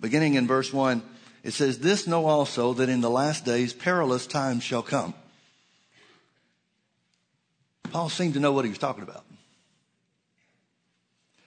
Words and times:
beginning 0.00 0.34
in 0.34 0.46
verse 0.46 0.72
1, 0.72 1.02
it 1.42 1.52
says, 1.52 1.78
This 1.78 2.06
know 2.06 2.26
also 2.26 2.74
that 2.74 2.88
in 2.88 3.00
the 3.00 3.10
last 3.10 3.44
days 3.44 3.72
perilous 3.72 4.26
times 4.26 4.62
shall 4.62 4.82
come. 4.82 5.14
Paul 7.90 8.08
seemed 8.08 8.34
to 8.34 8.40
know 8.40 8.52
what 8.52 8.64
he 8.64 8.70
was 8.70 8.78
talking 8.78 9.02
about. 9.02 9.24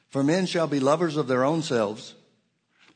For 0.09 0.23
men 0.23 0.45
shall 0.45 0.67
be 0.67 0.79
lovers 0.79 1.17
of 1.17 1.27
their 1.27 1.43
own 1.43 1.63
selves, 1.63 2.13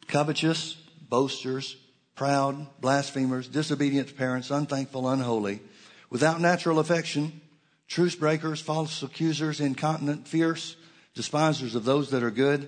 covetous, 0.08 0.76
boasters, 1.10 1.78
proud, 2.16 2.68
blasphemers, 2.82 3.48
disobedient 3.48 4.10
to 4.10 4.14
parents, 4.14 4.52
unthankful, 4.52 5.08
unholy, 5.10 5.62
without 6.10 6.42
natural 6.42 6.80
affection, 6.80 7.42
truce 7.88 8.16
breakers, 8.16 8.60
false 8.60 9.02
accusers, 9.02 9.60
incontinent, 9.60 10.28
fierce, 10.28 10.76
despisers 11.16 11.76
of 11.76 11.86
those 11.86 12.12
that 12.12 12.24
are 12.24 12.32
good, 12.32 12.68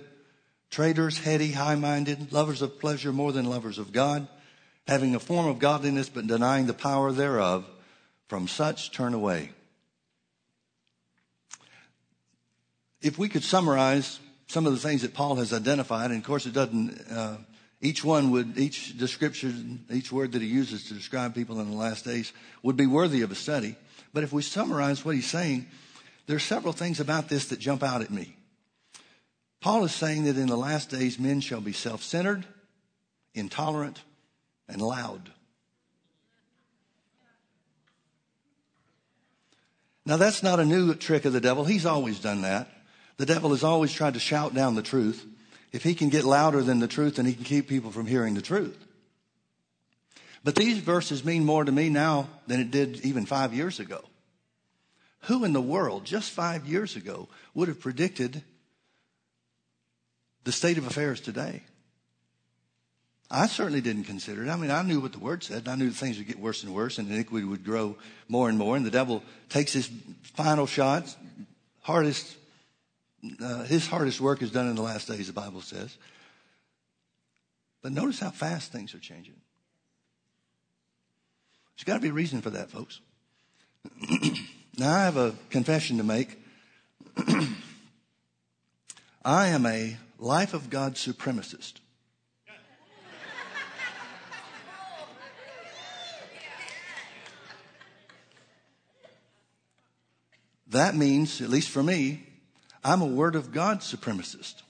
traitors, 0.70 1.18
heady, 1.18 1.52
high 1.52 1.74
minded, 1.74 2.32
lovers 2.32 2.62
of 2.62 2.80
pleasure 2.80 3.12
more 3.12 3.32
than 3.32 3.44
lovers 3.44 3.78
of 3.78 3.92
God, 3.92 4.28
having 4.86 5.14
a 5.14 5.20
form 5.20 5.46
of 5.46 5.58
godliness 5.58 6.08
but 6.08 6.26
denying 6.26 6.66
the 6.66 6.74
power 6.74 7.12
thereof. 7.12 7.66
From 8.30 8.46
such 8.46 8.92
turn 8.92 9.12
away. 9.12 9.50
If 13.02 13.18
we 13.18 13.28
could 13.28 13.42
summarize 13.42 14.20
some 14.46 14.66
of 14.66 14.72
the 14.72 14.78
things 14.78 15.02
that 15.02 15.14
Paul 15.14 15.34
has 15.34 15.52
identified, 15.52 16.12
and 16.12 16.20
of 16.20 16.24
course 16.24 16.46
it 16.46 16.52
doesn't, 16.52 17.10
uh, 17.10 17.38
each 17.80 18.04
one 18.04 18.30
would, 18.30 18.56
each 18.56 18.96
description, 18.96 19.84
each 19.90 20.12
word 20.12 20.30
that 20.30 20.42
he 20.42 20.46
uses 20.46 20.84
to 20.84 20.94
describe 20.94 21.34
people 21.34 21.60
in 21.60 21.72
the 21.72 21.76
last 21.76 22.04
days 22.04 22.32
would 22.62 22.76
be 22.76 22.86
worthy 22.86 23.22
of 23.22 23.32
a 23.32 23.34
study. 23.34 23.74
But 24.14 24.22
if 24.22 24.32
we 24.32 24.42
summarize 24.42 25.04
what 25.04 25.16
he's 25.16 25.26
saying, 25.26 25.66
there 26.28 26.36
are 26.36 26.38
several 26.38 26.72
things 26.72 27.00
about 27.00 27.28
this 27.28 27.46
that 27.46 27.58
jump 27.58 27.82
out 27.82 28.00
at 28.00 28.12
me. 28.12 28.36
Paul 29.60 29.84
is 29.84 29.92
saying 29.92 30.24
that 30.24 30.38
in 30.38 30.46
the 30.46 30.56
last 30.56 30.88
days, 30.90 31.18
men 31.18 31.40
shall 31.40 31.60
be 31.60 31.72
self 31.72 32.02
centered, 32.02 32.46
intolerant, 33.34 34.02
and 34.68 34.80
loud. 34.80 35.30
Now, 40.06 40.16
that's 40.16 40.42
not 40.42 40.60
a 40.60 40.64
new 40.64 40.94
trick 40.94 41.24
of 41.24 41.32
the 41.32 41.40
devil. 41.40 41.64
He's 41.64 41.86
always 41.86 42.18
done 42.18 42.42
that. 42.42 42.68
The 43.18 43.26
devil 43.26 43.50
has 43.50 43.62
always 43.62 43.92
tried 43.92 44.14
to 44.14 44.20
shout 44.20 44.54
down 44.54 44.74
the 44.74 44.82
truth. 44.82 45.26
If 45.72 45.82
he 45.82 45.94
can 45.94 46.08
get 46.08 46.24
louder 46.24 46.62
than 46.62 46.80
the 46.80 46.88
truth, 46.88 47.16
then 47.16 47.26
he 47.26 47.34
can 47.34 47.44
keep 47.44 47.68
people 47.68 47.90
from 47.90 48.06
hearing 48.06 48.34
the 48.34 48.42
truth. 48.42 48.86
But 50.42 50.54
these 50.54 50.78
verses 50.78 51.24
mean 51.24 51.44
more 51.44 51.64
to 51.64 51.70
me 51.70 51.90
now 51.90 52.28
than 52.46 52.60
it 52.60 52.70
did 52.70 53.04
even 53.04 53.26
five 53.26 53.52
years 53.52 53.78
ago. 53.78 54.02
Who 55.24 55.44
in 55.44 55.52
the 55.52 55.60
world, 55.60 56.06
just 56.06 56.30
five 56.30 56.66
years 56.66 56.96
ago, 56.96 57.28
would 57.52 57.68
have 57.68 57.78
predicted 57.78 58.42
the 60.44 60.52
state 60.52 60.78
of 60.78 60.86
affairs 60.86 61.20
today. 61.20 61.62
I 63.30 63.46
certainly 63.46 63.80
didn't 63.80 64.04
consider 64.04 64.44
it. 64.44 64.48
I 64.48 64.56
mean, 64.56 64.72
I 64.72 64.82
knew 64.82 65.00
what 65.00 65.12
the 65.12 65.20
word 65.20 65.44
said. 65.44 65.68
I 65.68 65.76
knew 65.76 65.90
things 65.90 66.18
would 66.18 66.26
get 66.26 66.40
worse 66.40 66.64
and 66.64 66.74
worse 66.74 66.98
and 66.98 67.08
iniquity 67.08 67.46
would 67.46 67.64
grow 67.64 67.96
more 68.28 68.48
and 68.48 68.58
more. 68.58 68.76
And 68.76 68.84
the 68.84 68.90
devil 68.90 69.22
takes 69.48 69.72
his 69.72 69.88
final 70.22 70.66
shots, 70.66 71.16
hardest, 71.82 72.36
uh, 73.40 73.62
his 73.64 73.86
hardest 73.86 74.20
work 74.20 74.42
is 74.42 74.50
done 74.50 74.66
in 74.68 74.74
the 74.74 74.82
last 74.82 75.06
days, 75.06 75.28
the 75.28 75.32
Bible 75.32 75.60
says. 75.60 75.96
But 77.82 77.92
notice 77.92 78.18
how 78.18 78.30
fast 78.30 78.72
things 78.72 78.94
are 78.94 78.98
changing. 78.98 79.36
There's 81.76 81.84
got 81.84 81.94
to 81.94 82.00
be 82.00 82.08
a 82.08 82.12
reason 82.12 82.42
for 82.42 82.50
that, 82.50 82.70
folks. 82.70 83.00
now, 84.76 84.92
I 84.92 85.04
have 85.04 85.16
a 85.16 85.34
confession 85.50 85.98
to 85.98 86.04
make. 86.04 86.36
I 89.24 89.48
am 89.48 89.66
a 89.66 89.96
life 90.20 90.52
of 90.52 90.68
God 90.68 90.94
supremacist. 90.94 91.74
That 100.68 100.94
means, 100.94 101.40
at 101.40 101.48
least 101.48 101.70
for 101.70 101.82
me, 101.82 102.22
I'm 102.84 103.02
a 103.02 103.06
Word 103.06 103.34
of 103.34 103.50
God 103.50 103.80
supremacist. 103.80 104.62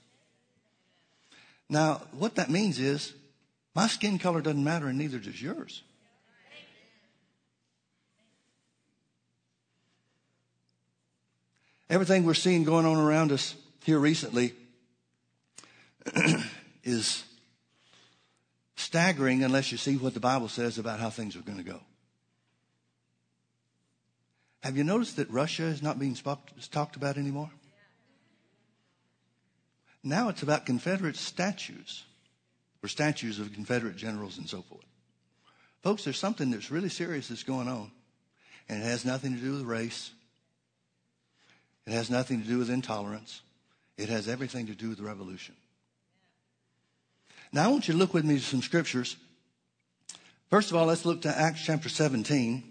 Now, 1.69 2.01
what 2.11 2.35
that 2.35 2.49
means 2.49 2.79
is 2.79 3.13
my 3.75 3.87
skin 3.87 4.17
color 4.17 4.41
doesn't 4.41 4.63
matter 4.63 4.87
and 4.87 4.97
neither 4.97 5.19
does 5.19 5.39
yours. 5.39 5.83
Everything 11.89 12.23
we're 12.23 12.33
seeing 12.33 12.63
going 12.63 12.85
on 12.85 12.97
around 12.97 13.31
us 13.31 13.53
here 13.83 13.99
recently 13.99 14.53
is 16.83 17.23
staggering 18.75 19.43
unless 19.43 19.71
you 19.71 19.77
see 19.77 19.97
what 19.97 20.13
the 20.13 20.19
Bible 20.19 20.47
says 20.47 20.77
about 20.77 20.99
how 20.99 21.09
things 21.09 21.35
are 21.35 21.41
going 21.41 21.57
to 21.57 21.63
go. 21.63 21.79
Have 24.63 24.77
you 24.77 24.83
noticed 24.83 25.15
that 25.17 25.29
Russia 25.29 25.63
is 25.63 25.81
not 25.81 25.99
being 25.99 26.15
talked 26.15 26.95
about 26.95 27.17
anymore? 27.17 27.49
Now 30.03 30.29
it's 30.29 30.43
about 30.43 30.65
Confederate 30.65 31.15
statues 31.15 32.03
or 32.83 32.89
statues 32.89 33.39
of 33.39 33.53
Confederate 33.53 33.95
generals 33.95 34.37
and 34.37 34.49
so 34.49 34.61
forth. 34.61 34.85
Folks, 35.83 36.03
there's 36.03 36.19
something 36.19 36.51
that's 36.51 36.71
really 36.71 36.89
serious 36.89 37.27
that's 37.27 37.43
going 37.43 37.67
on, 37.67 37.91
and 38.69 38.81
it 38.81 38.85
has 38.85 39.03
nothing 39.03 39.35
to 39.35 39.41
do 39.41 39.53
with 39.53 39.63
race. 39.63 40.11
It 41.87 41.93
has 41.93 42.09
nothing 42.09 42.41
to 42.41 42.47
do 42.47 42.59
with 42.59 42.69
intolerance. 42.69 43.41
It 43.97 44.09
has 44.09 44.27
everything 44.27 44.67
to 44.67 44.75
do 44.75 44.89
with 44.89 44.99
revolution. 44.99 45.55
Now 47.53 47.65
I 47.65 47.67
want 47.67 47.87
you 47.87 47.93
to 47.93 47.97
look 47.97 48.13
with 48.13 48.23
me 48.23 48.35
to 48.35 48.41
some 48.41 48.61
scriptures. 48.61 49.17
First 50.49 50.71
of 50.71 50.77
all, 50.77 50.85
let's 50.85 51.05
look 51.05 51.21
to 51.23 51.29
Acts 51.37 51.63
chapter 51.63 51.89
17. 51.89 52.63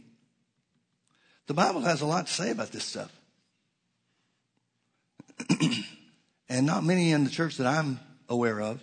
The 1.47 1.55
Bible 1.55 1.81
has 1.83 2.01
a 2.01 2.07
lot 2.07 2.27
to 2.27 2.33
say 2.33 2.51
about 2.51 2.73
this 2.73 2.85
stuff. 2.85 3.13
and 6.49 6.67
not 6.67 6.85
many 6.85 7.13
in 7.13 7.25
the 7.25 7.31
church 7.31 7.57
that 7.57 7.67
I'm 7.67 8.01
aware 8.29 8.61
of 8.61 8.83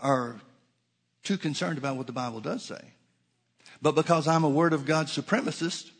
are 0.00 0.40
too 1.22 1.38
concerned 1.38 1.78
about 1.78 1.96
what 1.96 2.06
the 2.06 2.12
Bible 2.12 2.40
does 2.40 2.64
say. 2.64 2.92
But 3.80 3.94
because 3.94 4.26
I'm 4.28 4.44
a 4.44 4.48
Word 4.48 4.72
of 4.72 4.84
God 4.84 5.06
supremacist, 5.06 5.90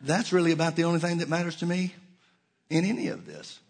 that's 0.00 0.32
really 0.32 0.52
about 0.52 0.76
the 0.76 0.84
only 0.84 1.00
thing 1.00 1.18
that 1.18 1.28
matters 1.28 1.56
to 1.56 1.66
me 1.66 1.94
in 2.70 2.84
any 2.84 3.08
of 3.08 3.26
this. 3.26 3.60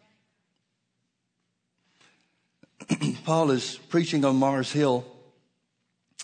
Paul 3.25 3.51
is 3.51 3.77
preaching 3.89 4.25
on 4.25 4.37
Mars 4.37 4.73
Hill. 4.73 5.05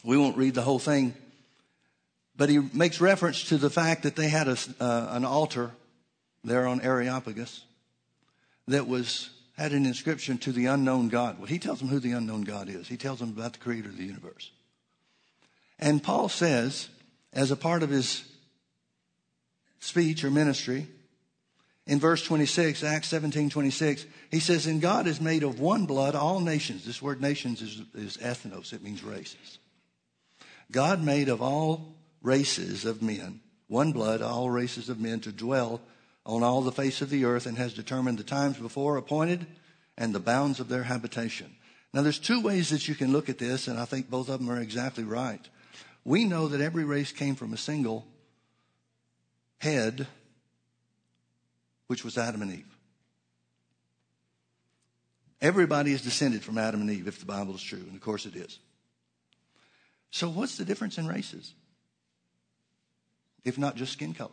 We 0.05 0.17
won't 0.17 0.37
read 0.37 0.55
the 0.55 0.63
whole 0.63 0.79
thing, 0.79 1.15
but 2.37 2.49
he 2.49 2.59
makes 2.59 3.01
reference 3.01 3.45
to 3.45 3.57
the 3.57 3.71
fact 3.71 4.03
that 4.03 4.17
they 4.17 4.29
had 4.29 4.49
a, 4.49 4.57
uh, 4.81 5.09
an 5.11 5.25
altar 5.25 5.71
there 6.45 6.67
on 6.67 6.81
Areopagus 6.81 7.65
that 8.69 8.87
was 8.87 9.31
had 9.57 9.73
an 9.73 9.87
inscription 9.87 10.39
to 10.39 10.53
the 10.53 10.67
unknown 10.67 11.09
God. 11.09 11.39
Well, 11.39 11.47
he 11.47 11.59
tells 11.59 11.79
them 11.79 11.89
who 11.89 12.01
the 12.01 12.13
unknown 12.13 12.43
God 12.43 12.69
is. 12.69 12.89
He 12.89 12.97
tells 12.97 13.19
them 13.19 13.29
about 13.31 13.53
the 13.53 13.59
creator 13.59 13.89
of 13.89 13.97
the 13.97 14.05
universe. 14.05 14.51
And 15.79 16.03
Paul 16.03 16.29
says, 16.29 16.89
as 17.33 17.51
a 17.51 17.57
part 17.57 17.83
of 17.83 17.91
his 17.91 18.25
speech 19.79 20.25
or 20.25 20.31
ministry, 20.31 20.87
in 21.87 21.99
verse 21.99 22.23
26, 22.23 22.85
Acts 22.85 23.09
17, 23.09 23.51
26, 23.51 24.07
he 24.31 24.39
says, 24.39 24.67
And 24.67 24.81
God 24.81 25.07
is 25.07 25.21
made 25.21 25.43
of 25.43 25.59
one 25.59 25.87
blood 25.87 26.15
all 26.15 26.41
nations. 26.41 26.85
This 26.85 27.03
word 27.03 27.21
nations 27.21 27.61
is, 27.61 27.83
is 27.95 28.17
ethnos, 28.19 28.73
it 28.73 28.83
means 28.83 29.03
races. 29.03 29.59
God 30.71 31.03
made 31.03 31.29
of 31.29 31.43
all 31.43 31.97
races 32.23 32.85
of 32.85 33.03
men, 33.03 33.41
one 33.67 33.93
blood, 33.93 34.23
all 34.23 34.49
races 34.49 34.89
of 34.89 35.01
men 35.01 35.21
to 35.21 35.33
dwell 35.33 35.81
on 36.25 36.45
all 36.45 36.63
the 36.63 36.71
face 36.71 37.03
of 37.03 37.11
the 37.11 37.25
earth 37.25 37.47
and 37.47 37.59
has 37.59 37.75
determined 37.75 38.17
the 38.17 38.25
times 38.25 38.57
before 38.57 38.97
appointed 38.97 39.47
and 39.99 40.15
the 40.15 40.21
bounds 40.21 40.61
of 40.61 40.69
their 40.69 40.85
habitation. 40.85 41.55
Now, 41.93 42.03
there's 42.03 42.19
two 42.19 42.41
ways 42.41 42.71
that 42.71 42.89
you 42.89 42.95
can 42.95 43.13
look 43.13 43.29
at 43.29 43.39
this, 43.39 43.69
and 43.69 43.79
I 43.79 43.85
think 43.85 44.09
both 44.09 44.29
of 44.29 44.39
them 44.39 44.51
are 44.51 44.61
exactly 44.61 45.05
right. 45.05 45.47
We 46.05 46.25
know 46.25 46.49
that 46.49 46.61
every 46.61 46.85
race 46.85 47.13
came 47.13 47.35
from 47.35 47.53
a 47.53 47.59
single 47.59 48.07
head 49.59 50.07
which 51.93 52.05
was 52.05 52.17
Adam 52.17 52.41
and 52.41 52.51
Eve. 52.51 52.79
Everybody 55.43 55.93
is 55.93 56.01
descended 56.01 56.43
from 56.43 56.57
Adam 56.57 56.81
and 56.81 56.91
Eve 56.91 57.07
if 57.07 57.21
the 57.21 57.27
Bible 57.27 57.55
is 57.55 57.63
true, 57.63 57.85
and 57.87 57.95
of 57.95 58.01
course 58.01 58.25
it 58.25 58.35
is. 58.35 58.59
So, 60.11 60.31
what's 60.31 60.57
the 60.57 60.65
difference 60.65 60.97
in 60.97 61.07
races? 61.07 61.53
If 63.45 63.59
not 63.59 63.77
just 63.77 63.93
skin 63.93 64.15
color. 64.15 64.31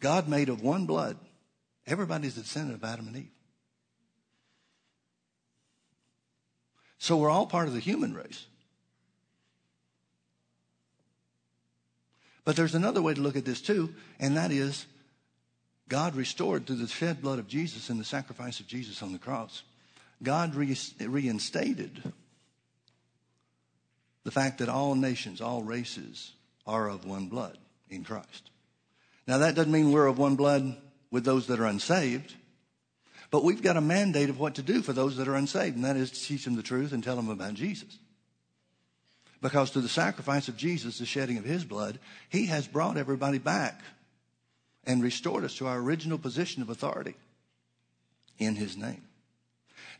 God 0.00 0.26
made 0.26 0.48
of 0.48 0.62
one 0.62 0.86
blood. 0.86 1.18
Everybody's 1.86 2.38
a 2.38 2.40
descendant 2.40 2.82
of 2.82 2.82
Adam 2.82 3.08
and 3.08 3.16
Eve. 3.18 3.30
So 6.96 7.18
we're 7.18 7.28
all 7.28 7.46
part 7.46 7.68
of 7.68 7.74
the 7.74 7.80
human 7.80 8.14
race. 8.14 8.46
But 12.44 12.56
there's 12.56 12.74
another 12.74 13.02
way 13.02 13.14
to 13.14 13.20
look 13.20 13.36
at 13.36 13.44
this 13.44 13.60
too, 13.60 13.94
and 14.18 14.36
that 14.36 14.50
is 14.50 14.86
God 15.88 16.16
restored 16.16 16.66
through 16.66 16.76
the 16.76 16.88
shed 16.88 17.22
blood 17.22 17.38
of 17.38 17.46
Jesus 17.46 17.90
and 17.90 18.00
the 18.00 18.04
sacrifice 18.04 18.60
of 18.60 18.66
Jesus 18.66 19.02
on 19.02 19.12
the 19.12 19.18
cross. 19.18 19.62
God 20.22 20.54
re- 20.54 20.76
reinstated 21.00 22.12
the 24.24 24.30
fact 24.30 24.58
that 24.58 24.68
all 24.68 24.94
nations, 24.94 25.40
all 25.40 25.62
races 25.62 26.32
are 26.66 26.88
of 26.88 27.04
one 27.04 27.26
blood 27.26 27.58
in 27.90 28.04
Christ. 28.04 28.50
Now, 29.26 29.38
that 29.38 29.54
doesn't 29.54 29.72
mean 29.72 29.92
we're 29.92 30.06
of 30.06 30.18
one 30.18 30.36
blood 30.36 30.76
with 31.10 31.24
those 31.24 31.46
that 31.48 31.60
are 31.60 31.66
unsaved, 31.66 32.34
but 33.30 33.44
we've 33.44 33.62
got 33.62 33.76
a 33.76 33.80
mandate 33.80 34.30
of 34.30 34.38
what 34.38 34.56
to 34.56 34.62
do 34.62 34.82
for 34.82 34.92
those 34.92 35.16
that 35.16 35.28
are 35.28 35.34
unsaved, 35.34 35.76
and 35.76 35.84
that 35.84 35.96
is 35.96 36.10
to 36.10 36.20
teach 36.20 36.44
them 36.44 36.56
the 36.56 36.62
truth 36.62 36.92
and 36.92 37.02
tell 37.04 37.16
them 37.16 37.28
about 37.28 37.54
Jesus. 37.54 37.98
Because 39.42 39.70
through 39.70 39.82
the 39.82 39.88
sacrifice 39.88 40.46
of 40.46 40.56
Jesus, 40.56 40.98
the 40.98 41.04
shedding 41.04 41.36
of 41.36 41.44
his 41.44 41.64
blood, 41.64 41.98
he 42.30 42.46
has 42.46 42.68
brought 42.68 42.96
everybody 42.96 43.38
back 43.38 43.82
and 44.84 45.02
restored 45.02 45.42
us 45.42 45.56
to 45.56 45.66
our 45.66 45.78
original 45.78 46.16
position 46.16 46.62
of 46.62 46.70
authority 46.70 47.16
in 48.38 48.54
his 48.54 48.76
name. 48.76 49.02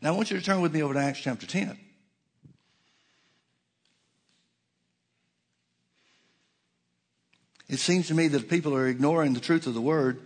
Now, 0.01 0.13
I 0.13 0.15
want 0.15 0.31
you 0.31 0.39
to 0.39 0.43
turn 0.43 0.61
with 0.61 0.73
me 0.73 0.81
over 0.81 0.93
to 0.93 0.99
Acts 0.99 1.19
chapter 1.19 1.45
10. 1.45 1.77
It 7.67 7.79
seems 7.79 8.07
to 8.07 8.13
me 8.13 8.29
that 8.29 8.49
people 8.49 8.73
are 8.75 8.87
ignoring 8.87 9.33
the 9.33 9.39
truth 9.39 9.67
of 9.67 9.73
the 9.73 9.81
word 9.81 10.21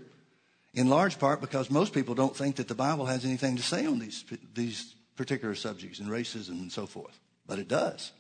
in 0.74 0.90
large 0.90 1.18
part 1.18 1.42
because 1.42 1.72
most 1.72 1.92
people 1.92 2.14
don't 2.14 2.36
think 2.36 2.58
that 2.58 2.68
the 2.68 2.76
Bible 2.76 3.08
has 3.08 3.26
anything 3.26 3.56
to 3.56 3.64
say 3.64 3.88
on 3.88 3.98
these, 3.98 4.24
these 4.54 4.94
particular 5.16 5.56
subjects 5.56 6.00
and 6.00 6.10
racism 6.10 6.62
and 6.62 6.72
so 6.72 6.86
forth. 6.86 7.20
But 7.48 7.58
it 7.58 7.68
does. 7.68 8.12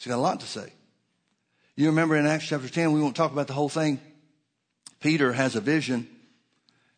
It's 0.00 0.06
got 0.06 0.16
a 0.16 0.16
lot 0.16 0.40
to 0.40 0.46
say. 0.46 0.72
You 1.76 1.88
remember 1.88 2.16
in 2.16 2.24
Acts 2.24 2.46
chapter 2.46 2.70
10, 2.70 2.92
we 2.92 3.02
won't 3.02 3.14
talk 3.14 3.32
about 3.32 3.48
the 3.48 3.52
whole 3.52 3.68
thing. 3.68 4.00
Peter 4.98 5.30
has 5.30 5.56
a 5.56 5.60
vision 5.60 6.08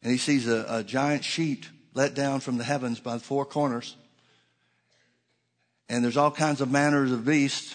and 0.04 0.12
he 0.12 0.18
sees 0.18 0.46
a, 0.46 0.64
a 0.68 0.84
giant 0.84 1.24
sheet 1.24 1.68
let 1.94 2.14
down 2.14 2.38
from 2.38 2.58
the 2.58 2.64
heavens 2.64 3.00
by 3.00 3.14
the 3.14 3.20
four 3.20 3.44
corners. 3.44 3.96
And 5.88 6.04
there's 6.04 6.16
all 6.16 6.30
kinds 6.30 6.60
of 6.60 6.70
manners 6.70 7.10
of 7.10 7.24
beasts 7.24 7.74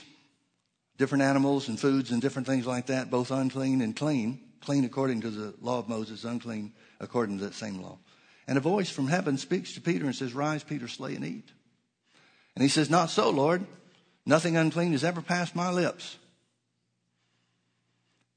different 0.98 1.26
animals 1.26 1.68
and 1.68 1.78
foods 1.78 2.12
and 2.12 2.22
different 2.22 2.48
things 2.48 2.66
like 2.66 2.86
that, 2.86 3.12
both 3.12 3.30
unclean 3.30 3.82
and 3.82 3.98
clean, 3.98 4.40
clean 4.62 4.86
according 4.86 5.20
to 5.22 5.30
the 5.30 5.54
law 5.62 5.78
of 5.78 5.90
Moses, 5.90 6.24
unclean 6.24 6.72
according 7.02 7.38
to 7.40 7.44
that 7.44 7.54
same 7.54 7.82
law. 7.82 7.98
And 8.48 8.58
a 8.58 8.62
voice 8.62 8.90
from 8.90 9.08
heaven 9.08 9.38
speaks 9.38 9.74
to 9.74 9.82
Peter 9.82 10.06
and 10.06 10.16
says, 10.16 10.34
Rise, 10.34 10.64
Peter, 10.64 10.88
slay 10.88 11.16
and 11.16 11.26
eat. 11.26 11.52
And 12.56 12.64
he 12.64 12.70
says, 12.70 12.90
Not 12.90 13.10
so, 13.10 13.30
Lord. 13.30 13.68
Nothing 14.28 14.58
unclean 14.58 14.92
has 14.92 15.06
ever 15.06 15.22
passed 15.22 15.56
my 15.56 15.72
lips. 15.72 16.18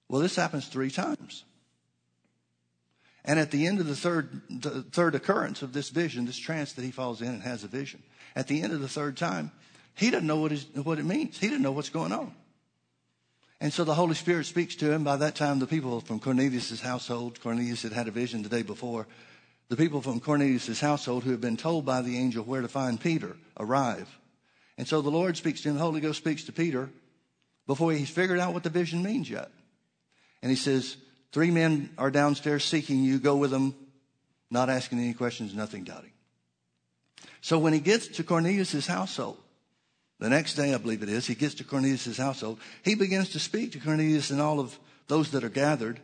Well, 0.09 0.21
this 0.21 0.37
happens 0.37 0.69
three 0.69 0.91
times. 0.91 1.43
And 3.25 3.41
at 3.41 3.51
the 3.51 3.67
end 3.67 3.81
of 3.81 3.89
the 3.89 3.97
third, 3.97 4.41
the 4.49 4.83
third 4.83 5.17
occurrence 5.17 5.63
of 5.63 5.73
this 5.73 5.89
vision, 5.91 6.27
this 6.27 6.39
trance 6.39 6.75
that 6.75 6.85
he 6.85 6.93
falls 6.93 7.21
in 7.21 7.29
and 7.29 7.43
has 7.43 7.65
a 7.65 7.69
vision, 7.69 8.05
at 8.37 8.47
the 8.47 8.63
end 8.63 8.73
of 8.73 8.81
the 8.81 8.89
third 8.89 9.17
time, 9.17 9.51
he 9.97 10.13
doesn't 10.13 10.29
know 10.29 10.37
what, 10.39 10.99
it 11.01 11.05
means. 11.05 11.39
He 11.39 11.49
didn't 11.49 11.63
know 11.63 11.73
what's 11.73 11.91
going 11.91 12.13
on. 12.13 12.35
And 13.61 13.73
so 13.73 13.83
the 13.83 13.95
Holy 13.95 14.15
Spirit 14.15 14.47
speaks 14.47 14.77
to 14.77 14.93
him. 14.93 15.03
By 15.03 15.17
that 15.17 15.35
time, 15.35 15.59
the 15.59 15.67
people 15.67 16.01
from 16.01 16.21
Cornelius' 16.21 16.81
household, 16.81 17.41
Cornelius 17.41 17.83
had 17.83 17.93
had 17.93 18.07
a 18.07 18.13
vision 18.13 18.45
the 18.45 18.49
day 18.49 18.63
before, 18.63 19.09
the 19.69 19.77
people 19.77 20.01
from 20.01 20.21
Cornelius' 20.21 20.81
household 20.81 21.25
who 21.25 21.33
had 21.33 21.41
been 21.41 21.57
told 21.57 21.85
by 21.85 22.01
the 22.01 22.17
angel 22.17 22.45
where 22.45 22.63
to 22.63 22.69
find 22.69 23.01
Peter 23.01 23.37
arrive. 23.59 24.20
And 24.81 24.89
so 24.89 25.03
the 25.03 25.11
Lord 25.11 25.37
speaks 25.37 25.61
to 25.61 25.69
him, 25.69 25.75
the 25.75 25.83
Holy 25.83 26.01
Ghost 26.01 26.17
speaks 26.17 26.45
to 26.45 26.53
Peter 26.53 26.89
before 27.67 27.93
he's 27.93 28.09
figured 28.09 28.39
out 28.39 28.55
what 28.55 28.63
the 28.63 28.71
vision 28.71 29.03
means 29.03 29.29
yet. 29.29 29.51
And 30.41 30.49
he 30.49 30.57
says, 30.57 30.97
Three 31.33 31.51
men 31.51 31.91
are 31.99 32.11
downstairs 32.11 32.65
seeking 32.65 33.05
you. 33.05 33.19
Go 33.19 33.37
with 33.37 33.51
them, 33.51 33.75
not 34.51 34.71
asking 34.71 34.99
any 35.01 35.13
questions, 35.13 35.55
nothing 35.55 35.85
doubting. 35.85 36.13
So 37.43 37.59
when 37.59 37.75
he 37.75 37.79
gets 37.79 38.09
to 38.09 38.25
Cornelius' 38.25 38.87
household, 38.87 39.37
the 40.19 40.31
next 40.31 40.55
day, 40.55 40.73
I 40.73 40.79
believe 40.79 41.03
it 41.03 41.11
is, 41.11 41.27
he 41.27 41.35
gets 41.35 41.57
to 41.57 41.65
Cornelius' 41.65 42.17
household. 42.17 42.59
He 42.83 42.95
begins 42.95 43.29
to 43.33 43.39
speak 43.39 43.73
to 43.73 43.81
Cornelius 43.81 44.31
and 44.31 44.41
all 44.41 44.61
of 44.61 44.79
those 45.09 45.31
that 45.33 45.45
are 45.45 45.51
gathered. 45.51 46.01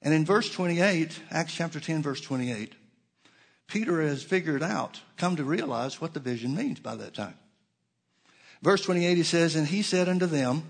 And 0.00 0.14
in 0.14 0.24
verse 0.24 0.50
28, 0.50 1.20
Acts 1.30 1.52
chapter 1.52 1.80
10, 1.80 2.02
verse 2.02 2.22
28, 2.22 2.72
Peter 3.70 4.02
has 4.02 4.22
figured 4.22 4.62
out, 4.62 5.00
come 5.16 5.36
to 5.36 5.44
realize 5.44 6.00
what 6.00 6.12
the 6.12 6.20
vision 6.20 6.54
means 6.54 6.80
by 6.80 6.96
that 6.96 7.14
time. 7.14 7.38
Verse 8.62 8.82
28, 8.82 9.16
he 9.16 9.22
says, 9.22 9.54
And 9.56 9.66
he 9.66 9.82
said 9.82 10.08
unto 10.08 10.26
them, 10.26 10.64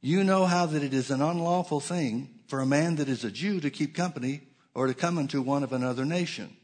You 0.00 0.22
know 0.22 0.44
how 0.44 0.66
that 0.66 0.82
it 0.82 0.94
is 0.94 1.10
an 1.10 1.22
unlawful 1.22 1.80
thing 1.80 2.28
for 2.46 2.60
a 2.60 2.66
man 2.66 2.96
that 2.96 3.08
is 3.08 3.24
a 3.24 3.30
Jew 3.30 3.60
to 3.60 3.70
keep 3.70 3.94
company 3.94 4.42
or 4.74 4.86
to 4.86 4.94
come 4.94 5.18
unto 5.18 5.40
one 5.40 5.62
of 5.62 5.72
another 5.72 6.04
nation. 6.04 6.54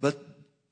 But 0.00 0.18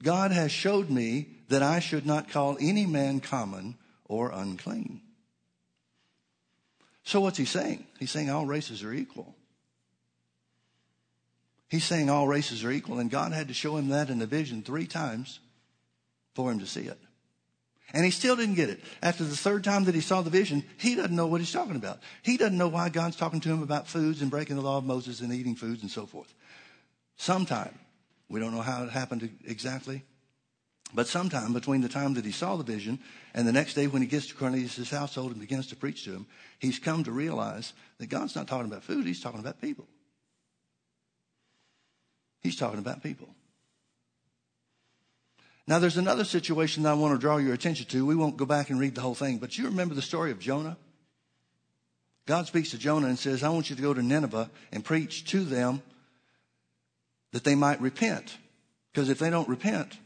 God 0.03 0.33
has 0.33 0.51
showed 0.51 0.91
me 0.91 1.29
that 1.49 1.63
I 1.63 1.79
should 1.79 2.05
not 2.05 2.31
call 2.31 2.57
any 2.61 2.85
man 2.85 3.21
common 3.21 3.77
or 4.05 4.31
unclean. 4.33 5.03
So 7.05 7.21
what's 7.21 7.39
he 7.39 7.45
saying? 7.45 7.87
He's 7.99 8.11
saying 8.11 8.29
all 8.29 8.45
races 8.45 8.83
are 8.83 8.93
equal. 8.93 9.35
He's 11.69 11.85
saying 11.85 12.09
all 12.09 12.27
races 12.27 12.65
are 12.65 12.71
equal, 12.71 12.99
and 12.99 13.11
God 13.11 13.33
had 13.33 13.49
to 13.49 13.55
show 13.55 13.77
him 13.77 13.89
that 13.89 14.09
in 14.09 14.23
a 14.23 14.27
vision 14.27 14.63
three 14.63 14.87
times 14.87 15.41
for 16.35 16.51
him 16.51 16.59
to 16.61 16.67
see 16.67 16.83
it. 16.83 16.99
And 17.93 18.05
he 18.05 18.11
still 18.11 18.37
didn't 18.37 18.55
get 18.55 18.69
it. 18.69 18.81
After 19.03 19.25
the 19.25 19.37
third 19.37 19.65
time 19.65 19.85
that 19.85 19.95
he 19.95 20.03
saw 20.03 20.21
the 20.21 20.31
vision, 20.31 20.63
he 20.77 20.95
doesn't 20.95 21.17
know 21.17 21.27
what 21.27 21.41
he's 21.41 21.53
talking 21.53 21.77
about. 21.77 22.01
He 22.23 22.37
doesn't 22.37 22.59
know 22.59 22.69
why 22.69 22.91
God's 22.91 23.17
talking 23.17 23.41
to 23.41 23.49
him 23.49 23.63
about 23.63 23.89
foods 23.89 24.21
and 24.21 24.31
breaking 24.31 24.57
the 24.57 24.63
law 24.63 24.77
of 24.77 24.85
Moses 24.85 25.21
and 25.21 25.33
eating 25.33 25.57
foods 25.57 25.83
and 25.83 25.91
so 25.91 26.05
forth. 26.05 26.33
Sometime, 27.17 27.79
we 28.29 28.41
don't 28.41 28.55
know 28.55 28.61
how 28.61 28.85
it 28.85 28.91
happened 28.91 29.31
exactly, 29.47 30.05
but 30.95 31.07
sometime 31.07 31.53
between 31.53 31.81
the 31.81 31.89
time 31.89 32.15
that 32.15 32.25
he 32.25 32.33
saw 32.33 32.57
the 32.57 32.65
vision 32.65 32.99
and 33.35 33.47
the 33.47 33.53
next 33.53 33.75
day 33.75 33.87
when 33.87 34.03
he 34.03 34.09
gets 34.09 34.27
to 34.29 34.35
Cornelius' 34.35 34.91
household 34.91 35.33
and 35.33 35.41
begins 35.41 35.67
to 35.69 35.77
preach 35.77 36.05
to 36.05 36.13
him, 36.13 36.27
he's 36.59 36.79
come 36.79 37.05
to 37.05 37.13
realize 37.13 37.73
that 37.99 38.09
God's 38.09 38.37
not 38.37 38.49
talking 38.49 38.71
about 38.71 38.85
food, 38.85 39.07
he's 39.07 39.21
talking 39.21 39.41
about 39.41 39.61
people. 39.61 39.87
He's 42.49 42.57
talking 42.57 42.79
about 42.79 43.03
people. 43.03 43.29
Now, 45.67 45.79
there's 45.79 45.99
another 45.99 46.25
situation 46.25 46.85
that 46.85 46.93
I 46.93 46.95
want 46.95 47.13
to 47.13 47.21
draw 47.21 47.37
your 47.37 47.53
attention 47.53 47.85
to. 47.89 48.07
We 48.07 48.17
won't 48.17 48.39
go 48.39 48.47
back 48.47 48.71
and 48.71 48.81
read 48.81 48.95
the 48.95 49.03
whole 49.03 49.15
thing, 49.15 49.37
but 49.37 49.59
you 49.59 49.67
remember 49.67 49.95
the 49.95 50.01
story 50.01 50.31
of 50.31 50.39
Jonah? 50.39 50.79
God 52.25 52.47
speaks 52.47 52.71
to 52.71 52.79
Jonah 52.79 53.09
and 53.09 53.19
says, 53.19 53.43
I 53.43 53.51
want 53.51 53.69
you 53.69 53.77
to 53.77 53.83
go 53.83 53.93
to 53.93 54.01
Nineveh 54.01 54.49
and 54.73 54.83
preach 54.83 55.27
to 55.31 55.45
them 55.45 55.83
that 57.33 57.45
they 57.45 57.55
might 57.55 57.83
repent. 57.83 58.39
Because 58.95 59.11
if 59.11 59.19
they 59.19 59.29
don't 59.29 59.47
repent, 59.47 59.99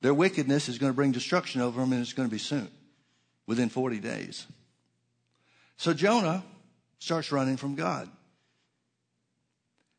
their 0.00 0.14
wickedness 0.14 0.70
is 0.70 0.78
going 0.78 0.92
to 0.92 0.96
bring 0.96 1.12
destruction 1.12 1.60
over 1.60 1.78
them, 1.78 1.92
and 1.92 2.00
it's 2.00 2.14
going 2.14 2.26
to 2.26 2.32
be 2.32 2.38
soon, 2.38 2.68
within 3.46 3.68
40 3.68 3.98
days. 3.98 4.46
So 5.76 5.92
Jonah 5.92 6.42
starts 7.00 7.30
running 7.30 7.58
from 7.58 7.74
God. 7.74 8.08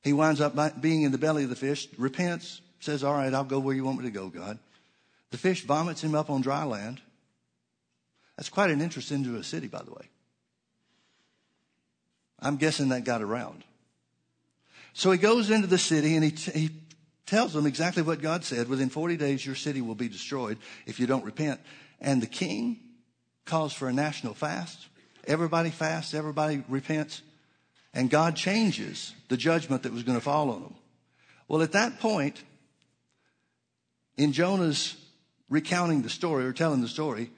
He 0.03 0.13
winds 0.13 0.41
up 0.41 0.81
being 0.81 1.03
in 1.03 1.11
the 1.11 1.17
belly 1.17 1.43
of 1.43 1.49
the 1.49 1.55
fish, 1.55 1.87
repents, 1.97 2.61
says, 2.79 3.03
All 3.03 3.13
right, 3.13 3.33
I'll 3.33 3.43
go 3.43 3.59
where 3.59 3.75
you 3.75 3.85
want 3.85 3.99
me 3.99 4.05
to 4.05 4.11
go, 4.11 4.29
God. 4.29 4.59
The 5.31 5.37
fish 5.37 5.63
vomits 5.63 6.03
him 6.03 6.13
up 6.13 6.29
on 6.29 6.41
dry 6.41 6.63
land. 6.63 7.01
That's 8.37 8.49
quite 8.49 8.69
an 8.69 8.81
interest 8.81 9.11
into 9.11 9.37
a 9.37 9.43
city, 9.43 9.67
by 9.67 9.81
the 9.81 9.91
way. 9.91 10.09
I'm 12.39 12.57
guessing 12.57 12.89
that 12.89 13.05
got 13.05 13.21
around. 13.21 13.63
So 14.93 15.11
he 15.11 15.17
goes 15.17 15.49
into 15.49 15.67
the 15.67 15.77
city 15.77 16.15
and 16.15 16.23
he, 16.23 16.51
he 16.51 16.69
tells 17.25 17.53
them 17.53 17.65
exactly 17.65 18.03
what 18.03 18.21
God 18.21 18.43
said. 18.43 18.67
Within 18.67 18.89
40 18.89 19.17
days, 19.17 19.45
your 19.45 19.55
city 19.55 19.81
will 19.81 19.95
be 19.95 20.09
destroyed 20.09 20.57
if 20.85 20.99
you 20.99 21.07
don't 21.07 21.23
repent. 21.23 21.61
And 22.01 22.21
the 22.21 22.27
king 22.27 22.79
calls 23.45 23.73
for 23.73 23.87
a 23.87 23.93
national 23.93 24.33
fast. 24.33 24.87
Everybody 25.25 25.69
fasts, 25.69 26.13
everybody 26.13 26.63
repents, 26.67 27.21
and 27.93 28.09
God 28.09 28.35
changes 28.35 29.13
the 29.29 29.37
judgment 29.37 29.83
that 29.83 29.93
was 29.93 30.03
going 30.03 30.17
to 30.17 30.23
fall 30.23 30.49
on 30.49 30.61
them. 30.61 30.75
Well, 31.47 31.61
at 31.61 31.73
that 31.73 31.99
point, 31.99 32.43
in 34.17 34.33
Jonah's 34.33 34.95
recounting 35.49 36.01
the 36.01 36.09
story 36.09 36.45
or 36.45 36.53
telling 36.53 36.81
the 36.81 36.87
story, 36.87 37.31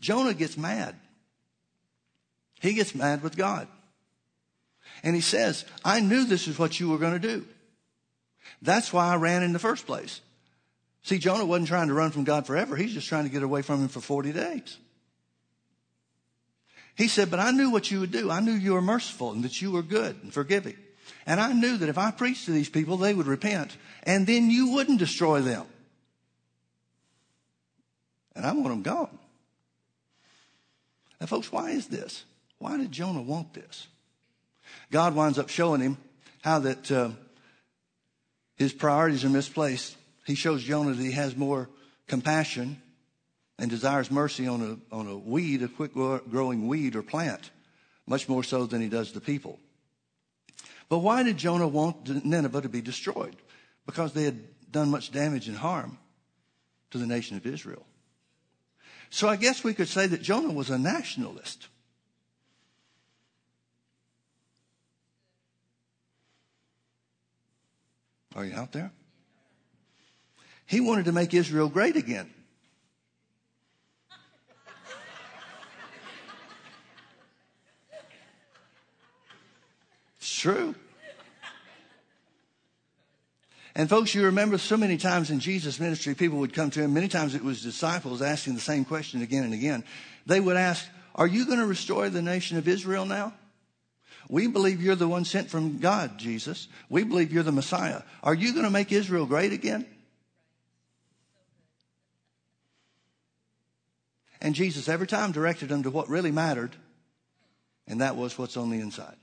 Jonah 0.00 0.34
gets 0.34 0.56
mad. 0.56 0.96
He 2.60 2.74
gets 2.74 2.94
mad 2.94 3.22
with 3.22 3.36
God. 3.36 3.68
And 5.02 5.14
he 5.14 5.20
says, 5.20 5.64
I 5.84 6.00
knew 6.00 6.24
this 6.24 6.48
is 6.48 6.58
what 6.58 6.78
you 6.78 6.88
were 6.88 6.98
going 6.98 7.20
to 7.20 7.28
do. 7.28 7.46
That's 8.60 8.92
why 8.92 9.08
I 9.08 9.16
ran 9.16 9.42
in 9.42 9.52
the 9.52 9.58
first 9.58 9.86
place. 9.86 10.20
See, 11.02 11.18
Jonah 11.18 11.44
wasn't 11.44 11.68
trying 11.68 11.88
to 11.88 11.94
run 11.94 12.12
from 12.12 12.24
God 12.24 12.46
forever. 12.46 12.76
He's 12.76 12.94
just 12.94 13.08
trying 13.08 13.24
to 13.24 13.30
get 13.30 13.42
away 13.42 13.62
from 13.62 13.80
him 13.82 13.88
for 13.88 14.00
40 14.00 14.32
days. 14.32 14.78
He 16.96 17.08
said, 17.08 17.30
But 17.30 17.40
I 17.40 17.50
knew 17.50 17.70
what 17.70 17.90
you 17.90 18.00
would 18.00 18.12
do. 18.12 18.30
I 18.30 18.40
knew 18.40 18.52
you 18.52 18.74
were 18.74 18.82
merciful 18.82 19.32
and 19.32 19.42
that 19.44 19.60
you 19.62 19.70
were 19.70 19.82
good 19.82 20.16
and 20.22 20.32
forgiving. 20.32 20.76
And 21.26 21.40
I 21.40 21.52
knew 21.52 21.76
that 21.76 21.88
if 21.88 21.98
I 21.98 22.10
preached 22.10 22.46
to 22.46 22.50
these 22.50 22.68
people, 22.68 22.96
they 22.96 23.14
would 23.14 23.26
repent 23.26 23.76
and 24.02 24.26
then 24.26 24.50
you 24.50 24.72
wouldn't 24.72 24.98
destroy 24.98 25.40
them. 25.40 25.66
And 28.34 28.44
I 28.44 28.52
want 28.52 28.68
them 28.68 28.82
gone. 28.82 29.18
Now, 31.20 31.26
folks, 31.26 31.52
why 31.52 31.70
is 31.70 31.86
this? 31.86 32.24
Why 32.58 32.76
did 32.76 32.90
Jonah 32.90 33.22
want 33.22 33.54
this? 33.54 33.86
God 34.90 35.14
winds 35.14 35.38
up 35.38 35.48
showing 35.48 35.80
him 35.80 35.96
how 36.42 36.58
that 36.60 36.90
uh, 36.90 37.10
his 38.56 38.72
priorities 38.72 39.24
are 39.24 39.28
misplaced. 39.28 39.96
He 40.26 40.34
shows 40.34 40.62
Jonah 40.64 40.94
that 40.94 41.02
he 41.02 41.12
has 41.12 41.36
more 41.36 41.68
compassion 42.08 42.81
and 43.62 43.70
desires 43.70 44.10
mercy 44.10 44.48
on 44.48 44.60
a, 44.92 44.94
on 44.94 45.06
a 45.06 45.16
weed, 45.16 45.62
a 45.62 45.68
quick 45.68 45.94
growing 45.94 46.66
weed 46.66 46.96
or 46.96 47.02
plant, 47.02 47.52
much 48.08 48.28
more 48.28 48.42
so 48.42 48.66
than 48.66 48.82
he 48.82 48.88
does 48.88 49.12
the 49.12 49.20
people. 49.20 49.60
But 50.88 50.98
why 50.98 51.22
did 51.22 51.36
Jonah 51.36 51.68
want 51.68 52.24
Nineveh 52.24 52.62
to 52.62 52.68
be 52.68 52.80
destroyed? 52.80 53.36
Because 53.86 54.14
they 54.14 54.24
had 54.24 54.40
done 54.72 54.90
much 54.90 55.12
damage 55.12 55.46
and 55.46 55.56
harm 55.56 55.96
to 56.90 56.98
the 56.98 57.06
nation 57.06 57.36
of 57.36 57.46
Israel. 57.46 57.86
So 59.10 59.28
I 59.28 59.36
guess 59.36 59.62
we 59.62 59.74
could 59.74 59.86
say 59.86 60.08
that 60.08 60.22
Jonah 60.22 60.52
was 60.52 60.68
a 60.68 60.76
nationalist. 60.76 61.68
Are 68.34 68.44
you 68.44 68.56
out 68.56 68.72
there? 68.72 68.90
He 70.66 70.80
wanted 70.80 71.04
to 71.04 71.12
make 71.12 71.32
Israel 71.32 71.68
great 71.68 71.94
again. 71.94 72.28
True. 80.42 80.74
And 83.74 83.88
folks, 83.88 84.14
you 84.14 84.24
remember 84.24 84.58
so 84.58 84.76
many 84.76 84.98
times 84.98 85.30
in 85.30 85.38
Jesus' 85.38 85.78
ministry, 85.78 86.14
people 86.14 86.40
would 86.40 86.52
come 86.52 86.68
to 86.70 86.82
him. 86.82 86.92
Many 86.92 87.08
times 87.08 87.34
it 87.34 87.44
was 87.44 87.62
disciples 87.62 88.20
asking 88.20 88.54
the 88.54 88.60
same 88.60 88.84
question 88.84 89.22
again 89.22 89.44
and 89.44 89.54
again. 89.54 89.84
They 90.26 90.40
would 90.40 90.56
ask, 90.56 90.84
Are 91.14 91.28
you 91.28 91.46
going 91.46 91.60
to 91.60 91.66
restore 91.66 92.10
the 92.10 92.20
nation 92.20 92.58
of 92.58 92.66
Israel 92.66 93.06
now? 93.06 93.32
We 94.28 94.48
believe 94.48 94.82
you're 94.82 94.96
the 94.96 95.08
one 95.08 95.24
sent 95.24 95.48
from 95.48 95.78
God, 95.78 96.18
Jesus. 96.18 96.66
We 96.90 97.04
believe 97.04 97.32
you're 97.32 97.44
the 97.44 97.52
Messiah. 97.52 98.02
Are 98.22 98.34
you 98.34 98.52
going 98.52 98.64
to 98.64 98.70
make 98.70 98.90
Israel 98.90 99.26
great 99.26 99.52
again? 99.52 99.86
And 104.40 104.56
Jesus 104.56 104.88
every 104.88 105.06
time 105.06 105.30
directed 105.30 105.68
them 105.68 105.84
to 105.84 105.90
what 105.90 106.08
really 106.08 106.32
mattered, 106.32 106.74
and 107.86 108.00
that 108.00 108.16
was 108.16 108.36
what's 108.36 108.56
on 108.56 108.70
the 108.70 108.80
inside. 108.80 109.16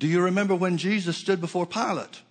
Do 0.00 0.08
you 0.08 0.22
remember 0.22 0.54
when 0.54 0.78
Jesus 0.78 1.18
stood 1.18 1.42
before 1.42 1.66
Pilate? 1.66 2.22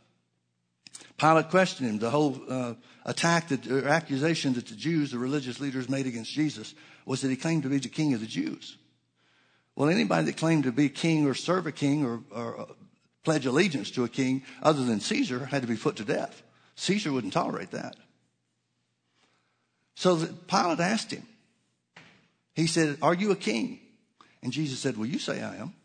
Pilate 1.20 1.50
questioned 1.52 1.88
him. 1.88 2.00
The 2.00 2.10
whole 2.10 2.42
uh, 2.50 2.74
attack 3.06 3.50
that, 3.50 3.68
or 3.68 3.88
accusation 3.88 4.54
that 4.54 4.66
the 4.66 4.76
Jews, 4.76 5.12
the 5.12 5.20
religious 5.20 5.60
leaders, 5.60 5.88
made 5.88 6.08
against 6.08 6.32
Jesus 6.32 6.74
was 7.06 7.22
that 7.22 7.30
he 7.30 7.36
claimed 7.36 7.62
to 7.64 7.70
be 7.70 7.78
the 7.78 7.88
king 7.88 8.16
of 8.16 8.22
the 8.22 8.26
Jews. 8.26 8.76
Well, 9.76 9.88
anybody 9.88 10.26
that 10.26 10.38
claimed 10.38 10.64
to 10.64 10.72
be 10.72 10.90
king 10.90 11.28
or 11.28 11.36
serve 11.36 11.68
a 11.68 11.72
king 11.72 12.04
or, 12.04 12.22
or 12.32 12.62
uh, 12.62 12.66
pledge 13.24 13.46
allegiance 13.46 13.92
to 13.92 14.04
a 14.04 14.10
king 14.10 14.42
other 14.64 14.84
than 14.84 15.00
Caesar 15.00 15.46
had 15.46 15.62
to 15.62 15.68
be 15.68 15.78
put 15.78 15.98
to 15.98 16.04
death. 16.04 16.42
Caesar 16.76 17.12
wouldn't 17.12 17.34
tolerate 17.34 17.70
that. 17.70 17.98
So 19.94 20.26
Pilate 20.26 20.80
asked 20.80 21.12
him. 21.12 21.28
He 22.56 22.66
said, 22.66 22.98
Are 23.04 23.14
you 23.14 23.30
a 23.30 23.36
king? 23.36 23.80
And 24.42 24.52
Jesus 24.52 24.80
said, 24.80 24.98
Well, 24.98 25.06
you 25.06 25.20
say 25.20 25.44
I 25.44 25.58
am. 25.58 25.76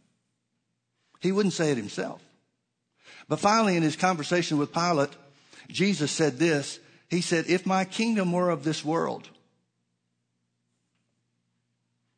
He 1.24 1.32
wouldn't 1.32 1.54
say 1.54 1.70
it 1.70 1.78
himself. 1.78 2.22
But 3.28 3.40
finally, 3.40 3.78
in 3.78 3.82
his 3.82 3.96
conversation 3.96 4.58
with 4.58 4.74
Pilate, 4.74 5.08
Jesus 5.68 6.12
said 6.12 6.38
this. 6.38 6.78
He 7.08 7.22
said, 7.22 7.46
If 7.48 7.64
my 7.64 7.86
kingdom 7.86 8.30
were 8.30 8.50
of 8.50 8.62
this 8.62 8.84
world, 8.84 9.26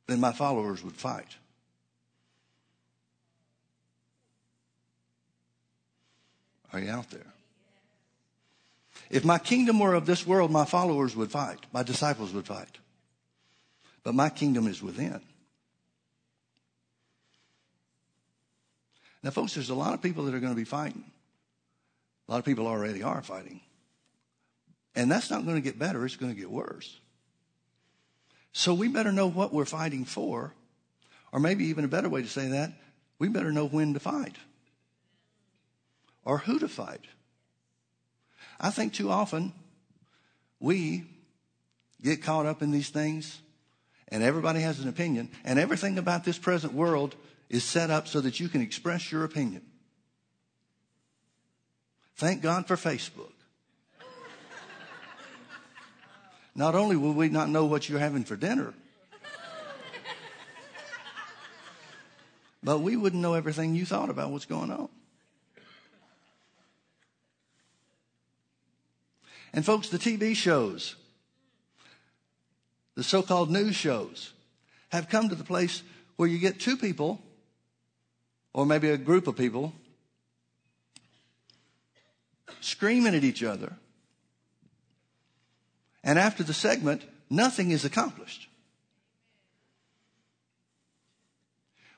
then 0.08 0.18
my 0.18 0.32
followers 0.32 0.82
would 0.82 0.96
fight. 0.96 1.36
Are 6.72 6.80
you 6.80 6.90
out 6.90 7.08
there? 7.10 7.32
If 9.08 9.24
my 9.24 9.38
kingdom 9.38 9.78
were 9.78 9.94
of 9.94 10.04
this 10.04 10.26
world, 10.26 10.50
my 10.50 10.64
followers 10.64 11.14
would 11.14 11.30
fight, 11.30 11.60
my 11.72 11.84
disciples 11.84 12.32
would 12.32 12.46
fight. 12.46 12.78
But 14.02 14.16
my 14.16 14.30
kingdom 14.30 14.66
is 14.66 14.82
within. 14.82 15.20
Now, 19.26 19.32
folks, 19.32 19.54
there's 19.54 19.70
a 19.70 19.74
lot 19.74 19.92
of 19.92 20.00
people 20.00 20.22
that 20.26 20.34
are 20.34 20.38
going 20.38 20.52
to 20.52 20.56
be 20.56 20.62
fighting. 20.62 21.02
A 22.28 22.30
lot 22.30 22.38
of 22.38 22.44
people 22.44 22.68
already 22.68 23.02
are 23.02 23.22
fighting. 23.22 23.60
And 24.94 25.10
that's 25.10 25.32
not 25.32 25.44
going 25.44 25.56
to 25.56 25.60
get 25.60 25.80
better, 25.80 26.06
it's 26.06 26.14
going 26.14 26.32
to 26.32 26.40
get 26.40 26.48
worse. 26.48 27.00
So 28.52 28.72
we 28.72 28.86
better 28.86 29.10
know 29.10 29.26
what 29.26 29.52
we're 29.52 29.64
fighting 29.64 30.04
for, 30.04 30.54
or 31.32 31.40
maybe 31.40 31.64
even 31.64 31.84
a 31.84 31.88
better 31.88 32.08
way 32.08 32.22
to 32.22 32.28
say 32.28 32.50
that, 32.50 32.70
we 33.18 33.26
better 33.26 33.50
know 33.50 33.66
when 33.66 33.94
to 33.94 33.98
fight 33.98 34.36
or 36.24 36.38
who 36.38 36.60
to 36.60 36.68
fight. 36.68 37.04
I 38.60 38.70
think 38.70 38.92
too 38.92 39.10
often 39.10 39.52
we 40.60 41.04
get 42.00 42.22
caught 42.22 42.46
up 42.46 42.62
in 42.62 42.70
these 42.70 42.90
things 42.90 43.40
and 44.06 44.22
everybody 44.22 44.60
has 44.60 44.78
an 44.78 44.88
opinion 44.88 45.30
and 45.42 45.58
everything 45.58 45.98
about 45.98 46.22
this 46.22 46.38
present 46.38 46.74
world 46.74 47.16
is 47.48 47.64
set 47.64 47.90
up 47.90 48.08
so 48.08 48.20
that 48.20 48.40
you 48.40 48.48
can 48.48 48.60
express 48.60 49.10
your 49.12 49.24
opinion. 49.24 49.62
Thank 52.16 52.42
God 52.42 52.66
for 52.66 52.76
Facebook. 52.76 53.32
Not 56.54 56.74
only 56.74 56.96
will 56.96 57.12
we 57.12 57.28
not 57.28 57.50
know 57.50 57.66
what 57.66 57.88
you're 57.88 57.98
having 57.98 58.24
for 58.24 58.34
dinner, 58.34 58.72
but 62.62 62.78
we 62.78 62.96
wouldn't 62.96 63.22
know 63.22 63.34
everything 63.34 63.74
you 63.74 63.84
thought 63.84 64.08
about 64.08 64.30
what's 64.30 64.46
going 64.46 64.70
on. 64.70 64.88
And 69.52 69.64
folks, 69.64 69.88
the 69.88 69.98
TV 69.98 70.34
shows, 70.34 70.96
the 72.94 73.04
so-called 73.04 73.50
news 73.50 73.76
shows, 73.76 74.32
have 74.88 75.08
come 75.08 75.28
to 75.28 75.34
the 75.34 75.44
place 75.44 75.82
where 76.16 76.28
you 76.28 76.38
get 76.38 76.58
two 76.58 76.76
people, 76.76 77.20
or 78.56 78.64
maybe 78.64 78.88
a 78.88 78.96
group 78.96 79.26
of 79.26 79.36
people, 79.36 79.74
screaming 82.62 83.14
at 83.14 83.22
each 83.22 83.42
other. 83.42 83.74
And 86.02 86.18
after 86.18 86.42
the 86.42 86.54
segment, 86.54 87.02
nothing 87.28 87.70
is 87.70 87.84
accomplished. 87.84 88.48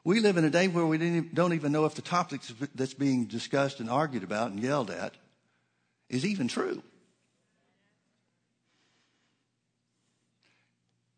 We 0.02 0.18
live 0.18 0.36
in 0.36 0.44
a 0.44 0.50
day 0.50 0.66
where 0.66 0.84
we 0.84 0.98
don't 1.32 1.52
even 1.52 1.70
know 1.70 1.84
if 1.84 1.94
the 1.94 2.02
topic 2.02 2.40
that's 2.74 2.94
being 2.94 3.26
discussed 3.26 3.78
and 3.78 3.88
argued 3.88 4.24
about 4.24 4.50
and 4.50 4.58
yelled 4.58 4.90
at 4.90 5.14
is 6.08 6.26
even 6.26 6.48
true. 6.48 6.82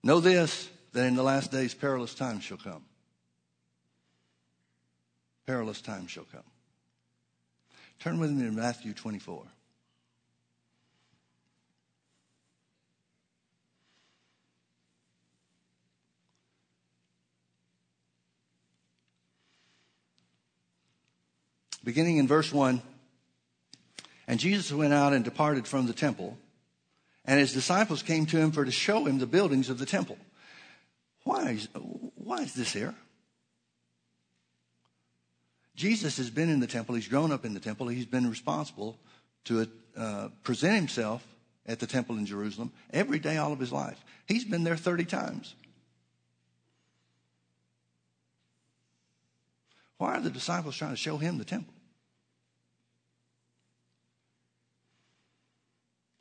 Know 0.02 0.20
this, 0.20 0.68
that 0.92 1.06
in 1.06 1.14
the 1.14 1.22
last 1.22 1.50
days 1.50 1.72
perilous 1.72 2.14
times 2.14 2.44
shall 2.44 2.58
come. 2.58 2.84
Perilous 5.50 5.80
time 5.80 6.06
shall 6.06 6.26
come. 6.30 6.44
Turn 7.98 8.20
with 8.20 8.30
me 8.30 8.44
to 8.44 8.52
Matthew 8.52 8.94
24. 8.94 9.42
Beginning 21.82 22.18
in 22.18 22.28
verse 22.28 22.52
1 22.52 22.80
And 24.28 24.38
Jesus 24.38 24.70
went 24.70 24.92
out 24.92 25.12
and 25.12 25.24
departed 25.24 25.66
from 25.66 25.88
the 25.88 25.92
temple, 25.92 26.38
and 27.24 27.40
his 27.40 27.52
disciples 27.52 28.04
came 28.04 28.24
to 28.26 28.38
him 28.38 28.52
for 28.52 28.64
to 28.64 28.70
show 28.70 29.04
him 29.06 29.18
the 29.18 29.26
buildings 29.26 29.68
of 29.68 29.78
the 29.78 29.86
temple. 29.86 30.16
Why 31.24 31.50
is, 31.50 31.68
why 31.74 32.42
is 32.42 32.54
this 32.54 32.72
here? 32.72 32.94
Jesus 35.80 36.18
has 36.18 36.28
been 36.28 36.50
in 36.50 36.60
the 36.60 36.66
temple. 36.66 36.94
He's 36.94 37.08
grown 37.08 37.32
up 37.32 37.46
in 37.46 37.54
the 37.54 37.60
temple. 37.60 37.88
He's 37.88 38.04
been 38.04 38.28
responsible 38.28 38.98
to 39.44 39.66
uh, 39.96 40.28
present 40.42 40.74
himself 40.74 41.26
at 41.64 41.78
the 41.78 41.86
temple 41.86 42.18
in 42.18 42.26
Jerusalem 42.26 42.70
every 42.92 43.18
day 43.18 43.38
all 43.38 43.50
of 43.50 43.58
his 43.58 43.72
life. 43.72 43.98
He's 44.28 44.44
been 44.44 44.62
there 44.62 44.76
30 44.76 45.06
times. 45.06 45.54
Why 49.96 50.16
are 50.16 50.20
the 50.20 50.28
disciples 50.28 50.76
trying 50.76 50.90
to 50.90 50.98
show 50.98 51.16
him 51.16 51.38
the 51.38 51.46
temple? 51.46 51.72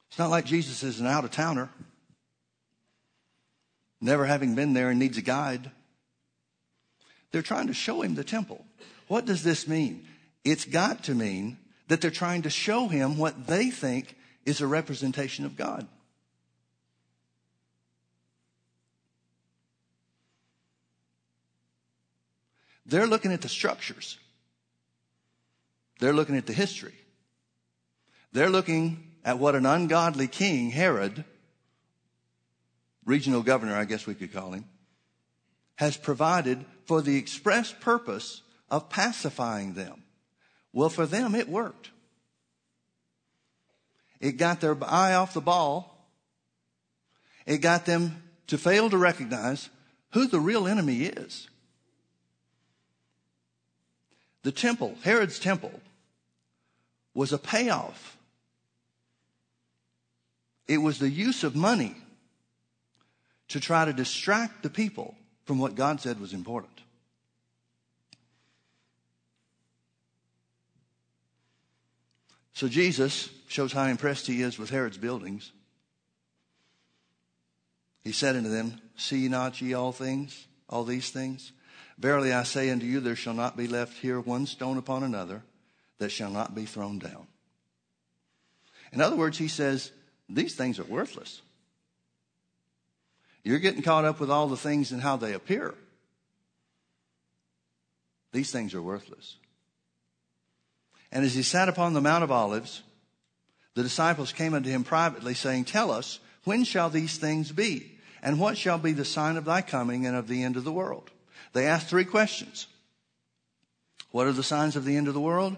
It's 0.07 0.19
not 0.19 0.29
like 0.29 0.45
Jesus 0.45 0.83
is 0.83 1.01
an 1.01 1.05
out 1.05 1.25
of 1.25 1.31
towner, 1.31 1.67
never 3.99 4.25
having 4.25 4.55
been 4.55 4.71
there 4.71 4.89
and 4.89 4.99
needs 4.99 5.17
a 5.17 5.21
guide. 5.21 5.69
They're 7.33 7.41
trying 7.41 7.67
to 7.67 7.73
show 7.73 8.03
him 8.03 8.15
the 8.15 8.23
temple. 8.23 8.65
What 9.09 9.25
does 9.25 9.43
this 9.43 9.67
mean? 9.67 10.05
It's 10.45 10.65
got 10.65 11.05
to 11.05 11.15
mean 11.15 11.57
that 11.87 11.99
they're 11.99 12.11
trying 12.11 12.43
to 12.43 12.51
show 12.51 12.87
him 12.87 13.17
what 13.17 13.47
they 13.47 13.71
think 13.71 14.15
is 14.45 14.61
a 14.61 14.67
representation 14.67 15.45
of 15.45 15.57
God. 15.57 15.87
They're 22.85 23.07
looking 23.07 23.33
at 23.33 23.41
the 23.41 23.49
structures. 23.49 24.19
They're 25.99 26.13
looking 26.13 26.37
at 26.37 26.45
the 26.45 26.53
history. 26.53 26.93
They're 28.31 28.49
looking 28.49 29.11
at 29.25 29.39
what 29.39 29.55
an 29.55 29.65
ungodly 29.65 30.27
king, 30.27 30.69
Herod, 30.69 31.25
regional 33.05 33.41
governor, 33.41 33.75
I 33.75 33.85
guess 33.85 34.05
we 34.05 34.13
could 34.13 34.31
call 34.31 34.51
him, 34.51 34.65
has 35.77 35.97
provided 35.97 36.63
for 36.85 37.01
the 37.01 37.17
express 37.17 37.73
purpose 37.73 38.43
of 38.69 38.89
pacifying 38.89 39.73
them. 39.73 40.03
Well, 40.73 40.89
for 40.89 41.05
them, 41.05 41.35
it 41.35 41.49
worked. 41.49 41.89
It 44.19 44.33
got 44.33 44.61
their 44.61 44.77
eye 44.83 45.13
off 45.13 45.33
the 45.33 45.41
ball. 45.41 46.07
It 47.45 47.59
got 47.59 47.85
them 47.85 48.23
to 48.47 48.57
fail 48.57 48.89
to 48.89 48.97
recognize 48.97 49.69
who 50.11 50.27
the 50.27 50.39
real 50.39 50.67
enemy 50.67 51.03
is. 51.03 51.47
The 54.43 54.51
temple, 54.51 54.95
Herod's 55.03 55.39
temple, 55.39 55.79
was 57.13 57.33
a 57.33 57.37
payoff. 57.37 58.17
It 60.67 60.77
was 60.77 60.99
the 60.99 61.09
use 61.09 61.43
of 61.43 61.55
money 61.55 61.95
to 63.49 63.59
try 63.59 63.85
to 63.85 63.93
distract 63.93 64.63
the 64.63 64.69
people 64.69 65.15
from 65.45 65.57
what 65.57 65.75
God 65.75 65.99
said 65.99 66.19
was 66.19 66.33
important. 66.33 66.81
So 72.59 72.67
Jesus 72.67 73.29
shows 73.47 73.71
how 73.71 73.85
impressed 73.85 74.27
he 74.27 74.41
is 74.41 74.59
with 74.59 74.69
Herod's 74.69 74.97
buildings. 74.97 75.53
He 78.03 78.11
said 78.11 78.35
unto 78.35 78.49
them, 78.49 78.81
See 78.97 79.29
not 79.29 79.61
ye 79.61 79.73
all 79.73 79.93
things, 79.93 80.45
all 80.67 80.83
these 80.83 81.09
things? 81.09 81.53
Verily 81.97 82.33
I 82.33 82.43
say 82.43 82.69
unto 82.69 82.85
you, 82.85 82.99
there 82.99 83.15
shall 83.15 83.33
not 83.33 83.55
be 83.55 83.69
left 83.69 83.99
here 83.99 84.19
one 84.19 84.45
stone 84.45 84.77
upon 84.77 85.03
another 85.03 85.41
that 85.99 86.09
shall 86.09 86.31
not 86.31 86.53
be 86.53 86.65
thrown 86.65 86.99
down. 86.99 87.27
In 88.91 88.99
other 88.99 89.15
words, 89.15 89.37
he 89.37 89.47
says, 89.47 89.93
These 90.27 90.55
things 90.55 90.79
are 90.79 90.83
worthless. 90.83 91.41
You're 93.41 93.59
getting 93.59 93.83
caught 93.83 94.03
up 94.03 94.19
with 94.19 94.29
all 94.29 94.49
the 94.49 94.57
things 94.57 94.91
and 94.91 95.01
how 95.01 95.15
they 95.15 95.31
appear. 95.31 95.75
These 98.33 98.51
things 98.51 98.73
are 98.73 98.81
worthless. 98.81 99.37
And 101.11 101.25
as 101.25 101.33
he 101.33 101.43
sat 101.43 101.69
upon 101.69 101.93
the 101.93 102.01
Mount 102.01 102.23
of 102.23 102.31
Olives, 102.31 102.83
the 103.75 103.83
disciples 103.83 104.31
came 104.31 104.53
unto 104.53 104.69
him 104.69 104.83
privately, 104.83 105.33
saying, 105.33 105.65
Tell 105.65 105.91
us, 105.91 106.19
when 106.43 106.63
shall 106.63 106.89
these 106.89 107.17
things 107.17 107.51
be? 107.51 107.97
And 108.21 108.39
what 108.39 108.57
shall 108.57 108.77
be 108.77 108.91
the 108.91 109.05
sign 109.05 109.37
of 109.37 109.45
thy 109.45 109.61
coming 109.61 110.05
and 110.05 110.15
of 110.15 110.27
the 110.27 110.43
end 110.43 110.57
of 110.57 110.63
the 110.63 110.71
world? 110.71 111.09
They 111.53 111.65
asked 111.65 111.87
three 111.87 112.05
questions. 112.05 112.67
What 114.11 114.27
are 114.27 114.33
the 114.33 114.43
signs 114.43 114.75
of 114.75 114.85
the 114.85 114.97
end 114.97 115.07
of 115.07 115.13
the 115.13 115.21
world? 115.21 115.57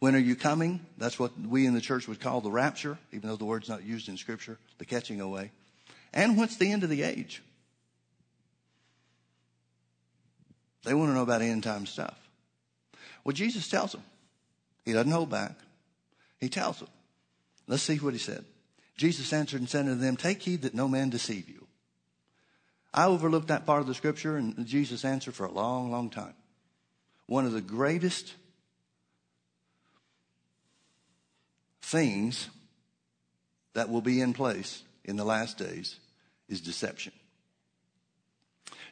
When 0.00 0.14
are 0.14 0.18
you 0.18 0.36
coming? 0.36 0.84
That's 0.98 1.18
what 1.18 1.32
we 1.38 1.66
in 1.66 1.74
the 1.74 1.80
church 1.80 2.08
would 2.08 2.20
call 2.20 2.40
the 2.40 2.50
rapture, 2.50 2.98
even 3.12 3.28
though 3.28 3.36
the 3.36 3.44
word's 3.44 3.68
not 3.68 3.84
used 3.84 4.08
in 4.08 4.16
Scripture, 4.16 4.58
the 4.78 4.84
catching 4.84 5.20
away. 5.20 5.50
And 6.12 6.36
what's 6.36 6.56
the 6.56 6.70
end 6.70 6.82
of 6.82 6.90
the 6.90 7.02
age? 7.02 7.42
They 10.84 10.94
want 10.94 11.10
to 11.10 11.14
know 11.14 11.22
about 11.22 11.42
end 11.42 11.62
time 11.62 11.86
stuff. 11.86 12.18
Well, 13.24 13.32
Jesus 13.32 13.68
tells 13.68 13.92
them. 13.92 14.02
He 14.84 14.92
doesn't 14.92 15.12
hold 15.12 15.30
back. 15.30 15.52
He 16.40 16.48
tells 16.48 16.78
them. 16.78 16.88
Let's 17.66 17.82
see 17.82 17.96
what 17.96 18.12
he 18.12 18.18
said. 18.18 18.44
Jesus 18.96 19.32
answered 19.32 19.60
and 19.60 19.68
said 19.68 19.86
unto 19.86 19.94
them, 19.94 20.16
Take 20.16 20.42
heed 20.42 20.62
that 20.62 20.74
no 20.74 20.88
man 20.88 21.10
deceive 21.10 21.48
you. 21.48 21.66
I 22.92 23.06
overlooked 23.06 23.48
that 23.48 23.66
part 23.66 23.80
of 23.80 23.86
the 23.86 23.94
scripture 23.94 24.36
and 24.36 24.66
Jesus 24.66 25.04
answered 25.04 25.34
for 25.34 25.46
a 25.46 25.52
long, 25.52 25.90
long 25.90 26.10
time. 26.10 26.34
One 27.26 27.46
of 27.46 27.52
the 27.52 27.60
greatest 27.60 28.34
things 31.82 32.50
that 33.72 33.88
will 33.88 34.00
be 34.00 34.20
in 34.20 34.32
place 34.32 34.82
in 35.04 35.16
the 35.16 35.24
last 35.24 35.58
days 35.58 35.98
is 36.48 36.60
deception. 36.60 37.12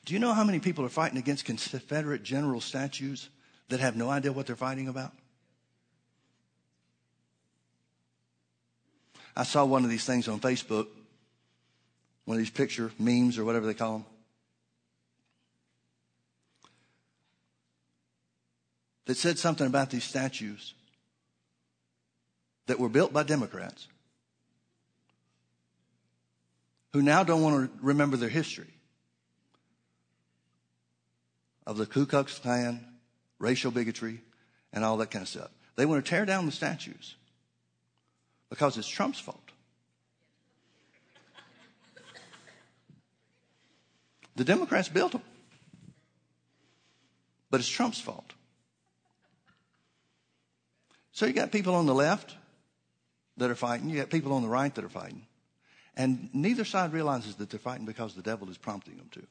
Do 0.05 0.15
you 0.15 0.21
know 0.21 0.33
how 0.33 0.43
many 0.43 0.59
people 0.59 0.85
are 0.85 0.91
fighting 0.91 1.19
against 1.19 1.45
Confederate 1.45 2.25
general 2.25 2.61
statues 2.61 3.29
that 3.69 3.81
have 3.81 3.95
no 3.95 4.11
idea 4.11 4.33
what 4.33 4.47
they're 4.47 4.57
fighting 4.57 4.89
about? 4.89 5.13
I 9.37 9.45
saw 9.45 9.65
one 9.65 9.85
of 9.85 9.91
these 9.91 10.05
things 10.05 10.29
on 10.29 10.41
Facebook, 10.41 10.87
one 12.25 12.37
of 12.37 12.39
these 12.39 12.51
picture 12.51 12.91
memes 12.99 13.39
or 13.39 13.45
whatever 13.45 13.67
they 13.67 13.75
call 13.75 13.93
them. 13.93 14.05
That 19.07 19.17
said 19.17 19.39
something 19.39 19.67
about 19.67 19.91
these 19.91 20.05
statues 20.05 20.75
that 22.67 22.79
were 22.79 22.89
built 22.89 23.13
by 23.13 23.25
Democrats 23.25 23.89
who 26.93 27.03
now 27.03 27.25
don't 27.25 27.43
want 27.43 27.71
to 27.71 27.85
remember 27.85 28.17
their 28.17 28.29
history 28.29 28.73
of 31.67 31.79
the 31.79 31.87
Ku 31.87 32.07
Klux 32.07 32.39
Klan, 32.39 32.85
racial 33.39 33.71
bigotry, 33.71 34.21
and 34.73 34.85
all 34.85 34.97
that 34.99 35.11
kind 35.11 35.23
of 35.23 35.29
stuff. 35.29 35.51
They 35.77 35.87
want 35.87 36.05
to 36.05 36.09
tear 36.09 36.25
down 36.25 36.47
the 36.47 36.53
statues 36.53 37.17
because 38.53 38.77
it's 38.77 38.87
Trump's 38.87 39.19
fault. 39.19 39.51
The 44.37 44.45
Democrats 44.45 44.91
built 44.91 45.13
them, 45.13 45.23
but 47.51 47.61
it's 47.61 47.69
Trump's 47.71 47.99
fault. 47.99 48.35
So 51.13 51.25
you 51.25 51.33
got 51.33 51.51
people 51.51 51.75
on 51.75 51.87
the 51.87 51.95
left 51.95 52.37
that 53.39 53.51
are 53.51 53.55
fighting, 53.55 53.89
you 53.89 53.97
got 53.97 54.11
people 54.11 54.35
on 54.35 54.43
the 54.43 54.51
right 54.51 54.75
that 54.75 54.85
are 54.85 54.91
fighting. 54.91 55.27
And 55.97 56.29
neither 56.35 56.67
side 56.67 56.93
realizes 56.93 57.37
that 57.37 57.49
they're 57.49 57.59
fighting 57.59 57.87
because 57.87 58.15
the 58.15 58.21
devil 58.21 58.51
is 58.51 58.59
prompting 58.59 58.99
them 58.99 59.09
to. 59.13 59.23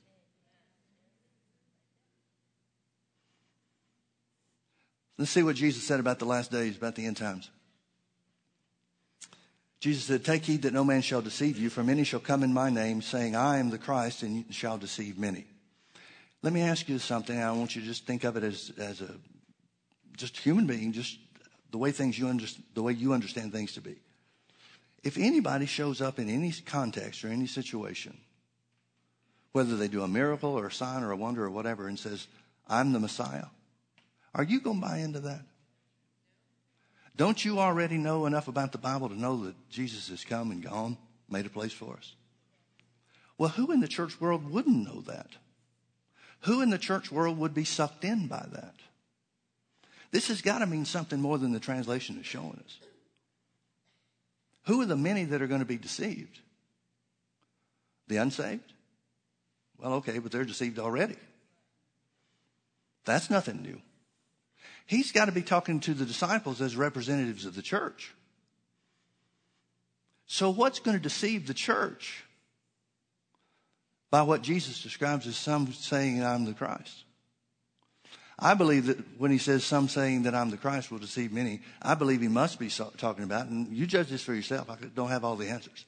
Let's 5.20 5.30
see 5.30 5.44
what 5.44 5.58
Jesus 5.58 5.84
said 5.84 6.00
about 6.00 6.18
the 6.18 6.26
last 6.26 6.50
days, 6.50 6.76
about 6.76 6.96
the 6.96 7.06
end 7.06 7.18
times. 7.18 7.52
Jesus 9.82 10.04
said, 10.04 10.24
Take 10.24 10.46
heed 10.46 10.62
that 10.62 10.74
no 10.74 10.84
man 10.84 11.02
shall 11.02 11.24
deceive 11.24 11.58
you, 11.58 11.72
for 11.72 11.84
many 11.84 12.04
shall 12.04 12.20
come 12.20 12.44
in 12.44 12.54
my 12.54 12.70
name, 12.70 13.02
saying, 13.02 13.36
I 13.36 13.58
am 13.58 13.72
the 13.72 13.80
Christ, 13.80 14.22
and 14.22 14.46
shall 14.54 14.78
deceive 14.78 15.18
many. 15.18 15.46
Let 16.44 16.54
me 16.54 16.62
ask 16.62 16.88
you 16.88 17.00
something. 17.00 17.38
I 17.38 17.52
want 17.52 17.76
you 17.76 17.82
to 17.82 17.88
just 17.88 18.06
think 18.06 18.24
of 18.24 18.38
it 18.38 18.44
as, 18.44 18.72
as 18.78 19.02
a 19.02 19.10
just 20.16 20.38
human 20.38 20.68
being, 20.68 20.92
just 20.92 21.18
the 21.72 21.80
way 21.80 21.92
things 21.92 22.18
you 22.18 22.28
under, 22.28 22.46
the 22.76 22.84
way 22.84 22.94
you 22.94 23.14
understand 23.14 23.52
things 23.52 23.74
to 23.74 23.82
be. 23.82 23.96
If 25.04 25.18
anybody 25.18 25.66
shows 25.66 26.00
up 26.00 26.20
in 26.20 26.30
any 26.30 26.52
context 26.52 27.26
or 27.26 27.30
any 27.30 27.48
situation, 27.48 28.16
whether 29.52 29.76
they 29.76 29.88
do 29.88 30.04
a 30.04 30.08
miracle 30.08 30.52
or 30.52 30.68
a 30.68 30.72
sign 30.72 31.02
or 31.02 31.12
a 31.12 31.18
wonder 31.18 31.44
or 31.44 31.50
whatever, 31.50 31.88
and 31.88 31.98
says, 31.98 32.28
I'm 32.68 32.94
the 32.94 33.00
Messiah, 33.00 33.46
are 34.36 34.44
you 34.44 34.62
going 34.62 34.80
to 34.80 34.88
buy 34.88 35.00
into 35.00 35.22
that? 35.22 35.42
Don't 37.16 37.44
you 37.44 37.60
already 37.60 37.98
know 37.98 38.26
enough 38.26 38.48
about 38.48 38.72
the 38.72 38.78
Bible 38.78 39.10
to 39.10 39.20
know 39.20 39.46
that 39.46 39.70
Jesus 39.70 40.10
has 40.10 40.24
come 40.24 40.52
and 40.52 40.64
gone, 40.64 40.98
made 41.30 41.46
a 41.46 41.50
place 41.50 41.74
for 41.74 41.96
us? 41.96 42.16
Well, 43.38 43.50
who 43.50 43.72
in 43.72 43.80
the 43.80 43.88
church 43.88 44.20
world 44.22 44.50
wouldn't 44.50 44.86
know 44.86 45.02
that? 45.02 45.28
Who 46.42 46.62
in 46.62 46.70
the 46.70 46.78
church 46.78 47.12
world 47.12 47.38
would 47.38 47.54
be 47.54 47.66
sucked 47.66 48.04
in 48.04 48.28
by 48.28 48.46
that? 48.52 48.76
This 50.12 50.28
has 50.28 50.42
got 50.42 50.60
to 50.60 50.66
mean 50.66 50.86
something 50.86 51.22
more 51.22 51.38
than 51.38 51.52
the 51.52 51.60
translation 51.60 52.18
is 52.20 52.26
showing 52.26 52.62
us. 52.64 52.78
Who 54.66 54.82
are 54.82 54.86
the 54.86 54.96
many 54.96 55.24
that 55.26 55.42
are 55.42 55.48
going 55.48 55.62
to 55.62 55.66
be 55.66 55.78
deceived? 55.78 56.40
The 58.08 58.18
unsaved? 58.18 58.74
Well, 59.78 59.94
okay, 59.94 60.20
but 60.20 60.32
they're 60.32 60.46
deceived 60.46 60.80
already. 60.80 61.18
That's 63.06 63.30
nothing 63.30 63.62
new. 63.62 63.82
He's 64.86 65.12
got 65.12 65.26
to 65.26 65.32
be 65.32 65.42
talking 65.42 65.80
to 65.82 65.94
the 65.94 66.06
disciples 66.06 66.62
as 66.62 66.76
representatives 66.76 67.46
of 67.46 67.56
the 67.56 67.62
church. 67.62 68.14
So, 70.26 70.50
what's 70.50 70.80
going 70.80 70.96
to 70.96 71.04
deceive 71.04 71.48
the 71.48 71.54
church 71.54 72.24
by 74.10 74.22
what 74.22 74.42
Jesus 74.42 74.82
describes 74.82 75.28
as 75.28 75.36
some 75.36 75.72
saying, 75.74 76.24
I'm 76.24 76.46
the 76.46 76.54
Christ? 76.54 77.04
I 78.40 78.56
believe 78.56 78.88
that 78.88 78.98
when 79.20 79.30
he 79.30 79.38
says 79.38 79.64
some 79.64 79.88
saying 79.88 80.24
that 80.24 80.34
I'm 80.34 80.50
the 80.50 80.58
Christ 80.58 80.90
will 80.90 80.98
deceive 80.98 81.32
many, 81.32 81.62
I 81.82 81.94
believe 81.94 82.22
he 82.22 82.28
must 82.28 82.58
be 82.60 82.70
talking 82.70 83.24
about, 83.24 83.48
and 83.48 83.68
you 83.68 83.86
judge 83.86 84.08
this 84.08 84.24
for 84.24 84.34
yourself. 84.34 84.70
I 84.70 84.78
don't 84.96 85.10
have 85.10 85.24
all 85.24 85.36
the 85.36 85.50
answers. 85.50 85.86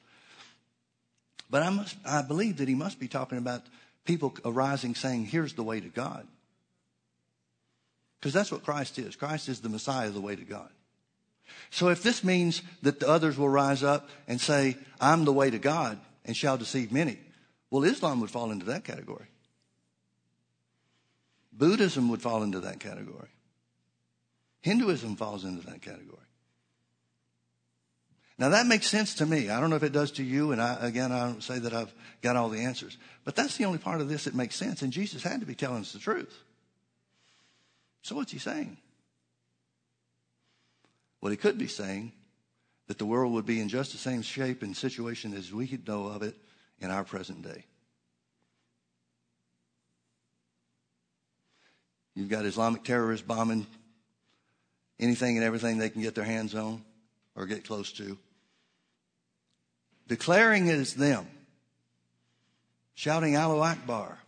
But 1.49 1.63
I, 1.63 1.69
must, 1.71 1.95
I 2.06 2.21
believe 2.21 2.58
that 2.58 2.67
he 2.67 2.75
must 2.75 2.99
be 2.99 3.08
talking 3.08 3.39
about 3.39 3.63
people 4.06 4.36
arising 4.45 4.93
saying, 4.93 5.25
here's 5.25 5.53
the 5.53 5.63
way 5.63 5.79
to 5.79 5.89
God. 5.89 6.27
Because 8.24 8.34
that's 8.34 8.54
what 8.54 8.64
Christ 8.64 8.98
is. 9.00 9.18
Christ 9.18 9.50
is 9.50 9.60
the 9.60 9.68
Messiah, 9.68 10.10
the 10.10 10.22
way 10.22 10.34
to 10.34 10.46
God. 10.46 10.70
So 11.72 11.90
if 11.90 12.04
this 12.04 12.24
means 12.24 12.62
that 12.82 13.02
the 13.02 13.10
others 13.10 13.38
will 13.38 13.50
rise 13.50 13.84
up 13.84 14.10
and 14.30 14.40
say, 14.40 14.78
I'm 15.02 15.26
the 15.26 15.34
way 15.34 15.50
to 15.50 15.60
God 15.60 16.00
and 16.24 16.34
shall 16.34 16.58
deceive 16.58 16.90
many, 16.90 17.20
well, 17.70 17.84
Islam 17.84 18.22
would 18.22 18.32
fall 18.32 18.52
into 18.52 18.68
that 18.68 18.86
category. 18.86 19.26
Buddhism 21.52 22.08
would 22.08 22.22
fall 22.22 22.44
into 22.44 22.62
that 22.62 22.80
category. 22.80 23.28
Hinduism 24.62 25.18
falls 25.18 25.44
into 25.44 25.68
that 25.68 25.82
category. 25.82 26.20
Now 28.38 28.48
that 28.50 28.68
makes 28.68 28.88
sense 28.88 29.16
to 29.16 29.26
me. 29.26 29.50
I 29.50 29.60
don't 29.60 29.70
know 29.70 29.76
if 29.76 29.84
it 29.84 29.92
does 29.92 30.12
to 30.12 30.24
you, 30.24 30.54
and 30.54 30.62
I, 30.62 30.78
again, 30.80 31.12
I 31.12 31.26
don't 31.26 31.44
say 31.44 31.60
that 31.60 31.74
I've 31.74 31.94
got 32.22 32.38
all 32.38 32.48
the 32.48 32.62
answers. 32.62 32.98
But 33.26 33.36
that's 33.36 33.58
the 33.58 33.66
only 33.66 33.80
part 33.80 34.00
of 34.00 34.08
this 34.08 34.24
that 34.24 34.34
makes 34.34 34.56
sense, 34.56 34.82
and 34.82 34.94
Jesus 34.94 35.24
had 35.24 35.42
to 35.42 35.46
be 35.46 35.56
telling 35.56 35.82
us 35.82 35.92
the 35.92 36.00
truth. 36.00 36.42
So 38.04 38.16
what's 38.16 38.32
he 38.32 38.38
saying? 38.38 38.78
Well, 41.22 41.32
he 41.32 41.38
could 41.38 41.58
be 41.58 41.68
saying 41.68 42.12
that 42.88 42.98
the 42.98 43.06
world 43.06 43.32
would 43.34 43.46
be 43.46 43.62
in 43.62 43.70
just 43.70 43.94
the 43.94 43.98
same 43.98 44.22
shape 44.22 44.62
and 44.62 44.76
situation 44.76 45.34
as 45.34 45.54
we 45.54 45.80
know 45.88 46.08
of 46.08 46.22
it 46.22 46.36
in 46.80 46.92
our 46.92 47.06
present 47.06 47.42
day. 47.42 47.63
You've 52.13 52.30
got 52.30 52.46
Islamic 52.46 52.84
terrorists 52.84 53.26
bombing 53.26 53.66
anything 55.00 55.38
and 55.38 55.46
everything 55.46 55.78
they 55.78 55.89
can 55.89 56.02
get 56.02 56.13
their 56.13 56.26
hands 56.26 56.54
on 56.54 56.84
or 57.36 57.46
get 57.46 57.66
close 57.66 57.92
to. 57.94 58.18
Declaring 60.08 60.68
it 60.68 60.76
as 60.76 60.94
them. 60.94 61.26
Shouting 62.96 63.36
Allahu 63.36 63.62
Akbar. 63.62 64.20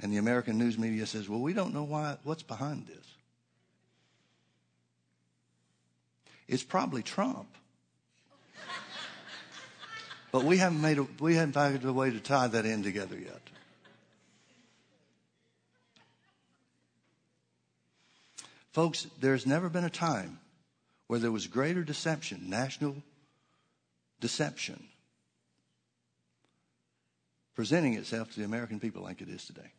And 0.00 0.12
the 0.12 0.18
American 0.18 0.58
news 0.58 0.78
media 0.78 1.06
says, 1.06 1.28
well, 1.28 1.40
we 1.40 1.52
don't 1.52 1.74
know 1.74 1.82
why, 1.82 2.16
what's 2.22 2.42
behind 2.42 2.86
this. 2.86 3.04
It's 6.46 6.62
probably 6.62 7.02
Trump. 7.02 7.48
but 10.32 10.44
we 10.44 10.58
haven't 10.58 10.80
made 10.80 10.98
a, 10.98 11.06
we 11.20 11.34
haven't 11.34 11.52
found 11.52 11.84
a 11.84 11.92
way 11.92 12.10
to 12.10 12.20
tie 12.20 12.46
that 12.46 12.64
in 12.64 12.82
together 12.82 13.18
yet. 13.18 13.40
Folks, 18.72 19.08
there's 19.20 19.46
never 19.46 19.68
been 19.68 19.84
a 19.84 19.90
time 19.90 20.38
where 21.08 21.18
there 21.18 21.32
was 21.32 21.48
greater 21.48 21.82
deception, 21.82 22.48
national 22.48 22.94
deception, 24.20 24.84
presenting 27.56 27.94
itself 27.94 28.30
to 28.30 28.38
the 28.38 28.44
American 28.44 28.78
people 28.78 29.02
like 29.02 29.20
it 29.20 29.28
is 29.28 29.44
today. 29.44 29.72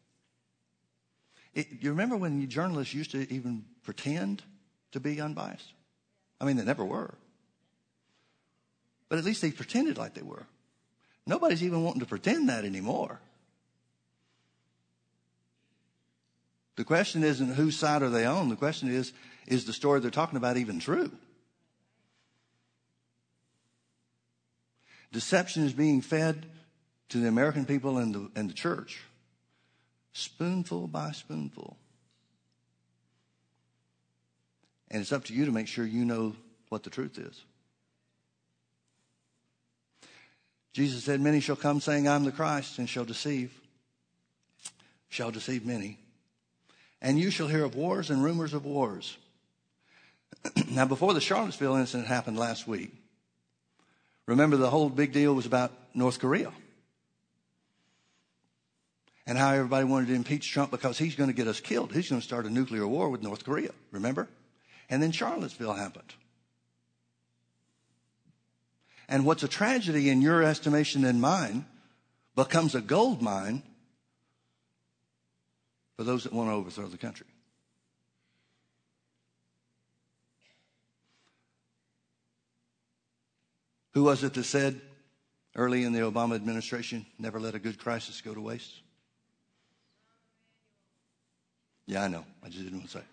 It, 1.54 1.68
you 1.82 1.90
remember 1.90 2.16
when 2.16 2.48
journalists 2.50 2.94
used 2.94 3.12
to 3.12 3.32
even 3.34 3.66
pretend 3.84 4.44
to 4.92 5.00
be 5.00 5.20
unbiased? 5.20 5.74
I 6.40 6.46
mean, 6.46 6.58
they 6.58 6.64
never 6.64 6.86
were. 6.86 7.16
But 9.10 9.18
at 9.18 9.26
least 9.26 9.42
they 9.42 9.52
pretended 9.52 9.98
like 9.98 10.14
they 10.14 10.22
were. 10.22 10.46
Nobody's 11.26 11.64
even 11.64 11.84
wanting 11.84 12.00
to 12.00 12.06
pretend 12.06 12.50
that 12.50 12.66
anymore. 12.66 13.20
The 16.76 16.86
question 16.86 17.24
isn't 17.24 17.56
whose 17.56 17.78
side 17.78 18.04
are 18.04 18.10
they 18.10 18.26
on. 18.26 18.50
The 18.50 18.56
question 18.56 18.90
is, 18.90 19.12
is 19.48 19.66
the 19.66 19.74
story 19.74 20.00
they're 20.00 20.12
talking 20.12 20.38
about 20.38 20.58
even 20.58 20.80
true? 20.80 21.12
Deception 25.12 25.66
is 25.66 25.74
being 25.74 26.02
fed 26.02 26.46
to 27.10 27.18
the 27.18 27.28
American 27.28 27.66
people 27.66 27.98
and 27.98 28.14
the, 28.16 28.32
and 28.36 28.50
the 28.50 28.54
church, 28.54 29.02
spoonful 30.20 30.88
by 30.88 31.12
spoonful. 31.12 31.78
And 34.92 35.02
it's 35.02 35.12
up 35.12 35.26
to 35.26 35.34
you 35.34 35.46
to 35.46 35.52
make 35.52 35.68
sure 35.68 35.86
you 35.86 36.06
know 36.06 36.36
what 36.70 36.84
the 36.84 36.90
truth 36.90 37.18
is. 37.18 37.44
Jesus 40.74 41.04
said, 41.04 41.22
Many 41.22 41.40
shall 41.40 41.56
come 41.56 41.80
saying, 41.80 42.08
I'm 42.08 42.24
the 42.24 42.32
Christ, 42.32 42.80
and 42.80 42.88
shall 42.88 43.06
deceive, 43.06 43.52
shall 45.10 45.32
deceive 45.32 45.66
many. 45.66 45.98
And 47.02 47.20
you 47.20 47.32
shall 47.32 47.48
hear 47.48 47.64
of 47.64 47.76
wars 47.76 48.10
and 48.10 48.24
rumors 48.24 48.54
of 48.54 48.66
wars. 48.66 49.18
now, 50.72 50.86
before 50.86 51.14
the 51.14 51.22
Charlottesville 51.22 51.76
incident 51.76 52.08
happened 52.08 52.38
last 52.38 52.68
week, 52.68 52.92
remember 54.26 54.58
the 54.58 54.70
whole 54.70 54.90
big 54.90 55.12
deal 55.12 55.34
was 55.34 55.46
about 55.46 55.72
North 55.94 56.20
Korea 56.20 56.52
and 59.30 59.38
how 59.38 59.52
everybody 59.52 59.86
wanted 59.86 60.08
to 60.08 60.16
impeach 60.16 60.52
Trump 60.52 60.72
because 60.72 60.98
he's 60.98 61.14
going 61.14 61.30
to 61.30 61.36
get 61.36 61.48
us 61.48 61.60
killed. 61.60 61.94
He's 61.94 62.10
going 62.10 62.20
to 62.20 62.26
start 62.26 62.48
a 62.48 62.50
nuclear 62.50 62.88
war 62.88 63.12
with 63.12 63.22
North 63.22 63.46
Korea, 63.46 63.70
remember? 63.92 64.28
And 64.90 65.04
then 65.04 65.12
Charlottesville 65.12 65.76
happened. 65.76 66.16
And 69.08 69.28
what's 69.28 69.44
a 69.44 69.48
tragedy 69.48 70.10
in 70.10 70.24
your 70.24 70.42
estimation 70.42 71.06
and 71.06 71.22
mine 71.22 71.68
becomes 72.36 72.74
a 72.74 72.82
gold 72.82 73.22
mine 73.22 73.62
for 75.96 76.04
those 76.04 76.24
that 76.24 76.34
want 76.34 76.50
to 76.50 76.54
overthrow 76.54 76.88
the 76.88 76.98
country. 76.98 77.28
Who 83.94 84.06
was 84.06 84.24
it 84.24 84.34
that 84.34 84.44
said 84.44 84.82
early 85.56 85.84
in 85.84 85.94
the 85.94 86.00
Obama 86.00 86.34
administration, 86.34 87.06
never 87.20 87.40
let 87.40 87.54
a 87.54 87.60
good 87.60 87.78
crisis 87.78 88.22
go 88.22 88.34
to 88.34 88.42
waste? 88.42 88.82
Yeah, 91.90 92.04
I 92.04 92.08
know. 92.08 92.24
I 92.44 92.50
just 92.50 92.64
didn't 92.64 92.78
want 92.78 92.92
to 92.92 92.98
say. 93.00 93.04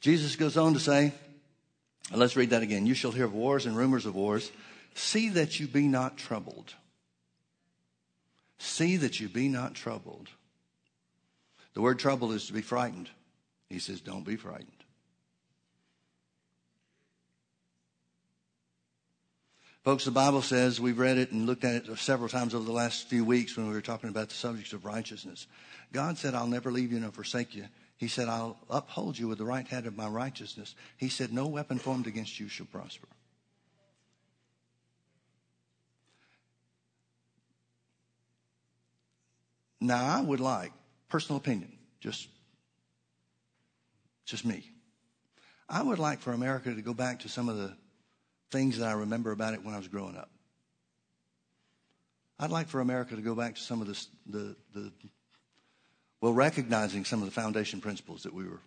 Jesus 0.00 0.34
goes 0.34 0.56
on 0.56 0.74
to 0.74 0.80
say, 0.80 1.12
let's 2.12 2.34
read 2.34 2.50
that 2.50 2.62
again. 2.62 2.86
You 2.86 2.94
shall 2.94 3.12
hear 3.12 3.24
of 3.24 3.34
wars 3.34 3.66
and 3.66 3.76
rumors 3.76 4.04
of 4.04 4.16
wars. 4.16 4.50
See 4.96 5.28
that 5.28 5.60
you 5.60 5.68
be 5.68 5.86
not 5.86 6.16
troubled. 6.16 6.74
See 8.58 8.96
that 8.96 9.20
you 9.20 9.28
be 9.28 9.48
not 9.48 9.74
troubled. 9.74 10.28
The 11.74 11.82
word 11.82 12.00
trouble 12.00 12.32
is 12.32 12.48
to 12.48 12.52
be 12.52 12.62
frightened. 12.62 13.10
He 13.68 13.78
says, 13.78 14.00
don't 14.00 14.24
be 14.24 14.34
frightened. 14.34 14.79
Folks, 19.82 20.04
the 20.04 20.10
Bible 20.10 20.42
says, 20.42 20.78
we've 20.78 20.98
read 20.98 21.16
it 21.16 21.32
and 21.32 21.46
looked 21.46 21.64
at 21.64 21.74
it 21.88 21.98
several 21.98 22.28
times 22.28 22.54
over 22.54 22.64
the 22.64 22.72
last 22.72 23.08
few 23.08 23.24
weeks 23.24 23.56
when 23.56 23.66
we 23.66 23.72
were 23.72 23.80
talking 23.80 24.10
about 24.10 24.28
the 24.28 24.34
subjects 24.34 24.74
of 24.74 24.84
righteousness. 24.84 25.46
God 25.90 26.18
said, 26.18 26.34
I'll 26.34 26.46
never 26.46 26.70
leave 26.70 26.92
you 26.92 27.00
nor 27.00 27.10
forsake 27.10 27.54
you. 27.54 27.64
He 27.96 28.06
said, 28.06 28.28
I'll 28.28 28.58
uphold 28.68 29.18
you 29.18 29.26
with 29.26 29.38
the 29.38 29.44
right 29.44 29.66
hand 29.66 29.86
of 29.86 29.96
my 29.96 30.06
righteousness. 30.06 30.74
He 30.98 31.08
said, 31.08 31.32
No 31.32 31.46
weapon 31.46 31.78
formed 31.78 32.06
against 32.06 32.38
you 32.38 32.48
shall 32.48 32.66
prosper. 32.66 33.08
Now, 39.80 40.04
I 40.04 40.20
would 40.20 40.40
like, 40.40 40.72
personal 41.08 41.38
opinion, 41.38 41.72
just, 42.00 42.28
just 44.26 44.44
me. 44.44 44.70
I 45.70 45.82
would 45.82 45.98
like 45.98 46.20
for 46.20 46.32
America 46.32 46.74
to 46.74 46.82
go 46.82 46.92
back 46.92 47.20
to 47.20 47.30
some 47.30 47.48
of 47.48 47.56
the 47.56 47.74
things 48.50 48.78
that 48.78 48.88
I 48.88 48.92
remember 48.92 49.32
about 49.32 49.54
it 49.54 49.64
when 49.64 49.74
I 49.74 49.78
was 49.78 49.88
growing 49.88 50.16
up. 50.16 50.30
I'd 52.38 52.50
like 52.50 52.68
for 52.68 52.80
America 52.80 53.14
to 53.14 53.22
go 53.22 53.34
back 53.34 53.56
to 53.56 53.60
some 53.60 53.80
of 53.82 53.86
the, 53.86 54.06
the, 54.26 54.56
the 54.74 54.92
well, 56.20 56.32
recognizing 56.32 57.04
some 57.04 57.20
of 57.20 57.26
the 57.26 57.32
foundation 57.32 57.80
principles 57.80 58.22
that 58.22 58.34
we 58.34 58.44
were 58.44 58.60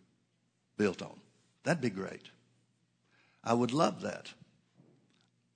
built 0.77 1.01
on. 1.01 1.19
That'd 1.63 1.81
be 1.81 1.89
great. 1.89 2.29
I 3.43 3.53
would 3.53 3.71
love 3.71 4.01
that. 4.01 4.29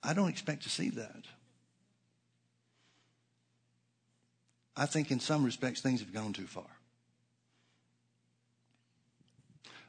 I 0.02 0.14
don't 0.14 0.28
expect 0.28 0.64
to 0.64 0.68
see 0.68 0.90
that. 0.90 1.24
I 4.76 4.86
think 4.86 5.10
in 5.10 5.18
some 5.18 5.44
respects 5.44 5.80
things 5.80 6.00
have 6.00 6.12
gone 6.12 6.32
too 6.32 6.46
far. 6.46 6.70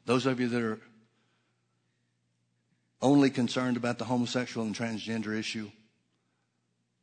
Those 0.06 0.26
of 0.26 0.40
you 0.40 0.48
that 0.48 0.62
are 0.62 0.80
only 3.02 3.30
concerned 3.30 3.76
about 3.76 3.98
the 3.98 4.04
homosexual 4.04 4.66
and 4.66 4.74
transgender 4.74 5.38
issue, 5.38 5.70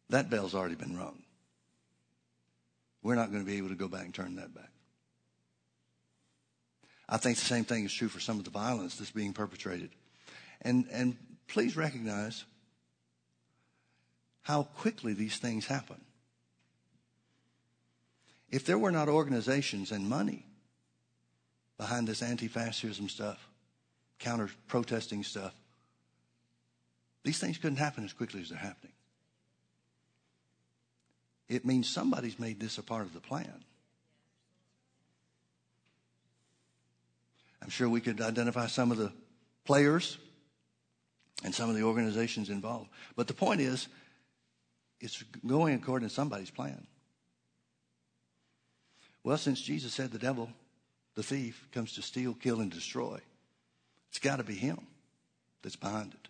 that 0.10 0.29
bell's 0.29 0.55
already 0.55 0.75
been 0.75 0.97
rung. 0.97 1.23
We're 3.01 3.15
not 3.15 3.31
going 3.31 3.43
to 3.43 3.49
be 3.49 3.57
able 3.57 3.69
to 3.69 3.75
go 3.75 3.88
back 3.88 4.05
and 4.05 4.13
turn 4.13 4.36
that 4.36 4.53
back. 4.53 4.69
I 7.10 7.17
think 7.17 7.38
the 7.38 7.45
same 7.45 7.63
thing 7.63 7.86
is 7.86 7.93
true 7.93 8.10
for 8.10 8.19
some 8.19 8.38
of 8.38 8.43
the 8.43 8.51
violence 8.51 8.97
that's 8.97 9.12
being 9.12 9.33
perpetrated. 9.33 9.91
And, 10.62 10.88
and 10.91 11.17
please 11.47 11.77
recognize 11.77 12.43
how 14.41 14.63
quickly 14.63 15.13
these 15.13 15.38
things 15.38 15.65
happen. 15.65 16.01
If 18.49 18.65
there 18.65 18.77
were 18.77 18.91
not 18.91 19.10
organizations 19.10 19.91
and 19.91 20.07
money 20.07 20.45
behind 21.77 22.07
this 22.07 22.21
anti 22.21 22.47
fascism 22.47 23.10
stuff, 23.10 23.49
counter 24.19 24.49
protesting 24.67 25.23
stuff, 25.23 25.53
these 27.23 27.39
things 27.39 27.58
couldn't 27.58 27.77
happen 27.77 28.03
as 28.03 28.13
quickly 28.13 28.41
as 28.41 28.49
they're 28.49 28.58
happening. 28.58 28.93
It 31.49 31.65
means 31.65 31.89
somebody's 31.89 32.39
made 32.39 32.60
this 32.60 32.77
a 32.77 32.84
part 32.84 33.03
of 33.03 33.13
the 33.13 33.19
plan. 33.19 33.63
I'm 37.62 37.69
sure 37.69 37.89
we 37.89 38.01
could 38.01 38.21
identify 38.21 38.67
some 38.67 38.91
of 38.91 38.97
the 38.97 39.12
players 39.65 40.17
and 41.43 41.53
some 41.53 41.69
of 41.69 41.75
the 41.75 41.84
organizations 41.84 42.49
involved. 42.49 42.89
But 43.15 43.27
the 43.27 43.34
point 43.34 43.62
is, 43.62 43.88
it's 44.99 45.23
going 45.45 45.75
according 45.75 46.08
to 46.08 46.13
somebody's 46.13 46.49
plan. 46.49 46.88
Well, 49.23 49.38
since 49.38 49.62
Jesus 49.62 49.93
said 49.93 50.12
the 50.12 50.19
devil 50.19 50.49
the 51.17 51.23
thief, 51.23 51.67
comes 51.71 51.93
to 51.93 52.03
steal, 52.03 52.36
kill, 52.36 52.62
and 52.62 52.71
destroy. 52.71 53.19
It's 54.10 54.19
got 54.19 54.36
to 54.36 54.43
be 54.43 54.53
him 54.53 54.77
that's 55.63 55.75
behind 55.75 56.13
it. 56.13 56.27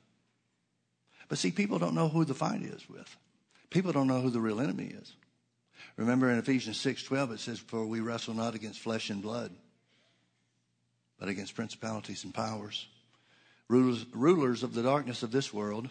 But 1.28 1.38
see, 1.38 1.52
people 1.52 1.80
don't 1.80 1.96
know 1.96 2.08
who 2.08 2.26
the 2.26 2.34
fight 2.34 2.62
is 2.62 2.90
with. 2.90 3.16
People 3.70 3.92
don't 3.92 4.08
know 4.08 4.22
who 4.22 4.30
the 4.30 4.40
real 4.40 4.62
enemy 4.62 4.86
is. 4.86 5.14
Remember 5.98 6.30
in 6.30 6.38
Ephesians 6.38 6.78
6:12 6.78 7.34
it 7.34 7.40
says 7.40 7.60
for 7.60 7.86
we 7.86 8.00
wrestle 8.00 8.34
not 8.34 8.56
against 8.56 8.80
flesh 8.80 9.10
and 9.10 9.22
blood 9.22 9.52
but 11.20 11.30
against 11.30 11.56
principalities 11.56 12.24
and 12.24 12.34
powers 12.34 12.88
rulers, 13.68 14.06
rulers 14.14 14.64
of 14.64 14.74
the 14.74 14.84
darkness 14.84 15.24
of 15.24 15.32
this 15.32 15.54
world 15.54 15.90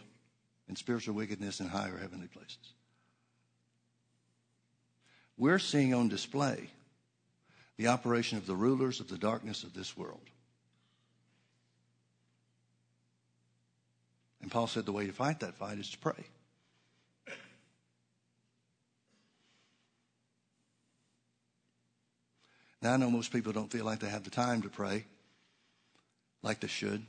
and 0.68 0.78
spiritual 0.78 1.14
wickedness 1.14 1.60
in 1.60 1.68
higher 1.68 1.98
heavenly 1.98 2.28
places. 2.28 2.72
We're 5.36 5.58
seeing 5.58 5.92
on 5.92 6.08
display 6.08 6.70
the 7.76 7.88
operation 7.88 8.38
of 8.38 8.46
the 8.46 8.56
rulers 8.56 9.00
of 9.00 9.08
the 9.08 9.18
darkness 9.18 9.64
of 9.64 9.74
this 9.74 9.96
world. 9.96 10.30
And 14.46 14.52
Paul 14.52 14.68
said 14.68 14.86
the 14.86 14.92
way 14.92 15.08
to 15.08 15.12
fight 15.12 15.40
that 15.40 15.56
fight 15.56 15.76
is 15.76 15.90
to 15.90 15.98
pray. 15.98 16.24
Now, 22.80 22.92
I 22.92 22.96
know 22.96 23.10
most 23.10 23.32
people 23.32 23.52
don't 23.52 23.72
feel 23.72 23.84
like 23.84 23.98
they 23.98 24.08
have 24.08 24.22
the 24.22 24.30
time 24.30 24.62
to 24.62 24.68
pray 24.68 25.04
like 26.44 26.60
they 26.60 26.68
should. 26.68 27.04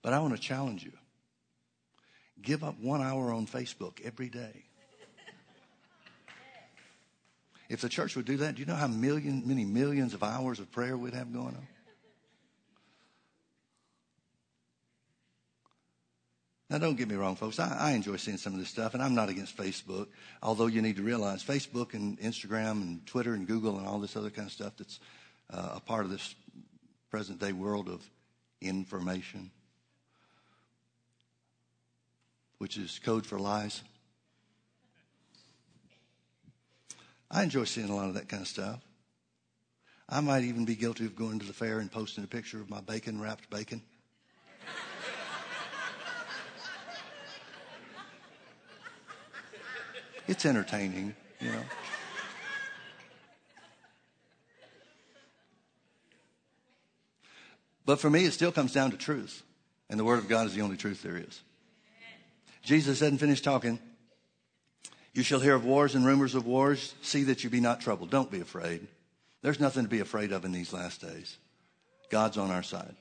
But 0.00 0.14
I 0.14 0.20
want 0.20 0.34
to 0.34 0.40
challenge 0.40 0.82
you. 0.82 0.92
Give 2.40 2.64
up 2.64 2.80
one 2.80 3.02
hour 3.02 3.34
on 3.34 3.46
Facebook 3.46 4.00
every 4.02 4.30
day. 4.30 4.64
If 7.68 7.82
the 7.82 7.90
church 7.90 8.16
would 8.16 8.24
do 8.24 8.38
that, 8.38 8.54
do 8.54 8.60
you 8.60 8.66
know 8.66 8.76
how 8.76 8.86
million, 8.86 9.42
many 9.44 9.66
millions 9.66 10.14
of 10.14 10.22
hours 10.22 10.58
of 10.58 10.72
prayer 10.72 10.96
we'd 10.96 11.12
have 11.12 11.34
going 11.34 11.48
on? 11.48 11.68
Now, 16.72 16.78
don't 16.78 16.96
get 16.96 17.06
me 17.06 17.16
wrong, 17.16 17.36
folks. 17.36 17.60
I, 17.60 17.76
I, 17.78 17.90
enjoy 17.90 18.16
seeing 18.16 18.38
some 18.38 18.54
of 18.54 18.58
this 18.58 18.70
stuff, 18.70 18.94
and 18.94 19.02
I'm 19.02 19.14
not 19.14 19.28
against 19.28 19.54
Facebook. 19.54 20.06
Although 20.42 20.68
you 20.68 20.80
need 20.80 20.96
to 20.96 21.02
realize 21.02 21.44
Facebook 21.44 21.92
and 21.92 22.18
Instagram 22.18 22.80
and 22.80 23.06
Twitter 23.06 23.34
and 23.34 23.46
Google 23.46 23.76
and 23.76 23.86
all 23.86 23.98
this 23.98 24.16
other 24.16 24.30
kind 24.30 24.46
of 24.46 24.52
stuff 24.54 24.72
that's 24.78 24.98
uh, 25.50 25.72
a 25.74 25.80
part 25.80 26.06
of 26.06 26.10
this 26.10 26.34
present 27.10 27.40
day 27.40 27.52
world 27.52 27.90
of 27.90 28.00
information, 28.62 29.50
which 32.56 32.78
is 32.78 32.98
code 33.04 33.26
for 33.26 33.38
lies. 33.38 33.82
I 37.30 37.42
enjoy 37.42 37.64
seeing 37.64 37.90
a 37.90 37.94
lot 37.94 38.08
of 38.08 38.14
that 38.14 38.30
kind 38.30 38.40
of 38.40 38.48
stuff. 38.48 38.80
I 40.08 40.20
might 40.20 40.44
even 40.44 40.64
be 40.64 40.74
guilty 40.74 41.04
of 41.04 41.16
going 41.16 41.38
to 41.38 41.44
the 41.44 41.52
fair 41.52 41.80
and 41.80 41.92
posting 41.92 42.24
a 42.24 42.28
picture 42.28 42.62
of 42.62 42.70
my 42.70 42.80
bacon 42.80 43.20
wrapped 43.20 43.50
bacon. 43.50 43.82
It's 50.32 50.46
entertaining, 50.46 51.14
you 51.42 51.52
know. 51.52 51.62
But 57.84 58.00
for 58.00 58.08
me, 58.08 58.24
it 58.24 58.32
still 58.32 58.50
comes 58.50 58.72
down 58.72 58.92
to 58.92 58.96
truth. 58.96 59.42
And 59.90 60.00
the 60.00 60.04
Word 60.04 60.20
of 60.20 60.30
God 60.30 60.46
is 60.46 60.54
the 60.54 60.62
only 60.62 60.78
truth 60.78 61.02
there 61.02 61.18
is. 61.18 61.42
Jesus 62.62 63.00
hadn't 63.00 63.18
finished 63.18 63.44
talking. 63.44 63.78
You 65.12 65.22
shall 65.22 65.38
hear 65.38 65.54
of 65.54 65.66
wars 65.66 65.94
and 65.94 66.06
rumors 66.06 66.34
of 66.34 66.46
wars. 66.46 66.94
See 67.02 67.24
that 67.24 67.44
you 67.44 67.50
be 67.50 67.60
not 67.60 67.82
troubled. 67.82 68.08
Don't 68.08 68.30
be 68.30 68.40
afraid. 68.40 68.88
There's 69.42 69.60
nothing 69.60 69.82
to 69.82 69.90
be 69.90 70.00
afraid 70.00 70.32
of 70.32 70.46
in 70.46 70.52
these 70.52 70.72
last 70.72 71.02
days. 71.02 71.36
God's 72.08 72.38
on 72.38 72.50
our 72.50 72.62
side. 72.62 72.96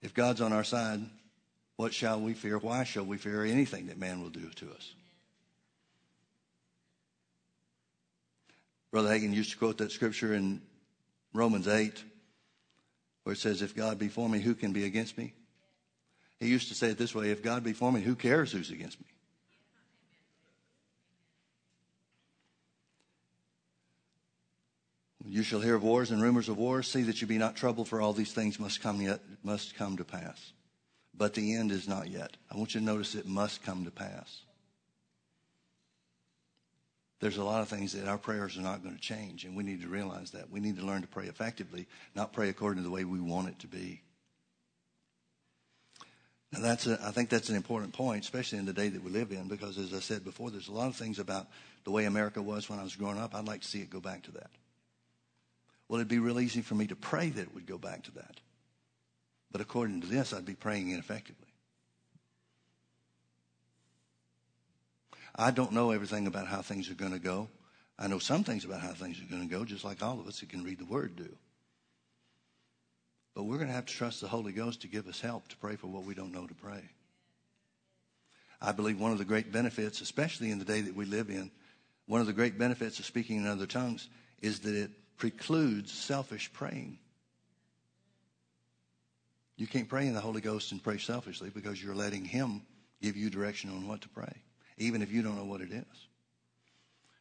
If 0.00 0.14
God's 0.14 0.40
on 0.40 0.54
our 0.54 0.64
side, 0.64 1.02
what 1.80 1.94
shall 1.94 2.20
we 2.20 2.34
fear? 2.34 2.58
Why 2.58 2.84
shall 2.84 3.06
we 3.06 3.16
fear 3.16 3.42
anything 3.42 3.86
that 3.86 3.96
man 3.96 4.20
will 4.20 4.28
do 4.28 4.50
to 4.56 4.70
us? 4.70 4.92
Brother 8.90 9.08
Hagin 9.08 9.32
used 9.32 9.52
to 9.52 9.56
quote 9.56 9.78
that 9.78 9.90
scripture 9.90 10.34
in 10.34 10.60
Romans 11.32 11.66
8, 11.66 12.04
where 13.22 13.32
it 13.32 13.38
says, 13.38 13.62
If 13.62 13.74
God 13.74 13.98
be 13.98 14.08
for 14.08 14.28
me, 14.28 14.40
who 14.40 14.54
can 14.54 14.74
be 14.74 14.84
against 14.84 15.16
me? 15.16 15.32
He 16.38 16.48
used 16.48 16.68
to 16.68 16.74
say 16.74 16.88
it 16.88 16.98
this 16.98 17.14
way 17.14 17.30
If 17.30 17.42
God 17.42 17.64
be 17.64 17.72
for 17.72 17.90
me, 17.90 18.02
who 18.02 18.14
cares 18.14 18.52
who's 18.52 18.70
against 18.70 19.00
me? 19.00 19.06
You 25.24 25.42
shall 25.42 25.60
hear 25.60 25.76
of 25.76 25.82
wars 25.82 26.10
and 26.10 26.20
rumors 26.20 26.50
of 26.50 26.58
wars. 26.58 26.88
See 26.88 27.04
that 27.04 27.22
you 27.22 27.26
be 27.26 27.38
not 27.38 27.56
troubled, 27.56 27.88
for 27.88 28.02
all 28.02 28.12
these 28.12 28.34
things 28.34 28.60
must 28.60 28.82
come 28.82 29.00
yet 29.00 29.20
must 29.42 29.76
come 29.76 29.96
to 29.96 30.04
pass 30.04 30.52
but 31.20 31.34
the 31.34 31.54
end 31.54 31.70
is 31.70 31.86
not 31.86 32.08
yet. 32.08 32.38
I 32.50 32.56
want 32.56 32.74
you 32.74 32.80
to 32.80 32.86
notice 32.86 33.14
it 33.14 33.26
must 33.26 33.62
come 33.62 33.84
to 33.84 33.90
pass. 33.90 34.40
There's 37.20 37.36
a 37.36 37.44
lot 37.44 37.60
of 37.60 37.68
things 37.68 37.92
that 37.92 38.08
our 38.08 38.16
prayers 38.16 38.56
are 38.56 38.62
not 38.62 38.82
going 38.82 38.94
to 38.94 39.00
change, 39.02 39.44
and 39.44 39.54
we 39.54 39.62
need 39.62 39.82
to 39.82 39.88
realize 39.88 40.30
that. 40.30 40.50
We 40.50 40.60
need 40.60 40.78
to 40.78 40.82
learn 40.82 41.02
to 41.02 41.08
pray 41.08 41.26
effectively, 41.26 41.86
not 42.14 42.32
pray 42.32 42.48
according 42.48 42.82
to 42.82 42.88
the 42.88 42.90
way 42.90 43.04
we 43.04 43.20
want 43.20 43.48
it 43.48 43.58
to 43.58 43.66
be. 43.66 44.00
Now, 46.54 46.60
that's 46.60 46.86
a, 46.86 46.98
I 47.04 47.10
think 47.10 47.28
that's 47.28 47.50
an 47.50 47.56
important 47.56 47.92
point, 47.92 48.24
especially 48.24 48.56
in 48.56 48.64
the 48.64 48.72
day 48.72 48.88
that 48.88 49.04
we 49.04 49.10
live 49.10 49.30
in, 49.30 49.46
because 49.46 49.76
as 49.76 49.92
I 49.92 50.00
said 50.00 50.24
before, 50.24 50.50
there's 50.50 50.68
a 50.68 50.72
lot 50.72 50.88
of 50.88 50.96
things 50.96 51.18
about 51.18 51.48
the 51.84 51.90
way 51.90 52.06
America 52.06 52.40
was 52.40 52.70
when 52.70 52.78
I 52.78 52.82
was 52.82 52.96
growing 52.96 53.18
up. 53.18 53.34
I'd 53.34 53.46
like 53.46 53.60
to 53.60 53.68
see 53.68 53.82
it 53.82 53.90
go 53.90 54.00
back 54.00 54.22
to 54.22 54.32
that. 54.32 54.50
Well, 55.86 56.00
it'd 56.00 56.08
be 56.08 56.18
real 56.18 56.40
easy 56.40 56.62
for 56.62 56.76
me 56.76 56.86
to 56.86 56.96
pray 56.96 57.28
that 57.28 57.42
it 57.42 57.54
would 57.54 57.66
go 57.66 57.76
back 57.76 58.04
to 58.04 58.12
that. 58.12 58.40
But 59.52 59.60
according 59.60 60.02
to 60.02 60.06
this, 60.06 60.32
I'd 60.32 60.44
be 60.44 60.54
praying 60.54 60.90
ineffectively. 60.90 61.48
I 65.34 65.50
don't 65.50 65.72
know 65.72 65.90
everything 65.90 66.26
about 66.26 66.46
how 66.46 66.62
things 66.62 66.90
are 66.90 66.94
going 66.94 67.12
to 67.12 67.18
go. 67.18 67.48
I 67.98 68.06
know 68.06 68.18
some 68.18 68.44
things 68.44 68.64
about 68.64 68.80
how 68.80 68.92
things 68.92 69.20
are 69.20 69.30
going 69.30 69.48
to 69.48 69.54
go, 69.54 69.64
just 69.64 69.84
like 69.84 70.02
all 70.02 70.20
of 70.20 70.26
us 70.26 70.40
that 70.40 70.48
can 70.48 70.64
read 70.64 70.78
the 70.78 70.84
Word 70.84 71.16
do. 71.16 71.36
But 73.34 73.44
we're 73.44 73.56
going 73.56 73.68
to 73.68 73.74
have 73.74 73.86
to 73.86 73.92
trust 73.92 74.20
the 74.20 74.28
Holy 74.28 74.52
Ghost 74.52 74.82
to 74.82 74.88
give 74.88 75.06
us 75.06 75.20
help 75.20 75.48
to 75.48 75.56
pray 75.56 75.76
for 75.76 75.86
what 75.86 76.04
we 76.04 76.14
don't 76.14 76.32
know 76.32 76.46
to 76.46 76.54
pray. 76.54 76.82
I 78.60 78.72
believe 78.72 79.00
one 79.00 79.12
of 79.12 79.18
the 79.18 79.24
great 79.24 79.52
benefits, 79.52 80.00
especially 80.00 80.50
in 80.50 80.58
the 80.58 80.64
day 80.64 80.82
that 80.82 80.94
we 80.94 81.04
live 81.06 81.30
in, 81.30 81.50
one 82.06 82.20
of 82.20 82.26
the 82.26 82.32
great 82.32 82.58
benefits 82.58 82.98
of 82.98 83.06
speaking 83.06 83.36
in 83.36 83.46
other 83.46 83.66
tongues 83.66 84.08
is 84.42 84.60
that 84.60 84.74
it 84.74 84.90
precludes 85.16 85.92
selfish 85.92 86.52
praying. 86.52 86.98
You 89.60 89.66
can't 89.66 89.90
pray 89.90 90.06
in 90.06 90.14
the 90.14 90.22
Holy 90.22 90.40
Ghost 90.40 90.72
and 90.72 90.82
pray 90.82 90.96
selfishly 90.96 91.50
because 91.50 91.82
you're 91.82 91.94
letting 91.94 92.24
Him 92.24 92.62
give 93.02 93.14
you 93.14 93.28
direction 93.28 93.68
on 93.68 93.86
what 93.86 94.00
to 94.00 94.08
pray, 94.08 94.32
even 94.78 95.02
if 95.02 95.12
you 95.12 95.20
don't 95.20 95.36
know 95.36 95.44
what 95.44 95.60
it 95.60 95.70
is. 95.70 96.06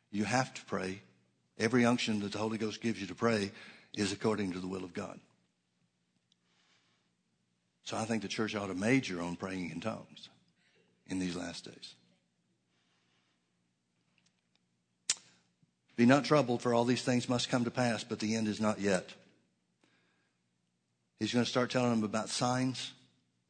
You 0.10 0.24
have 0.24 0.54
to 0.54 0.64
pray. 0.64 1.02
Every 1.58 1.84
unction 1.84 2.22
that 2.22 2.32
the 2.32 2.38
Holy 2.38 2.58
Ghost 2.58 2.80
gives 2.80 3.02
you 3.02 3.08
to 3.08 3.14
pray 3.14 3.52
is 3.94 4.14
according 4.14 4.54
to 4.54 4.60
the 4.60 4.68
will 4.68 4.86
of 4.86 4.94
God. 4.94 5.20
So 7.84 7.98
I 7.98 8.06
think 8.06 8.22
the 8.22 8.30
church 8.30 8.56
ought 8.56 8.68
to 8.68 8.74
major 8.74 9.22
on 9.22 9.36
praying 9.36 9.72
in 9.72 9.82
tongues 9.82 10.30
in 11.08 11.20
these 11.20 11.36
last 11.36 11.66
days. 11.66 11.94
Be 15.98 16.06
not 16.06 16.24
troubled, 16.24 16.62
for 16.62 16.74
all 16.74 16.86
these 16.86 17.04
things 17.04 17.28
must 17.28 17.50
come 17.50 17.66
to 17.66 17.72
pass, 17.72 18.06
but 18.06 18.20
the 18.20 18.36
end 18.36 18.48
is 18.48 18.62
not 18.62 18.80
yet. 18.80 19.10
He's 21.20 21.34
going 21.34 21.44
to 21.44 21.50
start 21.50 21.70
telling 21.70 21.90
them 21.90 22.04
about 22.04 22.30
signs 22.30 22.94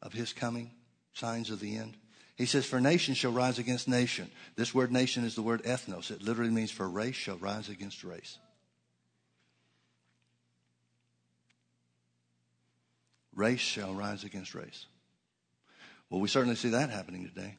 of 0.01 0.13
his 0.13 0.33
coming, 0.33 0.71
signs 1.13 1.51
of 1.51 1.59
the 1.59 1.77
end. 1.77 1.97
He 2.35 2.45
says, 2.45 2.65
For 2.65 2.79
nation 2.79 3.13
shall 3.13 3.31
rise 3.31 3.59
against 3.59 3.87
nation. 3.87 4.31
This 4.55 4.73
word 4.73 4.91
nation 4.91 5.23
is 5.23 5.35
the 5.35 5.41
word 5.41 5.63
ethnos. 5.63 6.09
It 6.09 6.23
literally 6.23 6.51
means 6.51 6.71
for 6.71 6.89
race 6.89 7.15
shall 7.15 7.37
rise 7.37 7.69
against 7.69 8.03
race. 8.03 8.37
Race 13.35 13.59
shall 13.59 13.93
rise 13.93 14.23
against 14.23 14.55
race. 14.55 14.85
Well, 16.09 16.19
we 16.19 16.27
certainly 16.27 16.55
see 16.55 16.69
that 16.69 16.89
happening 16.89 17.27
today. 17.27 17.57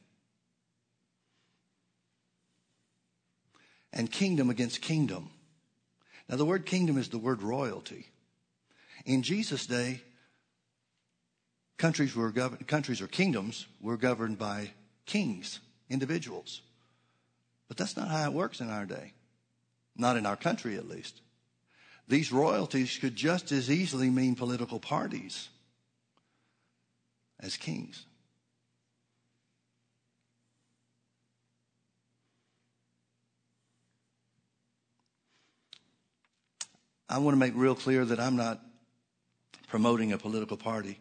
And 3.93 4.11
kingdom 4.11 4.51
against 4.51 4.81
kingdom. 4.81 5.31
Now, 6.29 6.37
the 6.37 6.45
word 6.45 6.67
kingdom 6.67 6.99
is 6.99 7.09
the 7.09 7.19
word 7.19 7.43
royalty. 7.43 8.09
In 9.05 9.23
Jesus' 9.23 9.67
day, 9.67 10.03
countries 11.79 12.15
were 12.15 12.31
governed, 12.31 12.67
countries 12.67 13.01
or 13.01 13.07
kingdoms 13.07 13.67
were 13.81 13.97
governed 13.97 14.39
by 14.39 14.71
kings, 15.07 15.61
individuals. 15.89 16.63
But 17.69 17.77
that's 17.77 17.97
not 17.97 18.09
how 18.09 18.25
it 18.25 18.33
works 18.33 18.61
in 18.61 18.69
our 18.69 18.85
day. 18.85 19.13
Not 19.97 20.17
in 20.17 20.27
our 20.27 20.37
country, 20.37 20.77
at 20.77 20.89
least. 20.89 21.21
These 22.09 22.33
royalties 22.33 22.99
could 22.99 23.15
just 23.15 23.53
as 23.53 23.71
easily 23.71 24.11
mean 24.11 24.35
political 24.35 24.81
parties 24.81 25.49
as 27.39 27.57
kings. 27.57 28.05
I 37.09 37.19
want 37.19 37.35
to 37.35 37.39
make 37.39 37.55
real 37.57 37.75
clear 37.75 38.05
that 38.05 38.21
I'm 38.21 38.37
not 38.37 38.61
promoting 39.71 40.13
a 40.13 40.19
political 40.19 40.57
party. 40.57 40.99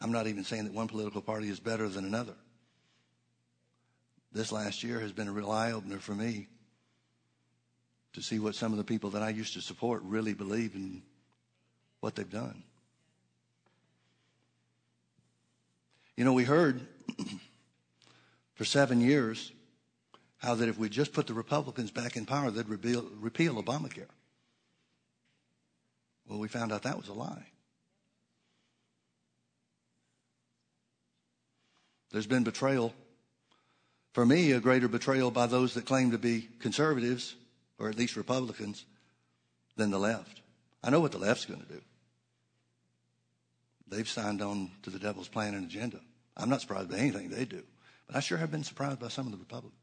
I'm 0.00 0.12
not 0.12 0.26
even 0.26 0.44
saying 0.44 0.64
that 0.64 0.74
one 0.74 0.88
political 0.88 1.22
party 1.22 1.48
is 1.48 1.58
better 1.58 1.88
than 1.88 2.04
another. 2.04 2.34
This 4.30 4.52
last 4.52 4.82
year 4.82 5.00
has 5.00 5.10
been 5.10 5.26
a 5.26 5.32
real 5.32 5.50
eye 5.50 5.72
opener 5.72 5.98
for 5.98 6.12
me 6.12 6.48
to 8.12 8.20
see 8.22 8.38
what 8.38 8.54
some 8.54 8.72
of 8.72 8.78
the 8.78 8.84
people 8.84 9.10
that 9.10 9.22
I 9.22 9.30
used 9.30 9.54
to 9.54 9.62
support 9.62 10.02
really 10.04 10.34
believe 10.34 10.74
in 10.74 11.02
what 12.00 12.14
they've 12.14 12.30
done. 12.30 12.62
You 16.14 16.24
know, 16.24 16.34
we 16.34 16.44
heard 16.44 16.86
for 18.54 18.66
seven 18.66 19.00
years 19.00 19.50
how 20.36 20.56
that 20.56 20.68
if 20.68 20.76
we 20.76 20.90
just 20.90 21.14
put 21.14 21.26
the 21.26 21.34
Republicans 21.34 21.90
back 21.90 22.16
in 22.16 22.26
power, 22.26 22.50
they'd 22.50 22.68
repeal, 22.68 23.06
repeal 23.18 23.62
Obamacare. 23.62 24.08
Well, 26.32 26.40
we 26.40 26.48
found 26.48 26.72
out 26.72 26.84
that 26.84 26.96
was 26.96 27.08
a 27.08 27.12
lie. 27.12 27.44
There's 32.10 32.26
been 32.26 32.42
betrayal. 32.42 32.94
For 34.14 34.24
me, 34.24 34.52
a 34.52 34.60
greater 34.60 34.88
betrayal 34.88 35.30
by 35.30 35.46
those 35.46 35.74
that 35.74 35.84
claim 35.84 36.12
to 36.12 36.16
be 36.16 36.48
conservatives, 36.58 37.34
or 37.78 37.90
at 37.90 37.98
least 37.98 38.16
Republicans, 38.16 38.86
than 39.76 39.90
the 39.90 39.98
left. 39.98 40.40
I 40.82 40.88
know 40.88 41.00
what 41.00 41.12
the 41.12 41.18
left's 41.18 41.44
going 41.44 41.60
to 41.60 41.68
do. 41.68 41.82
They've 43.88 44.08
signed 44.08 44.40
on 44.40 44.70
to 44.84 44.90
the 44.90 44.98
devil's 44.98 45.28
plan 45.28 45.52
and 45.52 45.66
agenda. 45.66 46.00
I'm 46.34 46.48
not 46.48 46.62
surprised 46.62 46.88
by 46.88 46.96
anything 46.96 47.28
they 47.28 47.44
do, 47.44 47.62
but 48.06 48.16
I 48.16 48.20
sure 48.20 48.38
have 48.38 48.50
been 48.50 48.64
surprised 48.64 49.00
by 49.00 49.08
some 49.08 49.26
of 49.26 49.32
the 49.32 49.38
Republicans. 49.38 49.74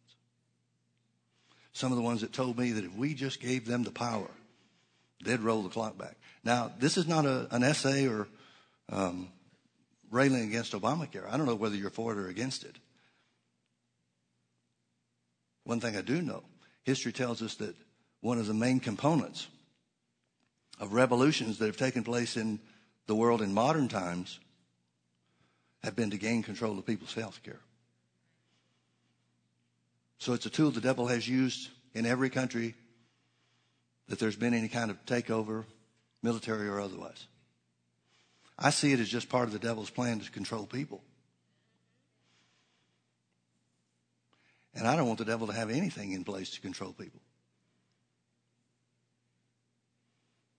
Some 1.74 1.92
of 1.92 1.96
the 2.00 2.04
ones 2.04 2.22
that 2.22 2.34
told 2.34 2.58
me 2.58 2.72
that 2.72 2.86
if 2.86 2.96
we 2.96 3.14
just 3.14 3.40
gave 3.40 3.68
them 3.68 3.84
the 3.84 3.92
power, 3.92 4.32
they'd 5.24 5.42
roll 5.42 5.62
the 5.62 5.70
clock 5.70 5.96
back. 5.96 6.16
Now, 6.44 6.72
this 6.80 6.98
is 6.98 7.08
not 7.08 7.26
a, 7.26 7.48
an 7.52 7.64
essay 7.64 8.08
or 8.08 8.28
um, 8.90 9.30
railing 10.12 10.44
against 10.44 10.74
Obamacare. 10.74 11.30
I 11.30 11.38
don't 11.38 11.46
know 11.46 11.56
whether 11.56 11.76
you're 11.76 11.90
for 11.90 12.14
it 12.14 12.18
or 12.18 12.28
against 12.28 12.64
it. 12.64 12.76
One 15.64 15.80
thing 15.80 15.96
I 15.96 16.02
do 16.02 16.22
know 16.22 16.44
history 16.84 17.12
tells 17.12 17.42
us 17.42 17.56
that 17.56 17.76
one 18.22 18.40
of 18.40 18.48
the 18.48 18.54
main 18.54 18.80
components 18.80 19.48
of 20.80 20.94
revolutions 20.94 21.60
that 21.60 21.68
have 21.68 21.78
taken 21.78 22.04
place 22.04 22.36
in 22.36 22.60
the 23.06 23.16
world 23.16 23.42
in 23.42 23.54
modern 23.54 23.88
times 23.88 24.40
have 25.84 25.96
been 25.96 26.10
to 26.10 26.18
gain 26.18 26.42
control 26.42 26.78
of 26.78 26.86
people's 26.86 27.14
health 27.14 27.42
care. 27.44 27.60
So 30.18 30.34
it's 30.34 30.46
a 30.46 30.50
tool 30.50 30.72
the 30.72 30.82
devil 30.82 31.08
has 31.08 31.28
used 31.28 31.70
in 31.94 32.06
every 32.06 32.30
country 32.30 32.76
that 34.08 34.20
there's 34.20 34.36
been 34.36 34.54
any 34.54 34.68
kind 34.68 34.92
of 34.92 35.06
takeover, 35.06 35.66
military 36.22 36.68
or 36.68 36.80
otherwise. 36.80 37.28
I 38.58 38.72
see 38.72 38.92
it 38.92 39.00
as 39.00 39.10
just 39.10 39.30
part 39.30 39.48
of 39.48 39.54
the 39.54 39.60
devil's 39.60 39.90
plan 39.90 40.20
to 40.20 40.32
control 40.32 40.66
people. 40.66 41.02
And 44.76 44.88
I 44.88 44.96
don't 44.96 45.08
want 45.08 45.20
the 45.20 45.26
devil 45.26 45.48
to 45.48 45.54
have 45.54 45.70
anything 45.70 46.12
in 46.12 46.24
place 46.24 46.52
to 46.52 46.62
control 46.62 46.94
people. 46.94 47.22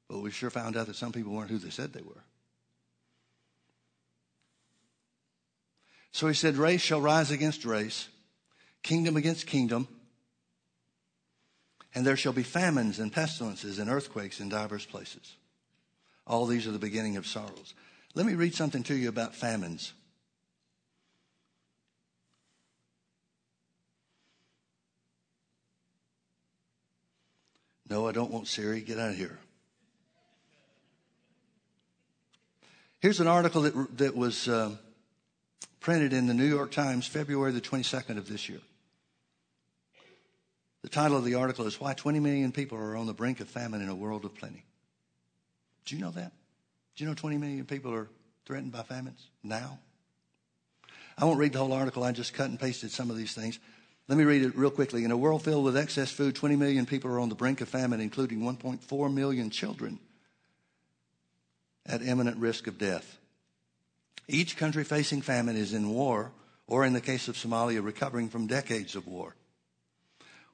But 0.08 0.20
we 0.20 0.30
sure 0.30 0.50
found 0.50 0.76
out 0.76 0.88
that 0.88 0.96
some 0.96 1.12
people 1.12 1.32
weren't 1.32 1.50
who 1.50 1.58
they 1.58 1.70
said 1.70 1.92
they 1.92 2.02
were. 2.02 2.24
So 6.12 6.26
he 6.26 6.34
said, 6.34 6.56
Race 6.56 6.80
shall 6.80 7.00
rise 7.00 7.30
against 7.30 7.64
race, 7.64 8.08
kingdom 8.82 9.16
against 9.16 9.46
kingdom, 9.46 9.86
and 11.94 12.04
there 12.04 12.16
shall 12.16 12.32
be 12.32 12.42
famines 12.42 12.98
and 12.98 13.12
pestilences 13.12 13.78
and 13.78 13.88
earthquakes 13.88 14.40
in 14.40 14.48
divers 14.48 14.86
places. 14.86 15.36
All 16.30 16.46
these 16.46 16.68
are 16.68 16.70
the 16.70 16.78
beginning 16.78 17.16
of 17.16 17.26
sorrows. 17.26 17.74
Let 18.14 18.24
me 18.24 18.34
read 18.34 18.54
something 18.54 18.84
to 18.84 18.94
you 18.94 19.08
about 19.08 19.34
famines. 19.34 19.92
No, 27.88 28.06
I 28.06 28.12
don't 28.12 28.30
want 28.30 28.46
Siri. 28.46 28.80
Get 28.80 29.00
out 29.00 29.10
of 29.10 29.16
here. 29.16 29.40
Here's 33.00 33.18
an 33.18 33.26
article 33.26 33.62
that, 33.62 33.98
that 33.98 34.16
was 34.16 34.46
uh, 34.46 34.76
printed 35.80 36.12
in 36.12 36.28
the 36.28 36.34
New 36.34 36.44
York 36.44 36.70
Times 36.70 37.08
February 37.08 37.50
the 37.50 37.60
22nd 37.60 38.18
of 38.18 38.28
this 38.28 38.48
year. 38.48 38.60
The 40.82 40.88
title 40.88 41.16
of 41.16 41.24
the 41.24 41.34
article 41.34 41.66
is 41.66 41.80
Why 41.80 41.94
20 41.94 42.20
Million 42.20 42.52
People 42.52 42.78
Are 42.78 42.94
on 42.94 43.08
the 43.08 43.14
Brink 43.14 43.40
of 43.40 43.48
Famine 43.48 43.82
in 43.82 43.88
a 43.88 43.96
World 43.96 44.24
of 44.24 44.32
Plenty. 44.36 44.64
Do 45.84 45.96
you 45.96 46.00
know 46.00 46.10
that? 46.10 46.32
Do 46.96 47.04
you 47.04 47.08
know 47.08 47.14
20 47.14 47.38
million 47.38 47.64
people 47.64 47.92
are 47.92 48.08
threatened 48.46 48.72
by 48.72 48.82
famines 48.82 49.26
now? 49.42 49.78
I 51.16 51.24
won't 51.24 51.38
read 51.38 51.52
the 51.52 51.58
whole 51.58 51.72
article. 51.72 52.02
I 52.02 52.12
just 52.12 52.34
cut 52.34 52.48
and 52.48 52.58
pasted 52.58 52.90
some 52.90 53.10
of 53.10 53.16
these 53.16 53.34
things. 53.34 53.58
Let 54.08 54.18
me 54.18 54.24
read 54.24 54.42
it 54.42 54.56
real 54.56 54.70
quickly. 54.70 55.04
In 55.04 55.10
a 55.10 55.16
world 55.16 55.42
filled 55.42 55.64
with 55.64 55.76
excess 55.76 56.10
food, 56.10 56.34
20 56.34 56.56
million 56.56 56.86
people 56.86 57.10
are 57.10 57.20
on 57.20 57.28
the 57.28 57.34
brink 57.34 57.60
of 57.60 57.68
famine, 57.68 58.00
including 58.00 58.40
1.4 58.40 59.14
million 59.14 59.50
children 59.50 59.98
at 61.86 62.02
imminent 62.02 62.38
risk 62.38 62.66
of 62.66 62.78
death. 62.78 63.18
Each 64.28 64.56
country 64.56 64.84
facing 64.84 65.22
famine 65.22 65.56
is 65.56 65.72
in 65.72 65.90
war, 65.90 66.32
or 66.66 66.84
in 66.84 66.92
the 66.92 67.00
case 67.00 67.28
of 67.28 67.36
Somalia, 67.36 67.84
recovering 67.84 68.28
from 68.28 68.46
decades 68.46 68.94
of 68.94 69.06
war. 69.06 69.34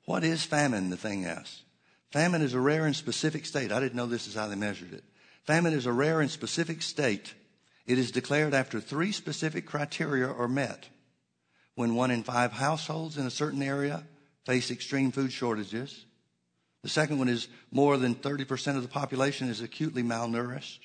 What 0.04 0.24
is 0.24 0.44
famine? 0.44 0.90
The 0.90 0.96
thing 0.96 1.24
asks. 1.26 1.62
Famine 2.10 2.42
is 2.42 2.54
a 2.54 2.60
rare 2.60 2.86
and 2.86 2.96
specific 2.96 3.44
state. 3.44 3.72
I 3.72 3.80
didn't 3.80 3.94
know 3.94 4.06
this 4.06 4.26
is 4.26 4.34
how 4.34 4.48
they 4.48 4.54
measured 4.54 4.92
it. 4.92 5.04
Famine 5.46 5.72
is 5.72 5.86
a 5.86 5.92
rare 5.92 6.20
and 6.20 6.30
specific 6.30 6.82
state. 6.82 7.34
It 7.86 7.98
is 7.98 8.10
declared 8.10 8.52
after 8.52 8.80
three 8.80 9.12
specific 9.12 9.64
criteria 9.64 10.26
are 10.26 10.48
met. 10.48 10.88
When 11.76 11.94
one 11.94 12.10
in 12.10 12.24
five 12.24 12.52
households 12.52 13.16
in 13.16 13.26
a 13.26 13.30
certain 13.30 13.62
area 13.62 14.04
face 14.44 14.70
extreme 14.70 15.12
food 15.12 15.32
shortages. 15.32 16.04
The 16.82 16.88
second 16.88 17.18
one 17.18 17.28
is 17.28 17.48
more 17.70 17.96
than 17.96 18.14
30% 18.14 18.76
of 18.76 18.82
the 18.82 18.88
population 18.88 19.48
is 19.48 19.60
acutely 19.60 20.02
malnourished. 20.02 20.80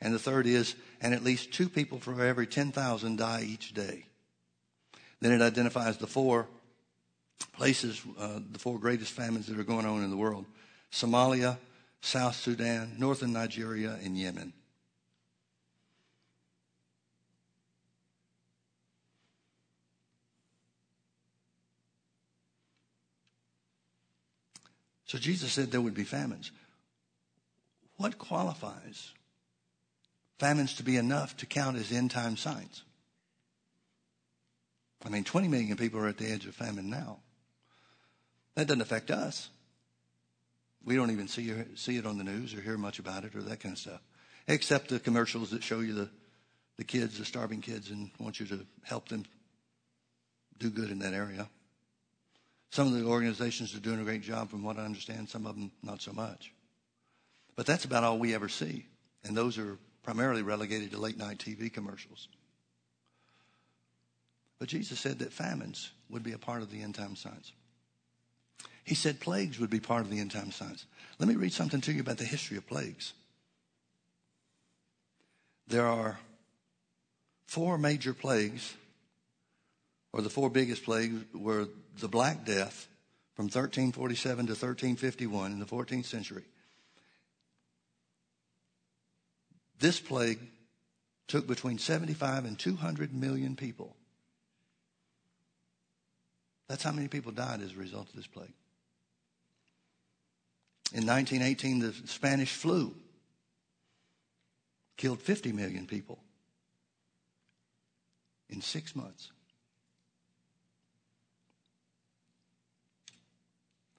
And 0.00 0.14
the 0.14 0.18
third 0.18 0.46
is, 0.46 0.74
and 1.00 1.14
at 1.14 1.24
least 1.24 1.52
two 1.52 1.68
people 1.68 1.98
for 1.98 2.22
every 2.24 2.46
10,000 2.46 3.16
die 3.16 3.46
each 3.48 3.74
day. 3.74 4.06
Then 5.20 5.32
it 5.32 5.40
identifies 5.40 5.96
the 5.96 6.06
four 6.06 6.46
places, 7.52 8.00
uh, 8.18 8.40
the 8.50 8.58
four 8.58 8.78
greatest 8.78 9.12
famines 9.12 9.46
that 9.46 9.58
are 9.58 9.64
going 9.64 9.86
on 9.86 10.04
in 10.04 10.10
the 10.10 10.16
world 10.16 10.44
Somalia, 10.92 11.58
South 12.04 12.36
Sudan, 12.36 12.96
northern 12.98 13.32
Nigeria, 13.32 13.98
and 14.04 14.16
Yemen. 14.16 14.52
So 25.06 25.16
Jesus 25.16 25.50
said 25.52 25.70
there 25.70 25.80
would 25.80 25.94
be 25.94 26.04
famines. 26.04 26.50
What 27.96 28.18
qualifies 28.18 29.12
famines 30.38 30.74
to 30.74 30.82
be 30.82 30.96
enough 30.96 31.34
to 31.38 31.46
count 31.46 31.78
as 31.78 31.90
end 31.90 32.10
time 32.10 32.36
signs? 32.36 32.82
I 35.02 35.08
mean, 35.08 35.24
20 35.24 35.48
million 35.48 35.76
people 35.78 36.00
are 36.00 36.08
at 36.08 36.18
the 36.18 36.30
edge 36.30 36.44
of 36.44 36.54
famine 36.54 36.90
now. 36.90 37.20
That 38.56 38.66
doesn't 38.66 38.82
affect 38.82 39.10
us. 39.10 39.48
We 40.84 40.96
don't 40.96 41.10
even 41.10 41.28
see, 41.28 41.52
see 41.76 41.96
it 41.96 42.06
on 42.06 42.18
the 42.18 42.24
news 42.24 42.54
or 42.54 42.60
hear 42.60 42.76
much 42.76 42.98
about 42.98 43.24
it 43.24 43.34
or 43.34 43.42
that 43.42 43.60
kind 43.60 43.72
of 43.72 43.78
stuff, 43.78 44.00
except 44.46 44.88
the 44.88 45.00
commercials 45.00 45.50
that 45.50 45.62
show 45.62 45.80
you 45.80 45.94
the, 45.94 46.10
the 46.76 46.84
kids, 46.84 47.18
the 47.18 47.24
starving 47.24 47.60
kids, 47.60 47.90
and 47.90 48.10
want 48.18 48.38
you 48.38 48.46
to 48.46 48.66
help 48.82 49.08
them 49.08 49.24
do 50.58 50.70
good 50.70 50.90
in 50.90 50.98
that 51.00 51.14
area. 51.14 51.48
Some 52.70 52.88
of 52.88 52.94
the 52.94 53.06
organizations 53.06 53.74
are 53.74 53.80
doing 53.80 54.00
a 54.00 54.04
great 54.04 54.22
job, 54.22 54.50
from 54.50 54.62
what 54.62 54.78
I 54.78 54.84
understand, 54.84 55.28
some 55.28 55.46
of 55.46 55.54
them 55.54 55.70
not 55.82 56.02
so 56.02 56.12
much. 56.12 56.52
But 57.56 57.66
that's 57.66 57.84
about 57.84 58.04
all 58.04 58.18
we 58.18 58.34
ever 58.34 58.48
see. 58.48 58.86
And 59.22 59.36
those 59.36 59.58
are 59.58 59.78
primarily 60.02 60.42
relegated 60.42 60.90
to 60.90 60.98
late 60.98 61.16
night 61.16 61.38
TV 61.38 61.72
commercials. 61.72 62.28
But 64.58 64.68
Jesus 64.68 65.00
said 65.00 65.20
that 65.20 65.32
famines 65.32 65.90
would 66.10 66.22
be 66.22 66.32
a 66.32 66.38
part 66.38 66.62
of 66.62 66.70
the 66.70 66.82
end 66.82 66.94
time 66.94 67.16
signs. 67.16 67.52
He 68.84 68.94
said 68.94 69.18
plagues 69.18 69.58
would 69.58 69.70
be 69.70 69.80
part 69.80 70.02
of 70.02 70.10
the 70.10 70.20
end 70.20 70.30
time 70.30 70.52
signs. 70.52 70.86
Let 71.18 71.28
me 71.28 71.36
read 71.36 71.52
something 71.52 71.80
to 71.82 71.92
you 71.92 72.00
about 72.00 72.18
the 72.18 72.24
history 72.24 72.56
of 72.56 72.66
plagues. 72.66 73.14
There 75.66 75.86
are 75.86 76.18
four 77.46 77.78
major 77.78 78.12
plagues, 78.12 78.74
or 80.12 80.20
the 80.20 80.30
four 80.30 80.50
biggest 80.50 80.84
plagues 80.84 81.24
were 81.34 81.68
the 81.98 82.08
Black 82.08 82.44
Death 82.44 82.86
from 83.34 83.46
1347 83.46 84.46
to 84.46 84.52
1351 84.52 85.52
in 85.52 85.58
the 85.58 85.64
14th 85.64 86.04
century. 86.04 86.44
This 89.78 89.98
plague 89.98 90.40
took 91.26 91.46
between 91.46 91.78
75 91.78 92.44
and 92.44 92.58
200 92.58 93.14
million 93.14 93.56
people. 93.56 93.96
That's 96.68 96.82
how 96.82 96.92
many 96.92 97.08
people 97.08 97.32
died 97.32 97.60
as 97.62 97.72
a 97.72 97.78
result 97.78 98.08
of 98.08 98.14
this 98.14 98.26
plague. 98.26 98.52
In 100.94 101.08
1918, 101.08 101.80
the 101.80 101.92
Spanish 102.06 102.52
flu 102.52 102.94
killed 104.96 105.20
50 105.20 105.50
million 105.50 105.88
people 105.88 106.20
in 108.48 108.62
six 108.62 108.94
months. 108.94 109.32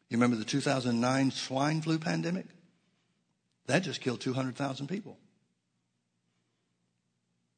You 0.09 0.15
remember 0.15 0.37
the 0.37 0.45
2009 0.45 1.31
swine 1.31 1.81
flu 1.81 1.99
pandemic? 1.99 2.45
That 3.65 3.79
just 3.83 3.99
killed 3.99 4.21
200,000 4.21 4.87
people. 4.87 5.17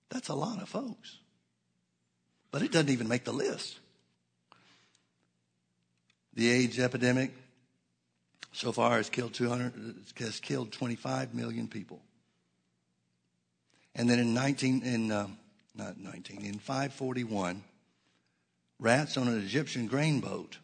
That's 0.09 0.29
a 0.29 0.33
lot 0.33 0.63
of 0.63 0.67
folks. 0.67 1.19
But 2.49 2.63
it 2.63 2.71
doesn't 2.71 2.89
even 2.89 3.07
make 3.07 3.23
the 3.23 3.33
list. 3.33 3.77
The 6.33 6.49
AIDS 6.49 6.79
epidemic 6.79 7.33
so 8.51 8.71
far 8.71 8.97
has 8.97 9.09
killed 9.09 9.33
200 9.33 9.73
has 10.17 10.39
killed 10.39 10.71
25 10.71 11.33
million 11.33 11.67
people. 11.67 12.01
And 13.95 14.09
then 14.09 14.19
in 14.19 14.33
19 14.33 14.83
in 14.83 15.11
uh, 15.11 15.27
not 15.75 15.97
19 15.97 16.45
in 16.45 16.59
541 16.59 17.63
rats 18.79 19.17
on 19.17 19.27
an 19.27 19.39
Egyptian 19.39 19.87
grain 19.87 20.19
boat 20.19 20.57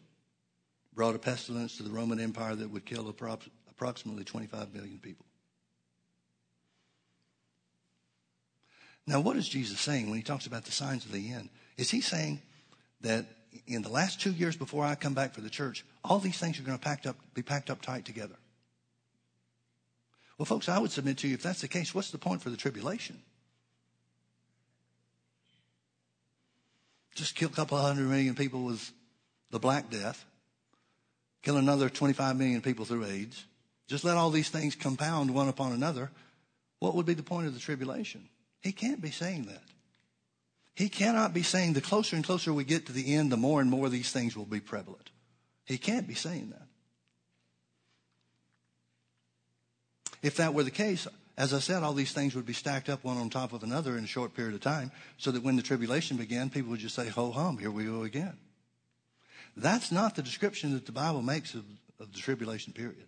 brought 0.94 1.14
a 1.14 1.18
pestilence 1.18 1.76
to 1.76 1.82
the 1.82 1.90
Roman 1.90 2.20
Empire 2.20 2.54
that 2.54 2.70
would 2.70 2.84
kill 2.84 3.08
approximately 3.08 4.24
25 4.24 4.72
million 4.74 4.98
people. 4.98 5.26
Now, 9.06 9.20
what 9.20 9.36
is 9.36 9.48
Jesus 9.48 9.80
saying 9.80 10.08
when 10.08 10.16
he 10.16 10.22
talks 10.22 10.46
about 10.46 10.64
the 10.64 10.72
signs 10.72 11.04
of 11.04 11.12
the 11.12 11.32
end? 11.32 11.50
Is 11.76 11.90
he 11.90 12.00
saying 12.00 12.40
that 13.02 13.26
in 13.66 13.82
the 13.82 13.88
last 13.88 14.20
two 14.20 14.32
years 14.32 14.56
before 14.56 14.84
I 14.84 14.94
come 14.94 15.14
back 15.14 15.34
for 15.34 15.40
the 15.40 15.50
church, 15.50 15.84
all 16.04 16.18
these 16.18 16.38
things 16.38 16.58
are 16.58 16.62
going 16.62 16.78
to 16.78 16.84
packed 16.84 17.06
up, 17.06 17.16
be 17.34 17.42
packed 17.42 17.70
up 17.70 17.82
tight 17.82 18.04
together? 18.04 18.36
Well, 20.38 20.46
folks, 20.46 20.68
I 20.68 20.78
would 20.78 20.90
submit 20.90 21.18
to 21.18 21.28
you 21.28 21.34
if 21.34 21.42
that's 21.42 21.60
the 21.60 21.68
case, 21.68 21.94
what's 21.94 22.10
the 22.10 22.18
point 22.18 22.42
for 22.42 22.50
the 22.50 22.56
tribulation? 22.56 23.20
Just 27.14 27.36
kill 27.36 27.48
a 27.48 27.52
couple 27.52 27.78
hundred 27.78 28.08
million 28.08 28.34
people 28.34 28.64
with 28.64 28.92
the 29.50 29.60
Black 29.60 29.90
Death, 29.90 30.24
kill 31.42 31.56
another 31.56 31.88
25 31.88 32.36
million 32.36 32.60
people 32.60 32.84
through 32.84 33.04
AIDS. 33.04 33.44
Just 33.86 34.02
let 34.02 34.16
all 34.16 34.30
these 34.30 34.48
things 34.48 34.74
compound 34.74 35.32
one 35.32 35.48
upon 35.48 35.72
another. 35.72 36.10
What 36.80 36.94
would 36.96 37.06
be 37.06 37.14
the 37.14 37.22
point 37.22 37.46
of 37.46 37.54
the 37.54 37.60
tribulation? 37.60 38.28
He 38.62 38.72
can't 38.72 39.00
be 39.00 39.10
saying 39.10 39.44
that. 39.44 39.62
He 40.74 40.88
cannot 40.88 41.32
be 41.32 41.42
saying 41.42 41.72
the 41.72 41.80
closer 41.80 42.16
and 42.16 42.24
closer 42.24 42.52
we 42.52 42.64
get 42.64 42.86
to 42.86 42.92
the 42.92 43.14
end, 43.14 43.30
the 43.30 43.36
more 43.36 43.60
and 43.60 43.70
more 43.70 43.88
these 43.88 44.10
things 44.10 44.36
will 44.36 44.44
be 44.44 44.60
prevalent. 44.60 45.10
He 45.64 45.78
can't 45.78 46.08
be 46.08 46.14
saying 46.14 46.50
that. 46.50 46.66
If 50.20 50.36
that 50.38 50.52
were 50.52 50.64
the 50.64 50.70
case, 50.70 51.06
as 51.36 51.54
I 51.54 51.58
said, 51.58 51.82
all 51.82 51.92
these 51.92 52.12
things 52.12 52.34
would 52.34 52.46
be 52.46 52.52
stacked 52.52 52.88
up 52.88 53.04
one 53.04 53.18
on 53.18 53.30
top 53.30 53.52
of 53.52 53.62
another 53.62 53.96
in 53.98 54.04
a 54.04 54.08
short 54.08 54.34
period 54.34 54.54
of 54.54 54.60
time, 54.60 54.90
so 55.16 55.30
that 55.30 55.42
when 55.42 55.56
the 55.56 55.62
tribulation 55.62 56.16
began, 56.16 56.50
people 56.50 56.70
would 56.70 56.80
just 56.80 56.94
say, 56.94 57.08
ho 57.08 57.30
hum, 57.30 57.58
here 57.58 57.70
we 57.70 57.84
go 57.84 58.02
again. 58.02 58.36
That's 59.56 59.92
not 59.92 60.16
the 60.16 60.22
description 60.22 60.72
that 60.74 60.86
the 60.86 60.92
Bible 60.92 61.22
makes 61.22 61.54
of, 61.54 61.64
of 62.00 62.12
the 62.12 62.18
tribulation 62.18 62.72
period. 62.72 63.06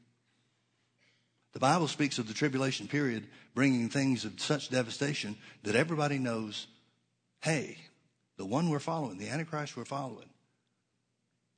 The 1.52 1.58
Bible 1.58 1.88
speaks 1.88 2.18
of 2.18 2.28
the 2.28 2.34
tribulation 2.34 2.86
period 2.86 3.26
bringing 3.54 3.88
things 3.88 4.24
of 4.24 4.38
such 4.38 4.68
devastation 4.68 5.36
that 5.62 5.74
everybody 5.74 6.18
knows 6.18 6.66
hey, 7.40 7.78
the 8.36 8.44
one 8.44 8.70
we're 8.70 8.78
following, 8.78 9.18
the 9.18 9.28
Antichrist 9.28 9.76
we're 9.76 9.84
following, 9.84 10.28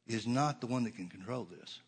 is 0.07 0.27
not 0.27 0.61
the 0.61 0.67
one 0.67 0.85
that 0.85 0.97
can 0.97 1.09
control 1.09 1.47
this. 1.59 1.81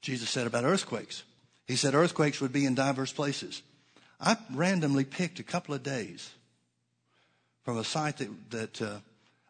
Jesus 0.00 0.30
said 0.30 0.46
about 0.46 0.64
earthquakes. 0.64 1.22
He 1.66 1.76
said 1.76 1.94
earthquakes 1.94 2.40
would 2.40 2.52
be 2.52 2.64
in 2.64 2.74
diverse 2.74 3.12
places. 3.12 3.62
I 4.20 4.36
randomly 4.52 5.04
picked 5.04 5.38
a 5.38 5.44
couple 5.44 5.74
of 5.74 5.82
days 5.82 6.30
from 7.64 7.78
a 7.78 7.84
site 7.84 8.18
that, 8.18 8.50
that 8.50 8.82
uh, 8.82 8.98